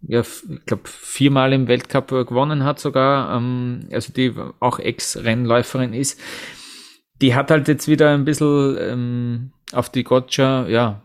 ja, 0.01 0.19
ich 0.19 0.65
glaube, 0.65 0.83
viermal 0.83 1.53
im 1.53 1.69
Weltcup 1.69 2.09
gewonnen 2.09 2.65
hat 2.65 2.81
sogar, 2.81 3.37
ähm, 3.37 3.87
also 3.93 4.11
die 4.11 4.33
auch 4.59 4.79
Ex-Rennläuferin 4.79 5.93
ist, 5.93 6.19
die 7.21 7.33
hat 7.33 7.49
halt 7.49 7.69
jetzt 7.69 7.87
wieder 7.87 8.13
ein 8.13 8.25
bisschen 8.25 8.77
ähm, 8.77 9.51
auf 9.71 9.89
die 9.89 10.03
Gotcha, 10.03 10.67
ja, 10.67 11.01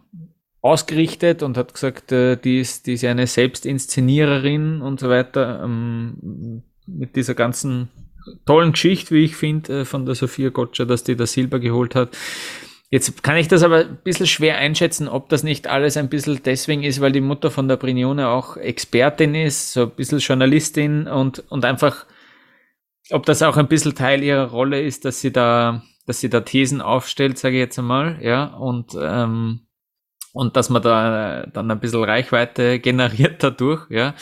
ausgerichtet 0.66 1.42
und 1.42 1.56
hat 1.56 1.74
gesagt, 1.74 2.12
äh, 2.12 2.36
die, 2.36 2.60
ist, 2.60 2.86
die 2.86 2.94
ist 2.94 3.04
eine 3.04 3.26
Selbstinszeniererin 3.26 4.82
und 4.82 5.00
so 5.00 5.08
weiter. 5.08 5.62
Ähm, 5.64 6.62
mit 6.86 7.16
dieser 7.16 7.34
ganzen 7.34 7.88
tollen 8.44 8.72
Geschichte, 8.72 9.14
wie 9.14 9.24
ich 9.24 9.36
finde, 9.36 9.80
äh, 9.80 9.84
von 9.84 10.06
der 10.06 10.14
Sophia 10.14 10.50
Gotcha, 10.50 10.84
dass 10.84 11.04
die 11.04 11.16
da 11.16 11.26
Silber 11.26 11.58
geholt 11.58 11.94
hat. 11.94 12.16
Jetzt 12.90 13.22
kann 13.22 13.36
ich 13.36 13.48
das 13.48 13.64
aber 13.64 13.78
ein 13.78 13.98
bisschen 14.04 14.26
schwer 14.26 14.58
einschätzen, 14.58 15.08
ob 15.08 15.28
das 15.28 15.42
nicht 15.42 15.66
alles 15.66 15.96
ein 15.96 16.08
bisschen 16.08 16.40
deswegen 16.44 16.84
ist, 16.84 17.00
weil 17.00 17.10
die 17.10 17.20
Mutter 17.20 17.50
von 17.50 17.66
der 17.66 17.76
Brignone 17.76 18.28
auch 18.28 18.56
Expertin 18.56 19.34
ist, 19.34 19.72
so 19.72 19.82
ein 19.82 19.90
bisschen 19.90 20.20
Journalistin 20.20 21.08
und, 21.08 21.40
und 21.50 21.64
einfach, 21.64 22.06
ob 23.10 23.26
das 23.26 23.42
auch 23.42 23.56
ein 23.56 23.66
bisschen 23.66 23.96
Teil 23.96 24.22
ihrer 24.22 24.50
Rolle 24.50 24.80
ist, 24.80 25.04
dass 25.04 25.20
sie 25.20 25.32
da, 25.32 25.82
dass 26.06 26.20
sie 26.20 26.30
da 26.30 26.42
Thesen 26.42 26.80
aufstellt, 26.80 27.38
sage 27.38 27.56
ich 27.56 27.60
jetzt 27.60 27.78
einmal, 27.78 28.18
ja, 28.22 28.44
und 28.54 28.96
ähm, 29.00 29.65
und 30.36 30.54
dass 30.54 30.68
man 30.68 30.82
da 30.82 31.46
dann 31.46 31.70
ein 31.70 31.80
bisschen 31.80 32.04
Reichweite 32.04 32.78
generiert 32.80 33.42
dadurch, 33.42 33.88
ja. 33.88 34.14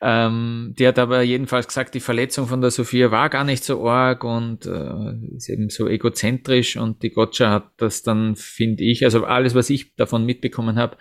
Ähm, 0.00 0.74
die 0.78 0.86
hat 0.86 0.98
aber 0.98 1.22
jedenfalls 1.22 1.66
gesagt, 1.66 1.94
die 1.94 2.00
Verletzung 2.00 2.46
von 2.46 2.60
der 2.60 2.70
Sophia 2.70 3.10
war 3.10 3.28
gar 3.28 3.42
nicht 3.42 3.64
so 3.64 3.84
arg 3.88 4.22
und 4.22 4.64
äh, 4.64 5.36
ist 5.36 5.48
eben 5.48 5.68
so 5.68 5.88
egozentrisch 5.88 6.76
und 6.76 7.02
die 7.02 7.10
Gotcha 7.10 7.50
hat 7.50 7.70
das 7.78 8.04
dann, 8.04 8.36
finde 8.36 8.84
ich, 8.84 9.04
also 9.04 9.24
alles, 9.24 9.56
was 9.56 9.68
ich 9.68 9.96
davon 9.96 10.24
mitbekommen 10.24 10.78
habe, 10.78 10.98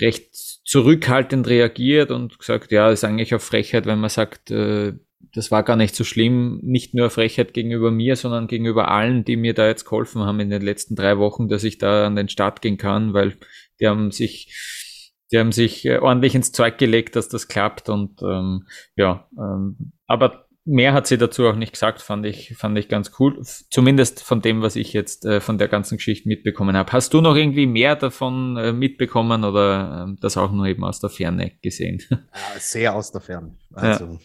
recht 0.00 0.34
zurückhaltend 0.64 1.46
reagiert 1.46 2.10
und 2.10 2.38
gesagt, 2.38 2.72
ja, 2.72 2.90
ist 2.90 3.04
eigentlich 3.04 3.34
auch 3.34 3.42
Frechheit, 3.42 3.84
wenn 3.84 4.00
man 4.00 4.10
sagt, 4.10 4.50
äh, 4.50 4.94
das 5.34 5.50
war 5.50 5.62
gar 5.62 5.76
nicht 5.76 5.94
so 5.94 6.04
schlimm, 6.04 6.60
nicht 6.62 6.94
nur 6.94 7.10
Frechheit 7.10 7.52
gegenüber 7.52 7.90
mir, 7.90 8.16
sondern 8.16 8.46
gegenüber 8.46 8.90
allen, 8.90 9.24
die 9.24 9.36
mir 9.36 9.52
da 9.52 9.66
jetzt 9.66 9.84
geholfen 9.84 10.22
haben 10.22 10.40
in 10.40 10.48
den 10.48 10.62
letzten 10.62 10.96
drei 10.96 11.18
Wochen, 11.18 11.48
dass 11.48 11.64
ich 11.64 11.76
da 11.76 12.06
an 12.06 12.16
den 12.16 12.30
Start 12.30 12.62
gehen 12.62 12.78
kann, 12.78 13.12
weil 13.12 13.36
die 13.80 13.88
haben 13.88 14.10
sich, 14.10 15.12
die 15.32 15.38
haben 15.38 15.52
sich 15.52 15.84
äh, 15.84 15.98
ordentlich 15.98 16.34
ins 16.34 16.52
Zeug 16.52 16.78
gelegt, 16.78 17.16
dass 17.16 17.28
das 17.28 17.48
klappt 17.48 17.88
und 17.88 18.22
ähm, 18.22 18.66
ja, 18.96 19.28
ähm, 19.38 19.92
aber 20.06 20.48
mehr 20.68 20.92
hat 20.92 21.06
sie 21.06 21.16
dazu 21.16 21.46
auch 21.46 21.56
nicht 21.56 21.72
gesagt, 21.72 22.02
fand 22.02 22.26
ich, 22.26 22.54
fand 22.56 22.78
ich 22.78 22.88
ganz 22.88 23.12
cool. 23.18 23.40
Zumindest 23.42 24.22
von 24.22 24.42
dem, 24.42 24.60
was 24.60 24.76
ich 24.76 24.92
jetzt 24.92 25.24
äh, 25.24 25.40
von 25.40 25.56
der 25.56 25.66
ganzen 25.66 25.96
Geschichte 25.96 26.28
mitbekommen 26.28 26.76
habe. 26.76 26.92
Hast 26.92 27.14
du 27.14 27.20
noch 27.20 27.34
irgendwie 27.34 27.66
mehr 27.66 27.96
davon 27.96 28.56
äh, 28.58 28.72
mitbekommen 28.72 29.44
oder 29.44 30.06
äh, 30.08 30.16
das 30.20 30.36
auch 30.36 30.52
nur 30.52 30.66
eben 30.66 30.84
aus 30.84 31.00
der 31.00 31.10
Ferne 31.10 31.52
gesehen? 31.62 32.02
Ja, 32.10 32.60
sehr 32.60 32.94
aus 32.94 33.10
der 33.10 33.20
Ferne. 33.20 33.56
Also 33.72 34.04
ja. 34.04 34.18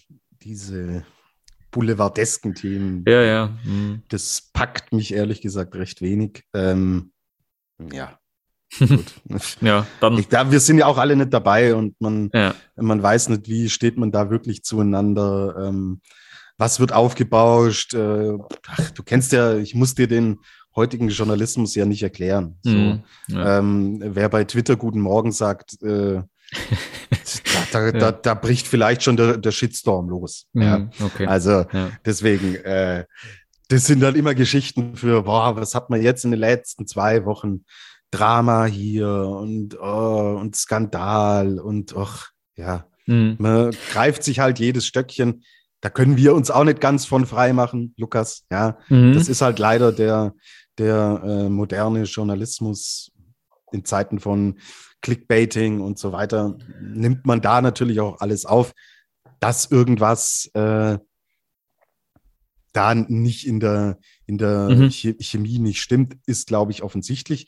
diese 0.43 1.05
boulevardesken 1.71 2.53
Themen, 2.53 3.03
ja, 3.07 3.21
ja. 3.23 3.57
Mhm. 3.63 4.03
das 4.09 4.49
packt 4.53 4.93
mich 4.93 5.13
ehrlich 5.13 5.41
gesagt 5.41 5.75
recht 5.75 6.01
wenig. 6.01 6.43
Ähm, 6.53 7.13
ja, 7.91 8.19
ja, 9.61 9.85
dann. 9.99 10.17
Ich, 10.17 10.27
da, 10.27 10.51
wir 10.51 10.59
sind 10.59 10.77
ja 10.77 10.85
auch 10.85 10.97
alle 10.97 11.15
nicht 11.15 11.33
dabei 11.33 11.75
und 11.75 11.99
man, 12.01 12.29
ja. 12.33 12.55
man 12.75 13.01
weiß 13.01 13.29
nicht, 13.29 13.47
wie 13.47 13.69
steht 13.69 13.97
man 13.97 14.11
da 14.11 14.29
wirklich 14.29 14.63
zueinander. 14.63 15.55
Ähm, 15.67 16.01
was 16.57 16.79
wird 16.79 16.93
aufgebauscht? 16.93 17.93
Äh, 17.93 18.37
ach, 18.67 18.91
du 18.91 19.03
kennst 19.03 19.31
ja, 19.31 19.57
ich 19.57 19.75
muss 19.75 19.95
dir 19.95 20.07
den 20.07 20.39
heutigen 20.75 21.09
Journalismus 21.09 21.75
ja 21.75 21.85
nicht 21.85 22.03
erklären. 22.03 22.57
So, 22.63 22.71
mm, 22.71 23.03
ja. 23.27 23.59
ähm, 23.59 23.99
wer 24.03 24.29
bei 24.29 24.43
Twitter 24.43 24.75
Guten 24.75 24.99
Morgen 24.99 25.31
sagt, 25.31 25.81
äh, 25.83 26.21
da, 26.21 26.25
da, 27.71 27.85
ja. 27.85 27.91
da, 27.91 28.11
da, 28.11 28.33
bricht 28.33 28.67
vielleicht 28.67 29.03
schon 29.03 29.17
der, 29.17 29.37
der 29.37 29.51
Shitstorm 29.51 30.09
los. 30.09 30.47
Mm, 30.53 30.61
ja. 30.61 30.89
okay. 31.01 31.27
Also 31.27 31.65
deswegen, 32.05 32.55
äh, 32.55 33.05
das 33.69 33.85
sind 33.85 34.01
dann 34.01 34.15
immer 34.15 34.35
Geschichten 34.35 34.95
für, 34.95 35.23
boah, 35.23 35.55
was 35.55 35.73
hat 35.73 35.89
man 35.89 36.01
jetzt 36.01 36.25
in 36.25 36.31
den 36.31 36.39
letzten 36.39 36.85
zwei 36.87 37.25
Wochen 37.25 37.65
Drama 38.13 38.65
hier 38.65 39.09
und, 39.09 39.79
oh, 39.79 40.37
und 40.39 40.55
Skandal 40.55 41.59
und 41.59 41.95
ach, 41.97 42.29
ja, 42.55 42.85
mhm. 43.07 43.37
man 43.39 43.75
greift 43.91 44.23
sich 44.23 44.39
halt 44.39 44.59
jedes 44.59 44.85
Stöckchen. 44.85 45.43
Da 45.81 45.89
können 45.89 46.15
wir 46.15 46.35
uns 46.35 46.51
auch 46.51 46.63
nicht 46.63 46.79
ganz 46.79 47.05
von 47.05 47.25
frei 47.25 47.53
machen, 47.53 47.95
Lukas. 47.97 48.45
Ja, 48.51 48.77
mhm. 48.89 49.13
das 49.13 49.29
ist 49.29 49.41
halt 49.41 49.57
leider 49.57 49.91
der, 49.91 50.33
der 50.77 51.21
äh, 51.25 51.49
moderne 51.49 52.03
Journalismus 52.03 53.11
in 53.71 53.83
Zeiten 53.83 54.19
von 54.19 54.59
Clickbaiting 55.01 55.81
und 55.81 55.97
so 55.97 56.11
weiter. 56.11 56.55
Nimmt 56.79 57.25
man 57.25 57.41
da 57.41 57.61
natürlich 57.61 57.99
auch 57.99 58.21
alles 58.21 58.45
auf, 58.45 58.73
dass 59.39 59.71
irgendwas 59.71 60.51
äh, 60.53 60.99
da 62.73 62.95
nicht 62.95 63.47
in 63.47 63.59
der, 63.59 63.97
in 64.27 64.37
der 64.37 64.69
mhm. 64.69 64.91
Chemie 64.91 65.57
nicht 65.57 65.81
stimmt, 65.81 66.17
ist, 66.27 66.47
glaube 66.47 66.71
ich, 66.71 66.83
offensichtlich 66.83 67.47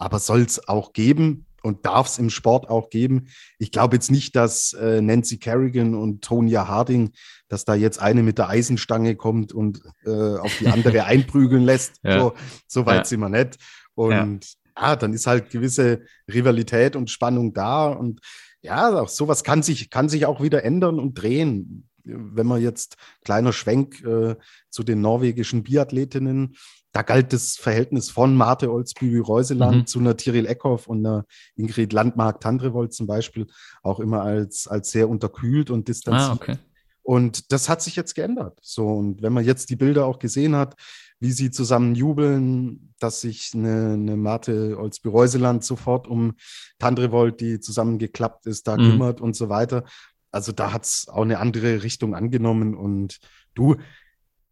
aber 0.00 0.18
soll 0.18 0.40
es 0.40 0.66
auch 0.66 0.92
geben 0.92 1.46
und 1.62 1.84
darf 1.84 2.08
es 2.08 2.18
im 2.18 2.30
Sport 2.30 2.70
auch 2.70 2.88
geben. 2.88 3.28
Ich 3.58 3.70
glaube 3.70 3.96
jetzt 3.96 4.10
nicht, 4.10 4.34
dass 4.34 4.72
äh, 4.72 5.02
Nancy 5.02 5.38
Kerrigan 5.38 5.94
und 5.94 6.22
Tonya 6.22 6.66
Harding, 6.66 7.12
dass 7.48 7.66
da 7.66 7.74
jetzt 7.74 8.00
eine 8.00 8.22
mit 8.22 8.38
der 8.38 8.48
Eisenstange 8.48 9.14
kommt 9.14 9.52
und 9.52 9.82
äh, 10.06 10.10
auf 10.10 10.56
die 10.58 10.68
andere 10.68 11.04
einprügeln 11.04 11.62
lässt. 11.62 11.96
Ja. 12.02 12.18
So, 12.18 12.34
so 12.66 12.86
weit 12.86 12.98
ja. 12.98 13.04
sind 13.04 13.20
wir 13.20 13.28
nicht. 13.28 13.58
Und 13.94 14.44
ja. 14.76 14.88
ja, 14.88 14.96
dann 14.96 15.12
ist 15.12 15.26
halt 15.26 15.50
gewisse 15.50 16.02
Rivalität 16.32 16.96
und 16.96 17.10
Spannung 17.10 17.52
da. 17.52 17.88
Und 17.88 18.20
ja, 18.62 18.98
auch 18.98 19.08
sowas 19.10 19.44
kann 19.44 19.62
sich, 19.62 19.90
kann 19.90 20.08
sich 20.08 20.24
auch 20.24 20.42
wieder 20.42 20.64
ändern 20.64 20.98
und 20.98 21.14
drehen. 21.14 21.89
Wenn 22.04 22.46
man 22.46 22.60
jetzt 22.60 22.96
kleiner 23.24 23.52
Schwenk 23.52 24.02
äh, 24.04 24.36
zu 24.70 24.82
den 24.82 25.00
norwegischen 25.00 25.62
Biathletinnen, 25.62 26.56
da 26.92 27.02
galt 27.02 27.32
das 27.32 27.56
Verhältnis 27.56 28.10
von 28.10 28.36
Marte 28.36 28.72
Olsbübi-Reuseland 28.72 29.76
mhm. 29.76 29.86
zu 29.86 30.00
einer 30.00 30.16
Tiril 30.16 30.46
Eckhoff 30.46 30.88
und 30.88 31.06
einer 31.06 31.24
Ingrid 31.54 31.92
Landmark-Tandrevold 31.92 32.92
zum 32.92 33.06
Beispiel 33.06 33.46
auch 33.82 34.00
immer 34.00 34.22
als, 34.22 34.66
als 34.66 34.90
sehr 34.90 35.08
unterkühlt 35.08 35.70
und 35.70 35.86
distanziert. 35.86 36.30
Ah, 36.30 36.34
okay. 36.34 36.56
Und 37.02 37.52
das 37.52 37.68
hat 37.68 37.82
sich 37.82 37.96
jetzt 37.96 38.14
geändert. 38.14 38.58
So, 38.62 38.86
und 38.86 39.22
wenn 39.22 39.32
man 39.32 39.44
jetzt 39.44 39.70
die 39.70 39.76
Bilder 39.76 40.06
auch 40.06 40.18
gesehen 40.18 40.54
hat, 40.54 40.76
wie 41.18 41.32
sie 41.32 41.50
zusammen 41.50 41.94
jubeln, 41.94 42.94
dass 42.98 43.20
sich 43.20 43.50
eine, 43.54 43.92
eine 43.92 44.16
Marte 44.16 44.78
Olsby-Reuseland 44.78 45.64
sofort 45.64 46.08
um 46.08 46.34
Tandrevold, 46.78 47.40
die 47.40 47.60
zusammengeklappt 47.60 48.46
ist, 48.46 48.66
da 48.66 48.76
mhm. 48.76 48.90
kümmert 48.90 49.20
und 49.20 49.36
so 49.36 49.48
weiter. 49.48 49.84
Also 50.30 50.52
da 50.52 50.72
hat 50.72 50.84
es 50.84 51.08
auch 51.08 51.22
eine 51.22 51.38
andere 51.38 51.82
Richtung 51.82 52.14
angenommen 52.14 52.74
und 52.74 53.18
du, 53.54 53.76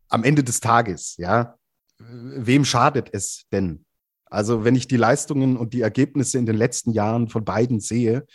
am 0.08 0.24
Ende 0.24 0.42
des 0.42 0.60
Tages, 0.60 1.16
ja, 1.18 1.56
wem 1.98 2.64
schadet 2.64 3.10
es 3.12 3.44
denn? 3.52 3.84
Also 4.26 4.64
wenn 4.64 4.74
ich 4.74 4.88
die 4.88 4.96
Leistungen 4.96 5.56
und 5.56 5.72
die 5.72 5.80
Ergebnisse 5.80 6.38
in 6.38 6.46
den 6.46 6.56
letzten 6.56 6.92
Jahren 6.92 7.28
von 7.28 7.44
beiden 7.44 7.80
sehe, 7.80 8.26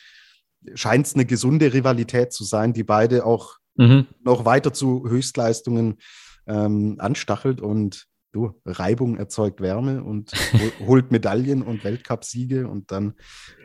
scheint 0.76 1.06
es 1.08 1.16
eine 1.16 1.26
gesunde 1.26 1.74
Rivalität 1.74 2.34
zu 2.34 2.44
sein, 2.44 2.74
die 2.74 2.84
beide 2.84 3.26
auch 3.26 3.58
mhm. 3.76 4.08
noch 4.24 4.46
weiter 4.46 4.74
zu 4.74 5.08
Höchstleistungen 5.08 5.98
ähm, 6.48 6.96
anstachelt 7.00 7.62
und 7.62 8.08
du, 8.32 8.60
Reibung 8.66 9.18
erzeugt 9.18 9.62
Wärme 9.62 10.04
und 10.04 10.32
holt 10.80 11.12
Medaillen 11.12 11.62
und 11.62 11.84
Weltcupsiege 11.84 12.68
und 12.68 12.92
dann, 12.92 13.14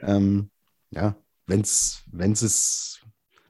ähm, 0.02 0.50
ja, 0.90 1.16
wenn 1.46 1.60
es, 1.62 2.02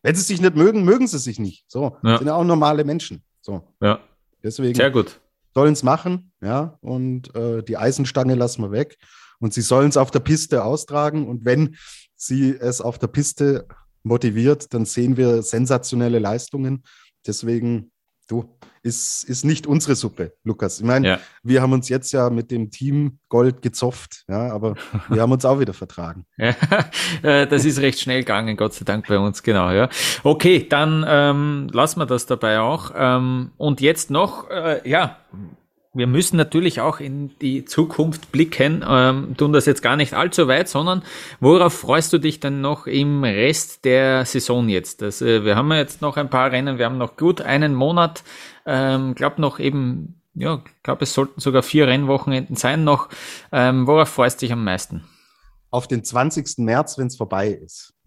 wenn 0.02 0.14
sie 0.14 0.22
sich 0.22 0.40
nicht 0.40 0.56
mögen, 0.56 0.84
mögen 0.84 1.06
sie 1.06 1.18
sich 1.18 1.38
nicht. 1.38 1.64
So, 1.68 1.96
ja. 2.02 2.18
sind 2.18 2.26
ja 2.26 2.34
auch 2.34 2.44
normale 2.44 2.84
Menschen. 2.84 3.22
So. 3.40 3.62
Ja. 3.80 4.00
Deswegen. 4.42 4.74
Sehr 4.74 4.90
gut. 4.90 5.20
Sollen 5.54 5.72
es 5.72 5.82
machen, 5.82 6.30
ja, 6.40 6.78
und 6.82 7.34
äh, 7.34 7.62
die 7.64 7.76
Eisenstange 7.76 8.34
lassen 8.34 8.62
wir 8.62 8.70
weg. 8.70 8.96
Und 9.40 9.54
sie 9.54 9.62
sollen 9.62 9.88
es 9.88 9.96
auf 9.96 10.10
der 10.10 10.20
Piste 10.20 10.64
austragen. 10.64 11.26
Und 11.26 11.44
wenn 11.44 11.76
sie 12.14 12.50
es 12.50 12.80
auf 12.80 12.98
der 12.98 13.06
Piste 13.08 13.66
motiviert, 14.02 14.72
dann 14.74 14.84
sehen 14.84 15.16
wir 15.16 15.42
sensationelle 15.42 16.18
Leistungen. 16.18 16.84
Deswegen, 17.26 17.90
du, 18.28 18.58
ist, 18.82 19.24
ist 19.24 19.44
nicht 19.44 19.66
unsere 19.66 19.94
Suppe, 19.94 20.34
Lukas. 20.44 20.80
Ich 20.80 20.86
meine, 20.86 21.08
ja. 21.08 21.20
wir 21.42 21.62
haben 21.62 21.72
uns 21.72 21.88
jetzt 21.88 22.12
ja 22.12 22.30
mit 22.30 22.50
dem 22.50 22.70
Team 22.70 23.18
Gold 23.28 23.62
gezopft, 23.62 24.24
ja, 24.28 24.52
aber 24.52 24.76
wir 25.08 25.20
haben 25.20 25.32
uns 25.32 25.44
auch 25.44 25.60
wieder 25.60 25.74
vertragen. 25.74 26.24
Ja, 26.38 26.54
äh, 27.22 27.46
das 27.46 27.64
ist 27.64 27.80
recht 27.80 28.00
schnell 28.00 28.20
gegangen, 28.20 28.56
Gott 28.56 28.72
sei 28.72 28.84
Dank 28.84 29.06
bei 29.08 29.18
uns, 29.18 29.42
genau, 29.42 29.70
ja. 29.70 29.88
Okay, 30.22 30.66
dann 30.68 31.04
ähm, 31.06 31.68
lassen 31.72 32.00
wir 32.00 32.06
das 32.06 32.26
dabei 32.26 32.60
auch. 32.60 32.92
Ähm, 32.94 33.50
und 33.56 33.80
jetzt 33.80 34.10
noch, 34.10 34.48
äh, 34.50 34.88
ja, 34.88 35.16
wir 35.98 36.06
müssen 36.06 36.36
natürlich 36.36 36.80
auch 36.80 37.00
in 37.00 37.36
die 37.40 37.64
Zukunft 37.64 38.30
blicken, 38.32 38.84
ähm, 38.88 39.36
tun 39.36 39.52
das 39.52 39.66
jetzt 39.66 39.82
gar 39.82 39.96
nicht 39.96 40.14
allzu 40.14 40.46
weit, 40.48 40.68
sondern 40.68 41.02
worauf 41.40 41.74
freust 41.74 42.12
du 42.12 42.18
dich 42.18 42.38
denn 42.38 42.60
noch 42.60 42.86
im 42.86 43.24
Rest 43.24 43.84
der 43.84 44.24
Saison 44.24 44.68
jetzt? 44.68 45.02
Das, 45.02 45.20
äh, 45.20 45.44
wir 45.44 45.56
haben 45.56 45.72
jetzt 45.72 46.00
noch 46.00 46.16
ein 46.16 46.30
paar 46.30 46.52
Rennen, 46.52 46.78
wir 46.78 46.86
haben 46.86 46.98
noch 46.98 47.16
gut 47.16 47.40
einen 47.40 47.74
Monat, 47.74 48.22
ähm, 48.64 49.14
glaube 49.16 49.40
noch 49.40 49.58
eben, 49.58 50.22
ja, 50.34 50.62
glaube 50.84 51.02
es 51.02 51.12
sollten 51.12 51.40
sogar 51.40 51.64
vier 51.64 51.88
Rennwochenenden 51.88 52.54
sein 52.54 52.84
noch. 52.84 53.08
Ähm, 53.50 53.86
worauf 53.88 54.08
freust 54.08 54.40
du 54.40 54.46
dich 54.46 54.52
am 54.52 54.62
meisten? 54.62 55.04
Auf 55.70 55.88
den 55.88 56.04
20. 56.04 56.58
März, 56.58 56.96
wenn 56.96 57.08
es 57.08 57.16
vorbei 57.16 57.48
ist. 57.48 57.97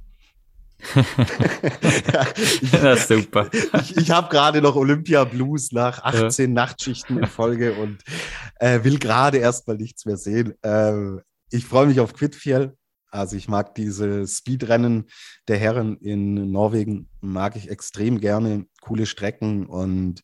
ja, 2.72 2.96
super. 2.98 3.50
Ich, 3.82 3.98
ich 3.98 4.12
habe 4.12 4.30
gerade 4.30 4.62
noch 4.62 4.76
Olympia 4.76 5.24
Blues 5.24 5.72
nach 5.72 6.04
18 6.04 6.50
ja. 6.50 6.54
Nachtschichten 6.54 7.18
in 7.18 7.28
Folge 7.28 7.74
und 7.76 8.04
äh, 8.60 8.84
will 8.84 9.00
gerade 9.00 9.38
erstmal 9.38 9.78
nichts 9.78 10.06
mehr 10.06 10.18
sehen. 10.18 10.54
Äh, 10.62 11.22
ich 11.52 11.66
freue 11.66 11.88
mich 11.88 12.00
auf 12.00 12.14
Quidfiel. 12.14 12.76
Also 13.10 13.36
ich 13.36 13.50
mag 13.50 13.76
diese 13.76 14.26
Speedrennen 14.26 15.10
der 15.50 15.58
Herren 15.58 15.98
in 15.98 16.52
Norwegen, 16.52 17.10
mag 17.20 17.58
ich 17.58 17.70
extrem 17.70 18.22
gerne. 18.22 18.66
Coole 18.80 19.06
Strecken 19.06 19.66
und 19.66 20.22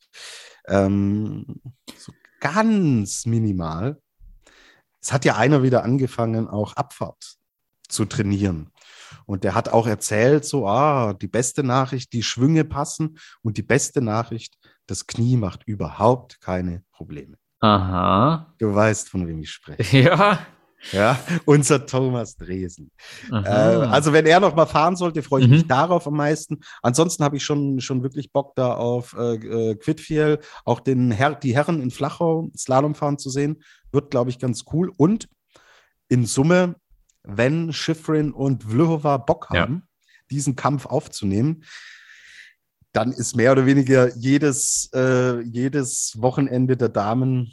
ähm, 0.67 1.61
so 1.97 2.13
ganz 2.39 3.25
minimal. 3.25 4.01
Es 5.01 5.11
hat 5.11 5.25
ja 5.25 5.35
einer 5.35 5.63
wieder 5.63 5.83
angefangen, 5.83 6.47
auch 6.47 6.73
Abfahrt 6.73 7.37
zu 7.87 8.05
trainieren. 8.05 8.71
Und 9.25 9.43
der 9.43 9.55
hat 9.55 9.69
auch 9.69 9.87
erzählt, 9.87 10.45
so, 10.45 10.67
ah, 10.67 11.13
die 11.13 11.27
beste 11.27 11.63
Nachricht, 11.63 12.13
die 12.13 12.23
Schwünge 12.23 12.63
passen 12.63 13.17
und 13.41 13.57
die 13.57 13.63
beste 13.63 14.01
Nachricht, 14.01 14.57
das 14.87 15.07
Knie 15.07 15.37
macht 15.37 15.63
überhaupt 15.65 16.39
keine 16.41 16.83
Probleme. 16.91 17.37
Aha. 17.59 18.53
Du 18.57 18.73
weißt, 18.73 19.09
von 19.09 19.27
wem 19.27 19.39
ich 19.39 19.51
spreche. 19.51 19.97
Ja. 20.03 20.39
Ja, 20.91 21.19
unser 21.45 21.85
Thomas 21.85 22.37
Dresen. 22.37 22.91
Äh, 23.31 23.47
also, 23.47 24.13
wenn 24.13 24.27
er 24.27 24.39
noch 24.39 24.55
mal 24.55 24.67
fahren 24.67 24.95
sollte, 24.95 25.23
freue 25.23 25.41
ich 25.41 25.47
mhm. 25.47 25.53
mich 25.55 25.67
darauf 25.67 26.07
am 26.07 26.15
meisten. 26.15 26.59
Ansonsten 26.83 27.23
habe 27.23 27.35
ich 27.35 27.43
schon, 27.43 27.81
schon 27.81 28.03
wirklich 28.03 28.31
Bock 28.31 28.53
da 28.55 28.75
auf 28.75 29.15
äh, 29.17 29.35
äh, 29.35 29.75
Quidfiel, 29.75 30.39
auch 30.65 30.79
den 30.79 31.11
Her 31.11 31.33
die 31.35 31.55
Herren 31.55 31.81
in 31.81 31.89
Flachau 31.91 32.49
Slalom 32.55 32.95
fahren 32.95 33.17
zu 33.17 33.29
sehen. 33.29 33.63
Wird, 33.91 34.11
glaube 34.11 34.29
ich, 34.29 34.39
ganz 34.39 34.65
cool. 34.71 34.91
Und 34.97 35.27
in 36.09 36.25
Summe 36.25 36.75
wenn 37.27 37.73
Schifrin 37.73 38.31
und 38.31 38.63
Vlhova 38.63 39.17
Bock 39.17 39.49
haben, 39.49 39.73
ja. 39.75 40.07
diesen 40.31 40.55
Kampf 40.55 40.85
aufzunehmen, 40.85 41.63
dann 42.93 43.11
ist 43.11 43.35
mehr 43.35 43.51
oder 43.51 43.65
weniger 43.65 44.15
jedes, 44.15 44.89
äh, 44.93 45.41
jedes 45.41 46.13
Wochenende 46.17 46.77
der 46.77 46.89
Damen 46.89 47.51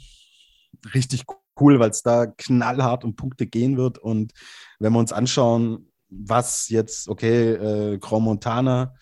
richtig 0.93 1.25
cool, 1.59 1.79
weil 1.79 1.89
es 1.89 2.01
da 2.01 2.25
knallhart 2.25 3.03
um 3.03 3.15
Punkte 3.15 3.45
gehen 3.45 3.77
wird. 3.77 3.97
Und 3.97 4.33
wenn 4.79 4.93
wir 4.93 4.99
uns 4.99 5.11
anschauen, 5.13 5.91
was 6.09 6.69
jetzt, 6.69 7.09
okay, 7.09 7.51
äh, 7.51 7.97
Grand 7.97 8.23
Montana 8.23 8.95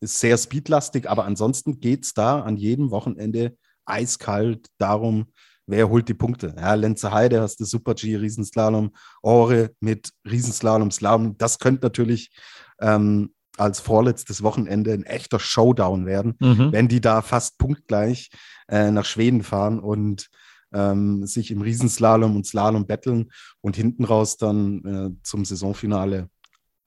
ist 0.00 0.20
sehr 0.20 0.38
speedlastig, 0.38 1.08
aber 1.08 1.26
ansonsten 1.26 1.80
geht 1.80 2.04
es 2.04 2.14
da 2.14 2.40
an 2.40 2.56
jedem 2.56 2.90
Wochenende 2.90 3.56
eiskalt 3.84 4.68
darum, 4.78 5.32
wer 5.68 5.88
holt 5.88 6.08
die 6.08 6.14
Punkte? 6.14 6.54
Ja, 6.56 6.74
Lenze 6.74 7.12
Heide 7.12 7.40
hast 7.40 7.60
du 7.60 7.64
Super 7.64 7.94
G, 7.94 8.16
Riesenslalom, 8.16 8.90
Ore 9.22 9.70
mit 9.80 10.10
Riesenslalom, 10.28 10.90
Slalom. 10.90 11.38
Das 11.38 11.58
könnte 11.58 11.86
natürlich 11.86 12.32
ähm, 12.80 13.32
als 13.56 13.80
vorletztes 13.80 14.42
Wochenende 14.42 14.92
ein 14.92 15.04
echter 15.04 15.38
Showdown 15.38 16.06
werden, 16.06 16.34
mhm. 16.40 16.72
wenn 16.72 16.88
die 16.88 17.00
da 17.00 17.22
fast 17.22 17.58
punktgleich 17.58 18.30
äh, 18.68 18.90
nach 18.90 19.04
Schweden 19.04 19.42
fahren 19.42 19.80
und 19.80 20.28
ähm, 20.72 21.26
sich 21.26 21.50
im 21.50 21.62
Riesenslalom 21.62 22.36
und 22.36 22.46
Slalom 22.46 22.86
betteln 22.86 23.30
und 23.60 23.76
hinten 23.76 24.04
raus 24.04 24.36
dann 24.36 24.84
äh, 24.84 25.22
zum 25.22 25.44
Saisonfinale 25.44 26.28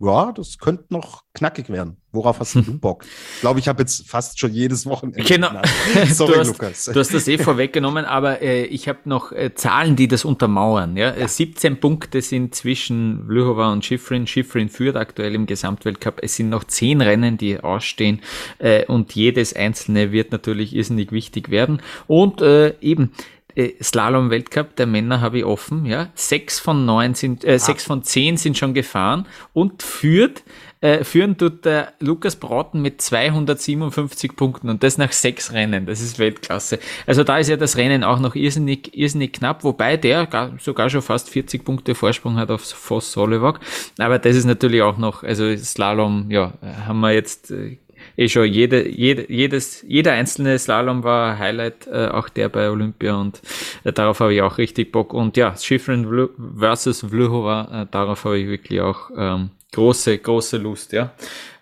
ja, 0.04 0.32
das 0.32 0.58
könnte 0.58 0.86
noch 0.90 1.24
knackig 1.34 1.70
werden. 1.70 1.98
Worauf 2.12 2.40
hast 2.40 2.56
du 2.56 2.62
Bock? 2.80 3.06
Ich 3.36 3.42
glaube, 3.42 3.60
ich 3.60 3.68
habe 3.68 3.82
jetzt 3.82 4.10
fast 4.10 4.40
schon 4.40 4.54
jedes 4.54 4.86
Wochenende. 4.86 5.24
Genau. 5.24 5.50
Sorry, 6.08 6.34
du 6.34 6.40
hast, 6.40 6.48
Lukas. 6.48 6.86
Du 6.86 7.00
hast 7.00 7.14
das 7.14 7.28
eh 7.28 7.38
vorweggenommen, 7.40 8.06
aber 8.06 8.42
äh, 8.42 8.66
ich 8.66 8.90
habe 8.90 9.00
noch 9.06 9.32
äh, 9.32 9.54
Zahlen, 9.54 9.96
die 9.96 10.08
das 10.08 10.26
untermauern. 10.26 10.98
Ja? 10.98 11.16
ja. 11.16 11.28
17 11.28 11.80
Punkte 11.80 12.22
sind 12.22 12.56
zwischen 12.56 13.26
Vlhova 13.28 13.72
und 13.72 13.86
Schifrin. 13.86 14.28
Schifrin 14.28 14.70
führt 14.70 14.98
aktuell 14.98 15.36
im 15.36 15.46
Gesamtweltcup. 15.46 16.20
Es 16.22 16.36
sind 16.36 16.50
noch 16.50 16.64
10 16.64 17.02
Rennen, 17.02 17.38
die 17.38 17.60
ausstehen 17.60 18.22
äh, 18.60 18.86
und 18.86 19.14
jedes 19.14 19.56
einzelne 19.56 20.12
wird 20.12 20.32
natürlich 20.32 20.76
irrsinnig 20.76 21.12
wichtig 21.12 21.50
werden. 21.50 21.82
Und 22.08 22.42
äh, 22.42 22.76
eben, 22.82 23.14
äh, 23.41 23.41
Slalom-Weltcup 23.58 24.76
der 24.76 24.88
Männer 24.88 25.22
habe 25.22 25.40
ich 25.40 25.46
offen, 25.46 25.86
ja. 25.86 26.10
Sechs 26.16 26.60
von 26.60 26.86
neun 26.86 27.16
sind, 27.16 27.44
äh, 27.44 27.54
ah. 27.54 27.60
sechs 27.60 27.84
von 27.84 28.04
zehn 28.04 28.38
sind 28.38 28.58
schon 28.58 28.74
gefahren 28.74 29.28
und 29.54 29.84
führt, 29.84 30.44
äh, 30.82 31.04
führen 31.04 31.38
tut 31.38 31.66
der 31.66 31.94
Lukas 32.00 32.36
Brauten 32.36 32.82
mit 32.82 33.02
257 33.02 34.36
Punkten 34.36 34.70
und 34.70 34.84
das 34.84 34.98
nach 34.98 35.12
sechs 35.12 35.54
Rennen. 35.54 35.86
Das 35.86 36.02
ist 36.02 36.18
Weltklasse. 36.18 36.80
Also 37.06 37.24
da 37.24 37.38
ist 37.38 37.50
ja 37.50 37.58
das 37.58 37.78
Rennen 37.78 38.04
auch 38.04 38.20
noch 38.20 38.36
irrsinnig, 38.36 38.98
irrsinnig 38.98 39.34
knapp, 39.34 39.64
wobei 39.64 39.98
der 39.98 40.26
gar, 40.26 40.52
sogar 40.60 40.90
schon 40.90 41.02
fast 41.02 41.30
40 41.30 41.64
Punkte 41.64 41.94
Vorsprung 41.94 42.38
hat 42.38 42.50
auf 42.50 42.62
Voss 42.62 43.12
Solewag. 43.12 43.60
Aber 44.00 44.20
das 44.20 44.36
ist 44.36 44.46
natürlich 44.46 44.82
auch 44.82 44.98
noch, 44.98 45.24
also 45.24 45.56
Slalom, 45.56 46.32
ja, 46.32 46.54
haben 46.88 47.00
wir 47.02 47.12
jetzt 47.12 47.52
äh, 47.52 47.78
eh 48.18 48.28
schon 48.28 48.46
jede, 48.46 48.88
jede, 48.88 49.32
jedes, 49.32 49.84
jeder 49.88 50.14
einzelne 50.14 50.58
Slalom 50.58 51.04
war 51.04 51.38
Highlight, 51.38 51.88
äh, 51.88 52.08
auch 52.08 52.30
der 52.30 52.50
bei 52.50 52.70
Olympia 52.70 53.16
und 53.16 53.42
äh, 53.84 53.94
darauf 53.94 54.20
habe 54.20 54.34
ich 54.34 54.42
auch 54.42 54.58
richtig 54.58 54.92
Bock. 54.92 55.14
Und 55.14 55.38
ja, 55.38 55.56
Schifrin 55.56 56.30
versus 56.58 57.02
Vlhova, 57.02 57.84
äh, 57.84 57.88
darauf 57.92 58.26
habe 58.26 58.40
ich 58.40 58.48
wirklich 58.48 58.82
auch 58.82 59.10
ähm, 59.16 59.52
große, 59.72 60.18
große 60.18 60.58
Lust, 60.58 60.92
ja. 60.92 61.12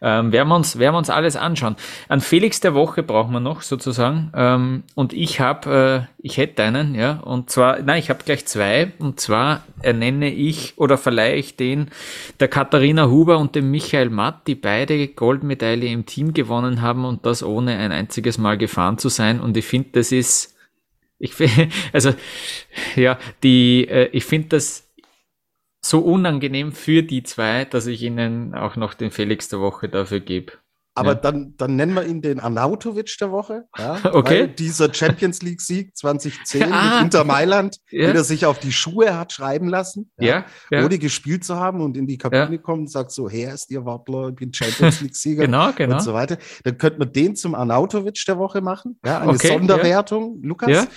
Ähm, 0.02 0.32
werden, 0.32 0.48
wir 0.48 0.56
uns, 0.56 0.80
werden 0.80 0.94
wir 0.94 0.98
uns 0.98 1.10
alles 1.10 1.36
anschauen. 1.36 1.76
An 2.08 2.22
Felix 2.22 2.62
der 2.62 2.74
Woche 2.74 3.04
brauchen 3.04 3.34
wir 3.34 3.42
noch 3.42 3.62
sozusagen. 3.62 4.32
Ähm, 4.34 4.84
und 4.96 5.14
ich 5.14 5.42
habe, 5.42 6.08
äh, 6.10 6.26
ich 6.26 6.38
hätte 6.38 6.64
einen, 6.64 6.96
ja. 6.96 7.20
Und 7.20 7.50
zwar, 7.50 7.80
nein, 7.82 8.00
ich 8.00 8.10
habe 8.10 8.24
gleich 8.24 8.46
zwei. 8.46 8.94
Und 9.00 9.20
zwar 9.20 9.64
ernenne 9.82 10.34
ich 10.34 10.74
oder 10.78 10.98
verleihe 10.98 11.36
ich 11.36 11.58
den 11.58 11.90
der 12.40 12.48
Katharina 12.48 13.10
Huber 13.10 13.38
und 13.38 13.56
dem 13.56 13.70
Michael 13.72 14.10
Matt, 14.10 14.48
die 14.48 14.56
beide 14.56 15.08
Goldmedaille 15.10 15.88
im 15.88 16.06
Team 16.06 16.34
gewonnen 16.34 16.82
haben 16.82 17.06
und 17.06 17.26
das 17.26 17.44
ohne 17.44 17.78
ein 17.78 17.92
einziges 17.92 18.38
Mal 18.38 18.58
gefahren 18.58 18.98
zu 18.98 19.10
sein. 19.10 19.40
Und 19.40 19.58
ich 19.58 19.66
finde, 19.66 19.90
das 19.94 20.12
ist, 20.12 20.56
ich 21.20 21.34
also, 21.94 22.14
ja, 22.96 23.20
die, 23.44 23.88
äh, 23.88 24.10
ich 24.14 24.24
finde 24.24 24.50
das 24.50 24.89
so 25.84 26.00
unangenehm 26.00 26.72
für 26.72 27.04
die 27.04 27.24
zwei, 27.24 27.66
dass 27.66 27.88
ich 27.88 28.02
ihnen 28.04 28.54
auch 28.54 28.76
noch 28.76 28.94
den 28.94 29.12
Felix 29.12 29.48
der 29.50 29.60
Woche 29.62 29.88
dafür 29.90 30.20
gebe. 30.20 30.54
Aber 30.96 31.12
Ja. 31.12 31.16
dann, 31.16 31.54
dann 31.56 31.78
nennen 31.78 31.94
wir 31.94 32.06
ihn 32.06 32.22
den 32.22 32.42
Arnautovic 32.42 33.16
der 33.22 33.32
Woche. 33.32 33.64
Ja, 33.78 34.00
Okay. 34.14 34.42
Weil 34.42 34.48
dieser 34.50 34.94
Champions 34.94 35.42
League-Sieg 35.42 35.96
2010 35.96 36.64
Ah. 36.74 36.96
mit 36.96 37.04
Inter 37.06 37.24
Mailand, 37.24 37.78
Ja. 37.92 38.08
den 38.08 38.18
er 38.18 38.24
sich 38.26 38.46
auf 38.46 38.60
die 38.60 38.74
Schuhe 38.74 39.18
hat 39.18 39.32
schreiben 39.32 39.70
lassen, 39.70 40.12
Ja, 40.20 40.46
ja. 40.70 40.84
ohne 40.84 40.98
gespielt 41.00 41.46
zu 41.46 41.56
haben 41.56 41.80
und 41.80 41.96
in 41.96 42.06
die 42.08 42.18
Kabine 42.18 42.60
kommt 42.60 42.80
und 42.82 42.92
sagt 42.92 43.12
so, 43.12 43.30
her 43.30 43.54
ist 43.54 43.72
ihr 43.72 43.86
Wartler, 43.86 44.30
ich 44.30 44.36
bin 44.36 44.54
Champions 44.54 45.00
League-Sieger. 45.00 45.46
Genau, 45.46 45.72
genau. 45.72 45.96
Und 45.98 46.02
so 46.02 46.14
weiter. 46.14 46.38
Dann 46.66 46.78
könnten 46.78 47.00
wir 47.00 47.06
den 47.06 47.38
zum 47.38 47.56
Arnautovic 47.56 48.22
der 48.28 48.38
Woche 48.38 48.60
machen. 48.60 49.00
Ja, 49.06 49.20
eine 49.20 49.32
Okay, 49.32 49.48
Sonderwertung, 49.48 50.42
Lukas. 50.44 50.88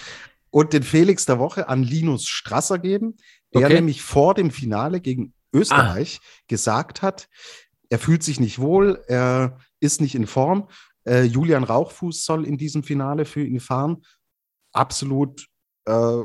Und 0.50 0.72
den 0.72 0.82
Felix 0.82 1.24
der 1.26 1.38
Woche 1.38 1.68
an 1.68 1.82
Linus 1.82 2.26
Strasser 2.26 2.78
geben, 2.78 3.16
der 3.54 3.66
Okay. 3.66 3.74
nämlich 3.74 4.02
vor 4.02 4.34
dem 4.34 4.50
Finale 4.50 5.00
gegen 5.00 5.34
Österreich 5.52 6.20
gesagt 6.48 7.02
hat, 7.02 7.28
er 7.90 7.98
fühlt 7.98 8.22
sich 8.22 8.40
nicht 8.40 8.58
wohl, 8.58 9.02
er 9.06 9.58
ist 9.80 10.00
nicht 10.00 10.14
in 10.14 10.26
Form. 10.26 10.68
Äh, 11.04 11.24
Julian 11.24 11.64
Rauchfuß 11.64 12.24
soll 12.24 12.46
in 12.46 12.56
diesem 12.56 12.82
Finale 12.82 13.24
für 13.26 13.44
ihn 13.44 13.60
fahren. 13.60 14.02
Absolut 14.72 15.46
äh, 15.86 16.22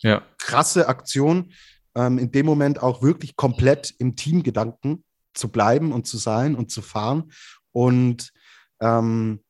Ja. 0.00 0.22
krasse 0.38 0.88
Aktion, 0.88 1.52
ähm, 1.94 2.18
in 2.18 2.30
dem 2.32 2.46
Moment 2.46 2.82
auch 2.82 3.02
wirklich 3.02 3.36
komplett 3.36 3.94
im 3.98 4.16
Teamgedanken 4.16 5.04
zu 5.34 5.48
bleiben 5.50 5.92
und 5.92 6.06
zu 6.06 6.16
sein 6.16 6.54
und 6.54 6.70
zu 6.70 6.80
fahren 6.80 7.32
und 7.72 8.30
ähm, 8.80 9.40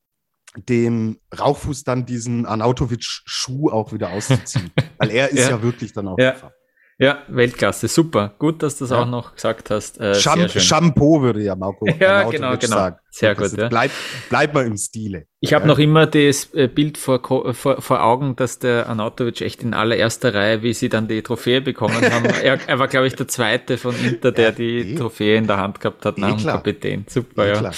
dem 0.68 1.18
Rauchfuß 1.38 1.84
dann 1.84 2.06
diesen 2.06 2.46
Arnautovic-Schuh 2.46 3.70
auch 3.70 3.92
wieder 3.92 4.10
auszuziehen. 4.10 4.70
Weil 4.98 5.10
er 5.10 5.28
ist 5.30 5.40
Ja. 5.40 5.50
ja, 5.50 5.62
wirklich 5.62 5.92
dann 5.92 6.08
auch 6.08 6.18
Ja. 6.18 6.32
gefahren. 6.32 6.52
Ja, 6.98 7.18
Weltklasse, 7.28 7.88
super. 7.88 8.34
Gut, 8.38 8.62
dass 8.62 8.78
du 8.78 8.84
das 8.84 8.90
Ja. 8.92 9.02
auch 9.02 9.06
noch 9.06 9.34
gesagt 9.34 9.70
hast. 9.70 10.00
Äh, 10.00 10.14
Scham 10.14 10.38
sehr 10.40 10.48
schön. 10.48 10.62
Shampoo 10.62 11.22
würde 11.22 11.42
ja 11.42 11.56
Marco 11.56 11.86
Ja, 12.00 12.18
Arnautovic 12.18 12.32
genau, 12.40 12.56
genau. 12.56 12.76
sagen. 12.76 12.96
Sehr 13.10 13.34
gut, 13.34 13.52
ja. 13.56 13.68
Bleib, 13.68 13.90
bleib 14.28 14.54
mal 14.54 14.64
im 14.66 14.76
Stile. 14.76 15.26
Ich 15.40 15.52
habe 15.54 15.64
Ja. 15.64 15.68
noch 15.68 15.78
immer 15.78 16.06
das 16.06 16.52
äh, 16.54 16.68
Bild 16.68 16.96
vor, 16.98 17.20
vor, 17.54 17.80
vor 17.82 18.02
Augen, 18.04 18.36
dass 18.36 18.58
der 18.60 18.88
Arnautovic 18.88 19.40
echt 19.40 19.62
in 19.62 19.74
allererster 19.74 20.34
Reihe, 20.34 20.62
wie 20.62 20.72
sie 20.72 20.88
dann 20.88 21.08
die 21.08 21.22
Trophäe 21.22 21.60
bekommen 21.60 21.96
haben. 22.10 22.24
er, 22.42 22.58
er 22.66 22.78
war, 22.78 22.88
glaube 22.88 23.06
ich, 23.08 23.14
der 23.16 23.26
zweite 23.28 23.76
von 23.76 23.94
Inter, 24.04 24.30
der 24.32 24.44
Ja, 24.46 24.50
die 24.52 24.92
eh. 24.92 24.94
Trophäe 24.94 25.36
in 25.36 25.46
der 25.46 25.56
Hand 25.58 25.80
gehabt 25.80 26.04
hat, 26.06 26.18
nach 26.18 26.34
Eh 26.38 26.42
dem. 26.42 26.46
Kapitän. 26.46 27.04
Super, 27.08 27.46
Ja, 27.48 27.62
ja. 27.62 27.70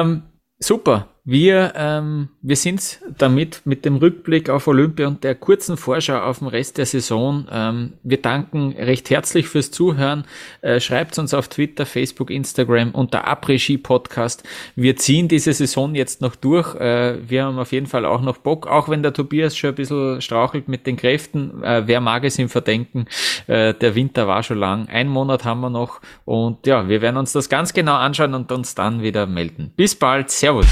Ähm, 0.00 0.22
super. 0.58 1.08
Wir, 1.26 1.72
ähm, 1.74 2.28
wir 2.42 2.56
sind 2.56 3.00
damit 3.16 3.62
mit 3.64 3.86
dem 3.86 3.96
Rückblick 3.96 4.50
auf 4.50 4.66
Olympia 4.66 5.06
und 5.06 5.24
der 5.24 5.34
kurzen 5.34 5.78
Vorschau 5.78 6.18
auf 6.18 6.40
den 6.40 6.48
Rest 6.48 6.76
der 6.76 6.84
Saison. 6.84 7.46
Ähm, 7.50 7.94
wir 8.02 8.20
danken 8.20 8.72
recht 8.72 9.08
herzlich 9.08 9.48
fürs 9.48 9.70
Zuhören. 9.70 10.26
Äh, 10.60 10.80
schreibt 10.80 11.18
uns 11.18 11.32
auf 11.32 11.48
Twitter, 11.48 11.86
Facebook, 11.86 12.30
Instagram 12.30 12.90
unter 12.90 13.26
Après-Ski 13.26 13.78
Podcast. 13.78 14.42
Wir 14.76 14.96
ziehen 14.96 15.26
diese 15.26 15.54
Saison 15.54 15.94
jetzt 15.94 16.20
noch 16.20 16.36
durch. 16.36 16.74
Äh, 16.74 17.26
wir 17.26 17.44
haben 17.44 17.58
auf 17.58 17.72
jeden 17.72 17.86
Fall 17.86 18.04
auch 18.04 18.20
noch 18.20 18.36
Bock, 18.36 18.66
auch 18.66 18.90
wenn 18.90 19.02
der 19.02 19.14
Tobias 19.14 19.56
schon 19.56 19.70
ein 19.70 19.76
bisschen 19.76 20.20
strauchelt 20.20 20.68
mit 20.68 20.86
den 20.86 20.98
Kräften. 20.98 21.64
Äh, 21.64 21.84
wer 21.86 22.02
mag 22.02 22.24
es 22.24 22.38
ihm 22.38 22.50
verdenken? 22.50 23.06
Äh, 23.46 23.72
der 23.72 23.94
Winter 23.94 24.28
war 24.28 24.42
schon 24.42 24.58
lang. 24.58 24.88
Ein 24.90 25.08
Monat 25.08 25.46
haben 25.46 25.62
wir 25.62 25.70
noch 25.70 26.02
und 26.26 26.66
ja, 26.66 26.86
wir 26.86 27.00
werden 27.00 27.16
uns 27.16 27.32
das 27.32 27.48
ganz 27.48 27.72
genau 27.72 27.94
anschauen 27.94 28.34
und 28.34 28.52
uns 28.52 28.74
dann 28.74 29.00
wieder 29.00 29.26
melden. 29.26 29.72
Bis 29.74 29.94
bald. 29.94 30.30
Servus. 30.30 30.66